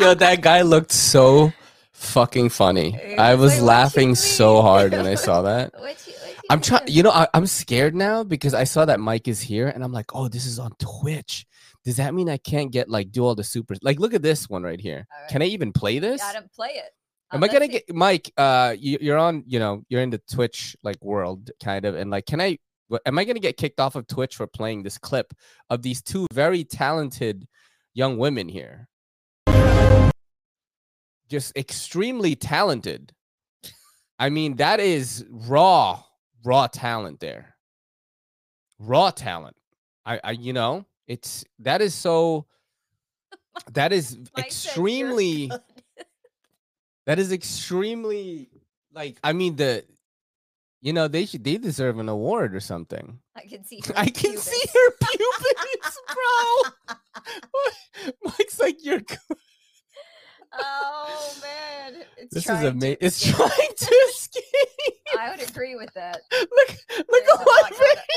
Yo, 0.00 0.14
that 0.14 0.40
guy 0.40 0.62
looked 0.62 0.92
so 0.92 1.52
fucking 1.92 2.48
funny. 2.48 2.98
I 3.18 3.34
was 3.34 3.60
laughing 3.60 4.14
so 4.14 4.62
hard 4.62 4.92
when 4.92 5.06
I 5.06 5.14
saw 5.14 5.42
that. 5.50 5.74
I'm 6.48 6.62
trying, 6.62 6.88
you 6.88 7.02
know, 7.02 7.10
I, 7.10 7.28
I'm 7.34 7.44
scared 7.44 7.94
now 7.94 8.24
because 8.24 8.54
I 8.54 8.64
saw 8.64 8.86
that 8.86 8.98
Mike 8.98 9.28
is 9.28 9.42
here, 9.42 9.68
and 9.68 9.84
I'm 9.84 9.92
like, 9.92 10.14
oh, 10.14 10.28
this 10.28 10.46
is 10.46 10.58
on 10.58 10.72
Twitch. 10.78 11.44
Does 11.84 11.96
that 11.96 12.14
mean 12.14 12.30
I 12.30 12.38
can't 12.38 12.72
get 12.72 12.88
like 12.88 13.12
do 13.12 13.26
all 13.26 13.34
the 13.34 13.44
supers? 13.44 13.78
Like, 13.82 14.00
look 14.00 14.14
at 14.14 14.22
this 14.22 14.48
one 14.48 14.62
right 14.62 14.80
here. 14.80 15.06
Can 15.28 15.42
I 15.42 15.46
even 15.46 15.70
play 15.70 15.98
this? 15.98 16.22
Gotta 16.22 16.48
play 16.54 16.70
it. 16.70 16.90
Am 17.30 17.44
I 17.44 17.48
gonna 17.48 17.68
get 17.68 17.94
Mike? 17.94 18.32
Uh, 18.38 18.74
you, 18.78 18.96
you're 19.02 19.18
on. 19.18 19.44
You 19.46 19.58
know, 19.58 19.82
you're 19.90 20.00
in 20.00 20.08
the 20.08 20.22
Twitch 20.32 20.76
like 20.82 20.96
world, 21.04 21.50
kind 21.62 21.84
of, 21.84 21.94
and 21.94 22.10
like, 22.10 22.24
can 22.24 22.40
I? 22.40 22.56
Am 23.04 23.18
I 23.18 23.24
gonna 23.24 23.38
get 23.38 23.58
kicked 23.58 23.78
off 23.80 23.96
of 23.96 24.06
Twitch 24.06 24.34
for 24.34 24.46
playing 24.46 24.82
this 24.82 24.96
clip 24.96 25.34
of 25.68 25.82
these 25.82 26.00
two 26.00 26.26
very 26.32 26.64
talented 26.64 27.46
young 27.92 28.16
women 28.16 28.48
here? 28.48 28.88
Just 31.30 31.56
extremely 31.56 32.34
talented. 32.34 33.12
I 34.18 34.28
mean, 34.28 34.56
that 34.56 34.80
is 34.80 35.24
raw, 35.30 36.02
raw 36.44 36.66
talent 36.66 37.20
there. 37.20 37.54
Raw 38.78 39.10
talent. 39.10 39.56
I, 40.04 40.20
I, 40.22 40.30
you 40.32 40.52
know, 40.52 40.84
it's 41.06 41.44
that 41.60 41.80
is 41.80 41.94
so. 41.94 42.44
That 43.72 43.92
is 43.92 44.16
extremely. 44.38 45.50
That 47.06 47.18
is 47.18 47.32
extremely 47.32 48.50
like 48.92 49.18
I 49.24 49.32
mean 49.32 49.56
the 49.56 49.84
you 50.80 50.92
know 50.92 51.08
they 51.08 51.24
should 51.26 51.42
they 51.44 51.56
deserve 51.58 51.98
an 51.98 52.08
award 52.08 52.54
or 52.54 52.60
something. 52.60 53.18
I 53.34 53.40
can 53.42 53.64
see. 53.64 53.80
I 53.96 54.06
can 54.06 54.36
see 54.36 54.68
her 54.72 54.90
pupils, 55.00 55.98
bro. 56.06 56.94
Mike's 58.24 58.60
like 58.60 58.84
you're 58.84 59.00
good. 59.00 59.18
Oh 60.52 61.32
man, 61.42 62.02
it's 62.16 62.34
This 62.34 62.44
is 62.48 62.62
amazing. 62.62 62.96
It's 63.00 63.16
escape. 63.22 63.36
trying 63.36 63.74
to 63.76 63.94
escape. 64.10 64.44
I 65.18 65.30
would 65.30 65.48
agree 65.48 65.76
with 65.76 65.92
that. 65.94 66.20
Look, 66.32 66.76
look 67.08 67.24
at 67.40 67.46
what 67.46 67.72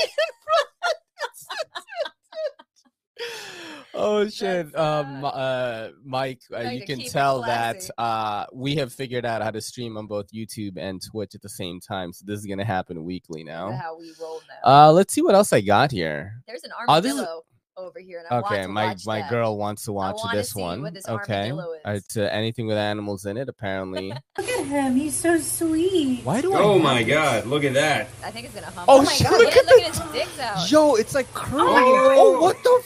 Oh 3.96 4.28
shit. 4.28 4.76
Um 4.76 5.24
uh 5.24 5.88
Mike, 6.04 6.40
uh, 6.52 6.58
you 6.70 6.84
can 6.84 6.98
tell 7.00 7.42
that 7.42 7.88
uh 7.96 8.46
we 8.52 8.74
have 8.76 8.92
figured 8.92 9.24
out 9.24 9.40
how 9.42 9.52
to 9.52 9.60
stream 9.60 9.96
on 9.96 10.06
both 10.08 10.26
YouTube 10.32 10.76
and 10.76 11.00
Twitch 11.00 11.34
at 11.36 11.42
the 11.42 11.48
same 11.48 11.78
time. 11.80 12.12
So 12.12 12.24
this 12.26 12.40
is 12.40 12.46
gonna 12.46 12.64
happen 12.64 13.04
weekly 13.04 13.44
now. 13.44 13.70
how 13.72 13.96
we 13.98 14.12
roll 14.20 14.40
now. 14.64 14.70
Uh 14.88 14.92
let's 14.92 15.14
see 15.14 15.22
what 15.22 15.34
else 15.36 15.52
I 15.52 15.60
got 15.60 15.92
here. 15.92 16.42
There's 16.48 16.64
an 16.64 16.70
Oh, 16.76 16.82
is- 16.82 16.88
armadillo 17.06 17.42
over 17.76 17.98
here, 17.98 18.18
and 18.18 18.28
I 18.28 18.34
want 18.40 18.46
Okay, 18.46 18.62
to 18.62 18.68
my 18.68 18.86
watch 18.88 19.06
my 19.06 19.20
that. 19.20 19.30
girl 19.30 19.56
wants 19.56 19.84
to 19.84 19.92
watch 19.92 20.16
wanna 20.22 20.36
this 20.38 20.52
see 20.52 20.60
one. 20.60 20.82
what 20.82 20.94
this 20.94 21.08
okay, 21.08 21.50
armadillo 21.50 21.72
is. 21.72 21.80
It's 22.04 22.16
uh, 22.16 22.28
anything 22.32 22.66
with 22.66 22.76
animals 22.76 23.26
in 23.26 23.36
it. 23.36 23.48
Apparently, 23.48 24.08
Look 24.38 24.48
at 24.48 24.66
him. 24.66 24.94
He's 24.96 25.14
so 25.14 25.38
sweet. 25.38 26.20
why 26.24 26.40
do 26.40 26.54
I? 26.54 26.60
Oh 26.60 26.78
my 26.78 27.02
this? 27.02 27.14
god, 27.14 27.46
look 27.46 27.64
at 27.64 27.74
that. 27.74 28.08
I 28.24 28.30
think 28.30 28.46
it's 28.46 28.54
gonna 28.54 28.66
hump. 28.70 28.86
Oh, 28.88 29.02
my 29.02 29.12
shit, 29.12 29.26
god! 29.28 29.38
look 29.38 29.54
Yeah, 29.54 29.60
at 29.60 29.66
look 29.66 29.82
at 29.82 29.96
his 29.96 30.12
dicks 30.12 30.38
out. 30.40 30.70
Yo, 30.70 30.94
it's 30.94 31.14
like 31.14 31.32
curly. 31.34 31.64
Oh. 31.66 32.14
Oh, 32.16 32.40
what 32.40 32.62
the 32.62 32.82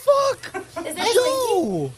fuck? 0.53 0.87
Is 0.87 0.95
that 0.95 1.15
Yo, 1.15 1.93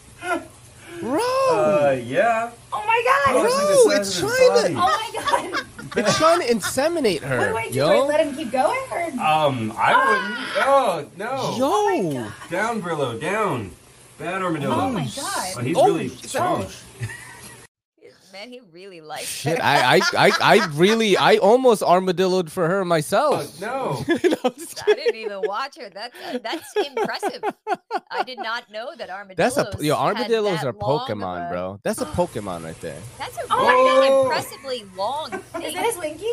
bro, 1.00 1.20
Uh, 1.20 1.96
yeah. 2.04 2.50
Oh 2.72 2.84
my 2.86 3.02
god. 3.04 3.40
bro, 3.42 3.90
it's 3.96 4.18
trying 4.18 4.32
to. 4.32 4.68
Oh 4.72 4.74
my 4.74 5.50
god. 5.52 5.66
It's 5.96 6.16
trying 6.18 6.40
to 6.40 6.46
inseminate 6.54 7.22
What 7.22 7.30
her. 7.30 7.48
do 7.50 7.56
I 7.56 7.66
do? 7.68 7.72
Do 7.74 7.84
I 7.84 7.94
Yo, 7.96 8.06
let 8.06 8.26
him 8.26 8.36
keep 8.36 8.52
going 8.52 8.78
or? 8.92 9.02
Um, 9.20 9.72
I 9.76 9.92
wouldn't. 10.06 10.38
Oh 10.66 11.08
no. 11.16 11.56
yo. 12.12 12.28
Down, 12.50 12.80
Brillo, 12.82 13.20
down. 13.20 13.70
Bad 14.18 14.42
armadillo. 14.42 14.74
Oh 14.74 14.90
my 14.90 15.04
god. 15.04 15.54
Oh, 15.56 15.60
he's 15.60 15.76
Oh, 15.76 15.86
really 15.86 16.08
strong. 16.08 16.66
Man, 18.32 18.48
he 18.50 18.60
really 18.72 19.00
likes 19.00 19.26
Shit, 19.26 19.58
her. 19.58 19.64
I, 19.64 19.96
I, 19.96 20.00
I, 20.28 20.30
I 20.40 20.66
really, 20.74 21.16
I 21.16 21.36
almost 21.36 21.82
armadilloed 21.82 22.48
for 22.50 22.68
her 22.68 22.84
myself. 22.84 23.60
No. 23.60 24.04
You 24.22 24.30
know, 24.30 24.36
I'm 24.44 24.54
just 24.54 24.82
I 24.86 24.94
didn't 24.94 25.16
even 25.16 25.40
watch 25.44 25.76
her. 25.78 25.88
That's 25.90 26.14
uh, 26.26 26.38
that's 26.42 26.74
impressive. 26.76 27.42
I 28.10 28.22
did 28.22 28.38
not 28.38 28.70
know 28.70 28.90
that 28.96 29.08
armadillos. 29.10 29.54
That's 29.54 29.80
a 29.80 29.84
yo. 29.84 29.94
had 29.96 30.02
Armadillos 30.16 30.60
that 30.60 30.66
are 30.66 30.72
Pokemon, 30.72 31.48
a- 31.48 31.52
bro. 31.52 31.80
That's 31.82 32.00
a 32.00 32.06
Pokemon 32.20 32.64
right 32.64 32.80
there. 32.80 32.98
That's 33.18 33.36
a 33.38 33.42
Oh 33.50 33.66
really 33.66 34.08
God. 34.08 34.22
impressively 34.24 34.84
long. 34.96 35.30
Thing. 35.30 35.62
Is 35.62 35.74
that 35.74 35.84
his 35.86 35.96
winky? 35.96 36.30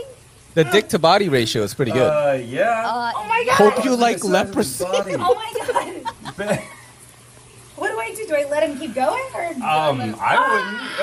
The 0.54 0.64
dick 0.66 0.88
to 0.90 1.00
body 1.00 1.30
ratio 1.30 1.62
is 1.64 1.74
pretty 1.74 1.92
good. 1.92 2.10
Uh, 2.10 2.34
yeah. 2.34 2.84
Uh, 2.86 3.12
Oh 3.16 3.26
my 3.28 3.44
god. 3.46 3.56
Hope 3.56 3.86
you 3.86 3.96
like 3.96 4.18
at 4.18 4.22
the 4.24 4.64
size 4.64 5.00
of 5.00 5.06
his 5.06 5.10
leprosy. 5.10 5.16
Oh 5.20 5.36
my 6.36 6.44
god. 6.46 6.62
What 7.78 7.92
do 7.92 8.00
I 8.00 8.14
do? 8.14 8.26
Do 8.28 8.36
I 8.36 8.46
let 8.50 8.68
him 8.68 8.78
keep 8.80 8.94
going 8.96 9.24
or? 9.36 9.46
Um, 9.46 9.62
I 9.62 9.92
wouldn't. 9.92 10.18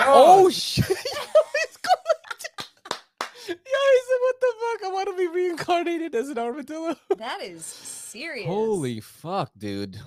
Oh 0.06 0.50
shit! 0.50 0.88
Yo, 0.88 0.94
it's 0.96 1.76
going. 1.76 3.00
Yo, 3.48 3.54
he 3.54 3.56
said, 3.56 4.20
"What 4.20 4.40
the 4.40 4.52
fuck? 4.60 4.88
I 4.88 4.92
want 4.92 5.08
to 5.08 5.16
be 5.16 5.26
reincarnated 5.28 6.14
as 6.14 6.28
an 6.30 6.38
armadillo." 6.38 6.96
that 7.18 7.42
is 7.42 7.64
serious. 7.64 8.46
Holy 8.46 9.00
fuck, 9.00 9.50
dude! 9.56 9.98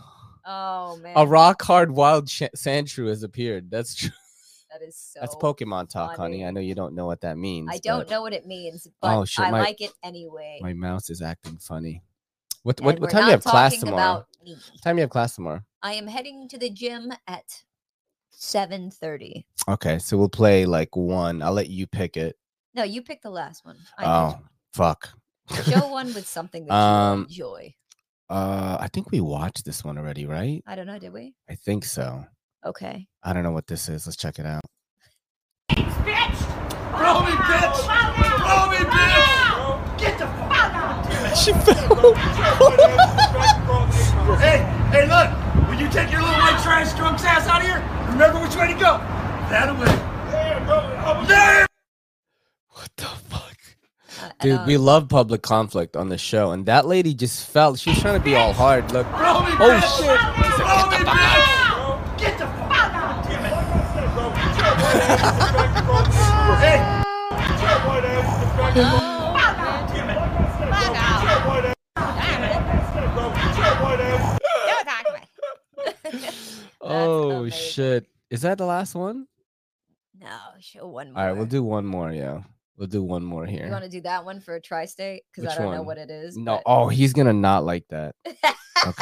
Oh 0.45 0.97
man. 0.97 1.13
A 1.15 1.25
rock 1.25 1.61
hard 1.61 1.91
wild 1.91 2.29
sh- 2.29 2.43
sandshrew 2.55 3.07
has 3.07 3.23
appeared. 3.23 3.69
That's 3.71 3.95
true. 3.95 4.11
That 4.69 4.85
is 4.85 4.97
so. 4.97 5.21
That's 5.21 5.33
Pokemon 5.35 5.89
talk, 5.89 6.17
honey. 6.17 6.45
I 6.45 6.51
know 6.51 6.59
you 6.59 6.75
don't 6.75 6.93
know 6.93 7.05
what 7.05 7.21
that 7.21 7.37
means. 7.37 7.69
I 7.71 7.77
don't 7.77 7.99
but 8.01 8.09
know 8.09 8.21
what 8.21 8.33
it 8.33 8.45
means, 8.45 8.85
but 9.01 9.17
Oh, 9.17 9.23
shit, 9.23 9.45
I 9.45 9.49
my- 9.49 9.61
like 9.61 9.79
it 9.79 9.93
anyway. 10.03 10.59
My 10.61 10.73
mouse 10.73 11.09
is 11.09 11.21
acting 11.21 11.57
funny. 11.57 12.03
What 12.63 12.81
what, 12.81 12.99
what 12.99 13.09
time 13.09 13.21
do 13.21 13.25
you 13.27 13.31
have 13.31 13.43
class 13.45 13.77
tomorrow? 13.77 13.95
about 13.97 14.27
me. 14.43 14.51
What 14.73 14.81
time 14.83 14.97
do 14.97 14.99
you 14.99 15.03
have 15.03 15.09
class 15.09 15.35
tomorrow? 15.35 15.61
I 15.81 15.93
am 15.93 16.07
heading 16.07 16.47
to 16.49 16.57
the 16.57 16.69
gym 16.69 17.11
at 17.27 17.63
seven 18.29 18.91
thirty. 18.91 19.45
Okay, 19.67 19.99
so 19.99 20.17
we'll 20.17 20.29
play 20.29 20.65
like 20.65 20.95
one. 20.95 21.41
I'll 21.41 21.53
let 21.53 21.69
you 21.69 21.87
pick 21.87 22.17
it. 22.17 22.35
No, 22.73 22.83
you 22.83 23.01
pick 23.01 23.21
the 23.21 23.29
last 23.29 23.65
one. 23.65 23.77
I 23.97 24.05
Oh, 24.05 24.39
fuck. 24.73 25.09
Show 25.69 25.87
one 25.91 26.13
with 26.13 26.27
something 26.27 26.65
that 26.65 26.73
Um, 26.73 27.19
you 27.19 27.25
enjoy. 27.25 27.75
Uh, 28.29 28.77
I 28.79 28.87
think 28.89 29.11
we 29.11 29.21
watched 29.21 29.63
this 29.65 29.83
one 29.83 29.97
already, 29.97 30.25
right? 30.25 30.61
I 30.67 30.75
don't 30.75 30.87
know. 30.87 30.99
Did 30.99 31.13
we? 31.13 31.33
I 31.49 31.55
think 31.55 31.85
so. 31.85 32.25
Okay. 32.65 33.07
I 33.23 33.33
don't 33.33 33.43
know 33.43 33.51
what 33.53 33.67
this 33.67 33.87
is. 33.87 34.05
Let's 34.05 34.17
check 34.17 34.37
it 34.39 34.45
out. 34.45 34.61
Blow 35.69 37.21
me, 37.21 37.31
bitch! 37.31 37.77
Blow 38.41 38.69
me, 38.71 38.77
bitch! 38.77 39.97
Get 39.97 40.17
the 40.19 40.25
fuck 40.25 40.73
out! 40.73 41.05
She 41.37 41.51
fell. 41.53 42.13
hey, 44.37 44.59
hey, 44.91 45.07
look! 45.07 45.29
When 45.67 45.76
When 45.76 45.76
you 45.87 45.93
take 45.93 46.11
your 46.11 46.21
little 46.21 46.35
white 46.35 46.59
trash 46.61 46.93
drunk 46.93 47.19
ass 47.21 47.47
out 47.47 47.61
of 47.61 47.67
here, 47.67 47.79
remember 48.11 48.41
which 48.41 48.55
way 48.55 48.67
to 48.67 48.73
go. 48.73 48.97
That 49.49 49.71
way. 49.79 49.85
There! 51.27 51.65
What 52.69 52.89
the 52.97 53.05
fuck? 53.05 53.57
Uh, 54.21 54.29
Dude, 54.41 54.65
we 54.65 54.77
love 54.77 55.07
public 55.07 55.41
conflict 55.41 55.95
on 55.95 56.09
the 56.09 56.17
show, 56.17 56.51
and 56.51 56.65
that 56.65 56.87
lady 56.87 57.13
just 57.13 57.49
felt 57.49 57.79
she 57.79 57.91
was 57.91 58.01
trying 58.01 58.19
to 58.19 58.23
be 58.23 58.35
all 58.35 58.51
hard. 58.53 58.91
Look, 58.91 59.07
oh 59.13 59.79
shit! 59.97 60.07
Get 62.17 62.37
the 62.37 62.45
fuck 62.45 62.93
out! 62.93 63.23
Damn 63.23 63.45
it! 63.45 63.53
hey! 66.59 66.96
Oh 77.47 77.55
shit! 77.55 78.07
Is 78.29 78.41
that 78.41 78.57
the 78.57 78.65
last 78.65 78.95
one? 78.95 79.27
No, 80.19 80.37
show 80.59 80.87
one 80.87 81.11
more. 81.13 81.21
All 81.21 81.27
right, 81.27 81.37
we'll 81.37 81.45
do 81.45 81.63
one 81.63 81.85
more. 81.85 82.11
Yeah, 82.11 82.41
we'll 82.77 82.87
do 82.87 83.03
one 83.03 83.23
more 83.23 83.45
here. 83.45 83.57
You 83.57 83.63
here. 83.65 83.71
want 83.71 83.83
to 83.83 83.89
do 83.89 84.01
that 84.01 84.25
one 84.25 84.39
for 84.39 84.55
a 84.55 84.61
tri-state? 84.61 85.23
Because 85.33 85.51
I 85.53 85.61
don't 85.61 85.73
know 85.73 85.83
what 85.83 85.97
it 85.97 86.09
is. 86.09 86.37
No, 86.37 86.55
but- 86.55 86.63
oh, 86.65 86.87
he's 86.87 87.13
gonna 87.13 87.33
not 87.33 87.63
like 87.65 87.85
that. 87.89 88.15
okay, 88.25 88.43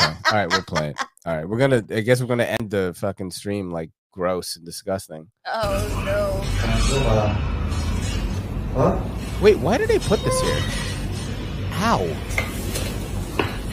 all 0.05 0.33
right, 0.33 0.49
we'll 0.49 0.63
play 0.63 0.89
it. 0.89 0.97
All 1.25 1.35
right, 1.35 1.49
we're 1.49 1.57
gonna. 1.57 1.83
I 1.89 2.01
guess 2.01 2.21
we're 2.21 2.27
gonna 2.27 2.43
end 2.43 2.69
the 2.69 2.93
fucking 2.95 3.31
stream 3.31 3.71
like 3.71 3.89
gross 4.11 4.57
and 4.57 4.63
disgusting. 4.63 5.27
Oh 5.47 6.03
no. 6.05 6.41
Huh? 8.75 8.99
Wait, 9.41 9.57
why 9.57 9.77
did 9.79 9.89
they 9.89 9.97
put 9.97 10.23
this 10.23 10.39
here? 10.41 10.59
How? 11.71 12.03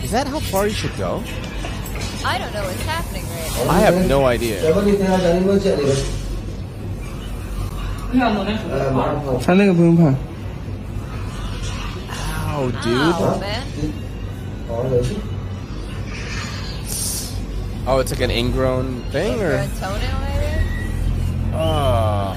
Is 0.03 0.11
that 0.13 0.27
how 0.27 0.41
far 0.41 0.67
you 0.67 0.73
should 0.75 0.97
go? 0.97 1.23
I 2.25 2.39
don't 2.39 2.53
know 2.53 2.63
what's 2.63 2.83
happening 2.83 3.25
right 3.25 3.67
now. 3.67 3.71
I 3.71 3.81
have 3.81 4.07
no 4.09 4.25
idea. 4.27 4.63
Ow, 12.11 12.71
dude. 12.85 12.99
Ow, 12.99 13.39
man. 13.41 13.67
Oh, 17.85 17.99
it's 17.99 18.13
like 18.13 18.21
an 18.21 18.31
ingrown 18.31 19.03
thing, 19.11 19.43
or? 19.43 19.55
Oh. 21.55 22.35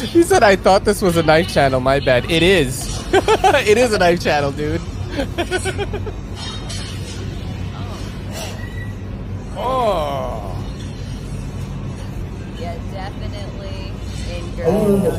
he 0.06 0.22
said, 0.22 0.42
I 0.42 0.56
thought 0.56 0.84
this 0.84 1.02
was 1.02 1.18
a 1.18 1.22
knife 1.22 1.48
channel. 1.48 1.80
My 1.80 2.00
bad. 2.00 2.30
It 2.30 2.42
is. 2.42 2.88
it 3.12 3.76
is 3.76 3.92
a 3.92 3.98
knife 3.98 4.22
channel, 4.22 4.52
dude. 4.52 4.80
oh. 9.62 10.56
Yeah, 12.58 12.76
definitely 12.92 13.92
ingrown. 14.30 15.10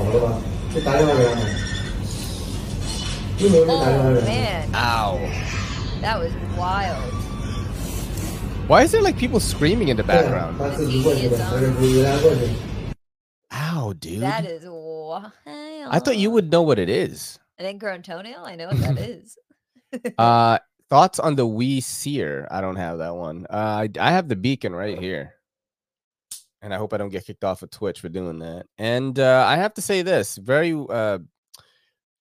Oh 3.69 4.21
man, 4.23 4.75
Ow. 4.75 5.17
that 6.01 6.19
was 6.19 6.33
wild. 6.57 7.13
Why 8.67 8.83
is 8.83 8.91
there 8.91 9.01
like 9.01 9.17
people 9.17 9.39
screaming 9.39 9.87
in 9.89 9.97
the 9.97 10.03
background? 10.03 10.61
Ow, 13.51 13.93
dude. 13.93 14.21
That 14.21 14.45
is 14.45 14.63
wild. 14.65 15.31
I 15.45 15.99
thought 15.99 16.17
you 16.17 16.31
would 16.31 16.51
know 16.51 16.61
what 16.61 16.79
it 16.79 16.87
is. 16.89 17.39
An 17.57 17.65
ingrown 17.65 18.01
toenail? 18.01 18.43
I 18.45 18.55
know 18.55 18.67
what 18.67 18.77
that 18.79 18.97
is. 19.09 19.37
Uh, 20.17 20.57
thoughts 20.91 21.19
on 21.19 21.35
the 21.35 21.47
Wii 21.47 21.81
Seer? 21.81 22.47
I 22.51 22.59
don't 22.59 22.75
have 22.75 22.97
that 22.97 23.15
one. 23.15 23.47
Uh, 23.49 23.87
I, 23.87 23.89
I 23.97 24.11
have 24.11 24.27
the 24.27 24.35
beacon 24.35 24.75
right 24.75 24.99
here, 24.99 25.35
and 26.61 26.73
I 26.73 26.77
hope 26.77 26.93
I 26.93 26.97
don't 26.97 27.09
get 27.09 27.25
kicked 27.25 27.45
off 27.45 27.63
of 27.63 27.71
Twitch 27.71 28.01
for 28.01 28.09
doing 28.09 28.39
that. 28.39 28.65
And 28.77 29.17
uh, 29.17 29.45
I 29.47 29.55
have 29.55 29.73
to 29.75 29.81
say 29.81 30.01
this: 30.01 30.35
very, 30.35 30.73
uh, 30.73 31.19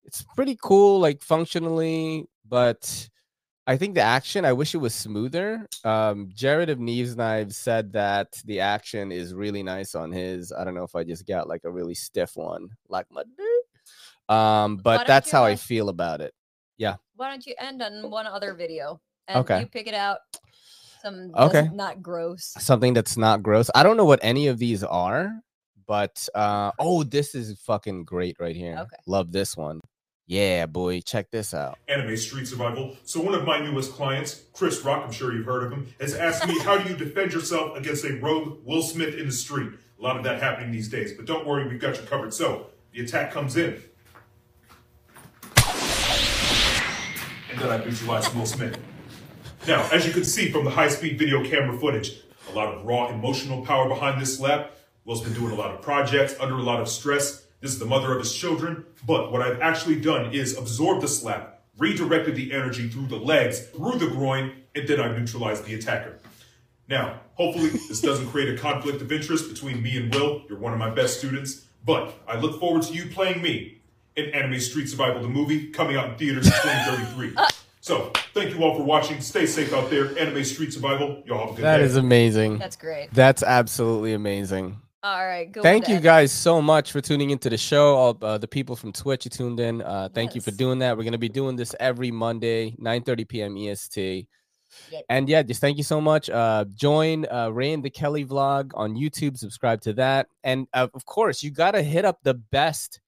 it's 0.04 0.24
pretty 0.36 0.56
cool, 0.62 1.00
like 1.00 1.20
functionally, 1.20 2.26
but 2.48 3.08
I 3.66 3.76
think 3.76 3.96
the 3.96 4.02
action. 4.02 4.44
I 4.44 4.52
wish 4.52 4.74
it 4.74 4.78
was 4.78 4.94
smoother. 4.94 5.66
Um, 5.84 6.30
Jared 6.32 6.70
of 6.70 6.78
Neves 6.78 7.16
Knives 7.16 7.56
said 7.56 7.92
that 7.94 8.28
the 8.44 8.60
action 8.60 9.10
is 9.10 9.34
really 9.34 9.64
nice 9.64 9.96
on 9.96 10.12
his. 10.12 10.52
I 10.52 10.64
don't 10.64 10.74
know 10.74 10.84
if 10.84 10.94
I 10.94 11.02
just 11.02 11.26
got 11.26 11.48
like 11.48 11.62
a 11.64 11.70
really 11.70 11.94
stiff 11.94 12.36
one, 12.36 12.68
like 12.88 13.06
my 13.10 13.24
dude. 13.24 14.36
Um, 14.36 14.76
but 14.76 15.08
that's 15.08 15.28
how 15.28 15.44
I 15.44 15.56
feel 15.56 15.88
about 15.88 16.20
it. 16.20 16.32
Yeah. 16.80 16.96
Why 17.16 17.28
don't 17.28 17.46
you 17.46 17.54
end 17.60 17.82
on 17.82 18.10
one 18.10 18.26
other 18.26 18.54
video 18.54 19.00
and 19.28 19.38
Okay. 19.40 19.60
you 19.60 19.66
pick 19.66 19.86
it 19.86 19.92
out? 19.94 20.20
Some 21.02 21.30
Okay. 21.36 21.60
okay. 21.60 21.68
not 21.74 22.02
gross. 22.02 22.54
something 22.58 22.94
that's 22.94 23.18
not 23.18 23.42
gross. 23.42 23.70
I 23.74 23.82
don't 23.82 23.98
know 23.98 24.06
what 24.06 24.18
any 24.22 24.46
of 24.48 24.58
these 24.58 24.82
are, 24.82 25.30
but 25.86 26.26
uh 26.34 26.72
oh, 26.78 27.02
this 27.02 27.34
is 27.34 27.60
fucking 27.60 28.04
great 28.04 28.36
right 28.40 28.56
here. 28.56 28.78
Okay. 28.78 28.96
Love 29.06 29.30
this 29.30 29.56
one. 29.58 29.80
Yeah, 30.26 30.64
boy, 30.66 31.00
check 31.00 31.30
this 31.30 31.52
out. 31.52 31.76
Anime 31.88 32.16
Street 32.16 32.46
Survival. 32.46 32.96
So 33.04 33.20
one 33.20 33.34
of 33.34 33.44
my 33.44 33.58
newest 33.58 33.92
clients, 33.92 34.42
Chris 34.54 34.82
Rock, 34.84 35.02
I'm 35.04 35.12
sure 35.12 35.34
you've 35.34 35.44
heard 35.44 35.64
of 35.64 35.72
him, 35.72 35.92
has 36.00 36.14
asked 36.14 36.46
me 36.46 36.58
how 36.60 36.78
do 36.78 36.88
you 36.88 36.96
defend 36.96 37.32
yourself 37.32 37.76
against 37.76 38.04
a 38.04 38.14
rogue 38.14 38.64
Will 38.64 38.80
Smith 38.82 39.16
in 39.16 39.26
the 39.26 39.32
street. 39.32 39.72
A 39.98 40.02
lot 40.02 40.16
of 40.16 40.22
that 40.24 40.40
happening 40.40 40.70
these 40.70 40.88
days, 40.88 41.12
but 41.12 41.26
don't 41.26 41.46
worry, 41.46 41.68
we've 41.68 41.80
got 41.80 41.96
you 42.00 42.04
covered. 42.06 42.32
So 42.32 42.68
the 42.92 43.00
attack 43.04 43.32
comes 43.32 43.56
in, 43.56 43.82
and 47.50 47.60
then 47.60 47.70
I 47.70 47.84
neutralize 47.84 48.32
Will 48.34 48.46
Smith. 48.46 48.78
Now, 49.66 49.88
as 49.92 50.06
you 50.06 50.12
can 50.12 50.24
see 50.24 50.50
from 50.50 50.64
the 50.64 50.70
high-speed 50.70 51.18
video 51.18 51.44
camera 51.44 51.78
footage, 51.78 52.22
a 52.50 52.52
lot 52.52 52.74
of 52.74 52.84
raw 52.84 53.08
emotional 53.08 53.64
power 53.64 53.88
behind 53.88 54.20
this 54.20 54.36
slap. 54.36 54.76
Will's 55.04 55.22
been 55.22 55.34
doing 55.34 55.52
a 55.52 55.54
lot 55.54 55.74
of 55.74 55.82
projects 55.82 56.34
under 56.40 56.54
a 56.54 56.62
lot 56.62 56.80
of 56.80 56.88
stress. 56.88 57.46
This 57.60 57.72
is 57.72 57.78
the 57.78 57.86
mother 57.86 58.12
of 58.12 58.18
his 58.20 58.34
children. 58.34 58.84
But 59.06 59.32
what 59.32 59.42
I've 59.42 59.60
actually 59.60 60.00
done 60.00 60.32
is 60.32 60.56
absorb 60.56 61.00
the 61.00 61.08
slap, 61.08 61.62
redirected 61.78 62.36
the 62.36 62.52
energy 62.52 62.88
through 62.88 63.08
the 63.08 63.16
legs, 63.16 63.66
through 63.68 63.98
the 63.98 64.08
groin, 64.08 64.52
and 64.74 64.88
then 64.88 65.00
I 65.00 65.16
neutralized 65.16 65.64
the 65.64 65.74
attacker. 65.74 66.18
Now, 66.88 67.20
hopefully 67.34 67.68
this 67.68 68.00
doesn't 68.00 68.28
create 68.28 68.52
a 68.52 68.58
conflict 68.58 69.02
of 69.02 69.12
interest 69.12 69.48
between 69.52 69.82
me 69.82 69.96
and 69.96 70.14
Will. 70.14 70.42
You're 70.48 70.58
one 70.58 70.72
of 70.72 70.78
my 70.78 70.90
best 70.90 71.18
students. 71.18 71.66
But 71.84 72.14
I 72.26 72.38
look 72.38 72.60
forward 72.60 72.82
to 72.84 72.92
you 72.92 73.06
playing 73.06 73.42
me 73.42 73.79
in 74.28 74.34
Anime 74.34 74.60
Street 74.60 74.88
Survival, 74.88 75.22
the 75.22 75.28
movie, 75.28 75.68
coming 75.68 75.96
out 75.96 76.10
in 76.10 76.16
theaters 76.16 76.46
in 76.46 76.52
2033. 76.52 77.36
So, 77.82 78.12
thank 78.34 78.54
you 78.54 78.62
all 78.62 78.76
for 78.76 78.82
watching. 78.84 79.20
Stay 79.20 79.46
safe 79.46 79.72
out 79.72 79.88
there. 79.90 80.16
Anime 80.18 80.44
Street 80.44 80.72
Survival. 80.72 81.22
Y'all 81.26 81.40
have 81.40 81.50
a 81.50 81.56
good 81.56 81.64
That 81.64 81.78
day. 81.78 81.84
is 81.84 81.96
amazing. 81.96 82.58
That's 82.58 82.76
great. 82.76 83.08
That's 83.12 83.42
absolutely 83.42 84.12
amazing. 84.12 84.78
All 85.02 85.24
right, 85.26 85.50
go. 85.50 85.62
Thank 85.62 85.88
you 85.88 85.94
that. 85.94 86.02
guys 86.02 86.30
so 86.30 86.60
much 86.60 86.92
for 86.92 87.00
tuning 87.00 87.30
into 87.30 87.48
the 87.48 87.56
show. 87.56 87.96
All 87.96 88.18
uh, 88.20 88.36
the 88.36 88.46
people 88.46 88.76
from 88.76 88.92
Twitch 88.92 89.24
who 89.24 89.30
tuned 89.30 89.58
in, 89.58 89.80
uh, 89.80 90.10
thank 90.12 90.34
you 90.34 90.42
for 90.42 90.50
doing 90.50 90.78
that. 90.80 90.94
We're 90.98 91.04
gonna 91.04 91.16
be 91.16 91.30
doing 91.30 91.56
this 91.56 91.74
every 91.80 92.10
Monday, 92.10 92.72
9:30 92.78 93.26
p.m. 93.26 93.56
EST. 93.56 94.28
Yep. 94.92 95.04
And 95.08 95.26
yeah, 95.26 95.42
just 95.42 95.62
thank 95.62 95.78
you 95.78 95.84
so 95.84 96.02
much. 96.02 96.28
Uh, 96.28 96.66
join 96.74 97.24
uh, 97.32 97.48
Ray 97.48 97.72
and 97.72 97.82
the 97.82 97.88
Kelly 97.88 98.26
vlog 98.26 98.72
on 98.74 98.94
YouTube. 98.94 99.38
Subscribe 99.38 99.80
to 99.82 99.94
that, 99.94 100.26
and 100.44 100.66
uh, 100.74 100.88
of 100.92 101.06
course, 101.06 101.42
you 101.42 101.50
gotta 101.50 101.80
hit 101.82 102.04
up 102.04 102.18
the 102.22 102.34
best, 102.34 103.00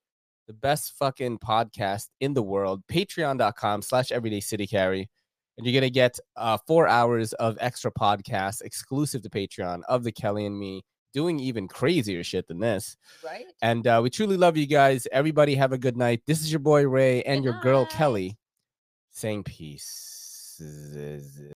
the 0.53 0.59
best 0.59 0.93
fucking 0.99 1.39
podcast 1.39 2.09
in 2.21 2.35
the 2.35 2.43
world. 2.43 2.83
Patreon.com/slash 2.89 4.13
Everyday 4.13 4.41
City 4.41 4.67
Carry, 4.67 5.09
and 5.57 5.67
you're 5.67 5.75
gonna 5.75 5.91
get 5.91 6.19
uh, 6.37 6.59
four 6.67 6.87
hours 6.87 7.33
of 7.35 7.57
extra 7.61 7.91
podcasts 7.91 8.61
exclusive 8.61 9.23
to 9.23 9.31
Patreon 9.31 9.81
of 9.89 10.05
the 10.05 10.13
Kelly 10.13 10.45
and 10.45 10.59
me 10.59 10.83
doing 11.15 11.39
even 11.41 11.69
crazier 11.69 12.23
shit 12.23 12.49
than 12.49 12.59
this. 12.59 12.97
Right? 13.25 13.47
And 13.63 13.87
uh, 13.87 14.01
we 14.03 14.11
truly 14.11 14.37
love 14.37 14.57
you 14.57 14.67
guys. 14.67 15.07
Everybody 15.13 15.55
have 15.55 15.73
a 15.73 15.79
good 15.79 15.97
night. 15.97 16.23
This 16.27 16.41
is 16.41 16.53
your 16.53 16.61
boy 16.61 16.87
Ray 16.87 17.23
and 17.23 17.45
your 17.45 17.59
girl 17.61 17.87
Kelly 17.87 18.37
saying 19.11 19.45
peace. 19.45 20.59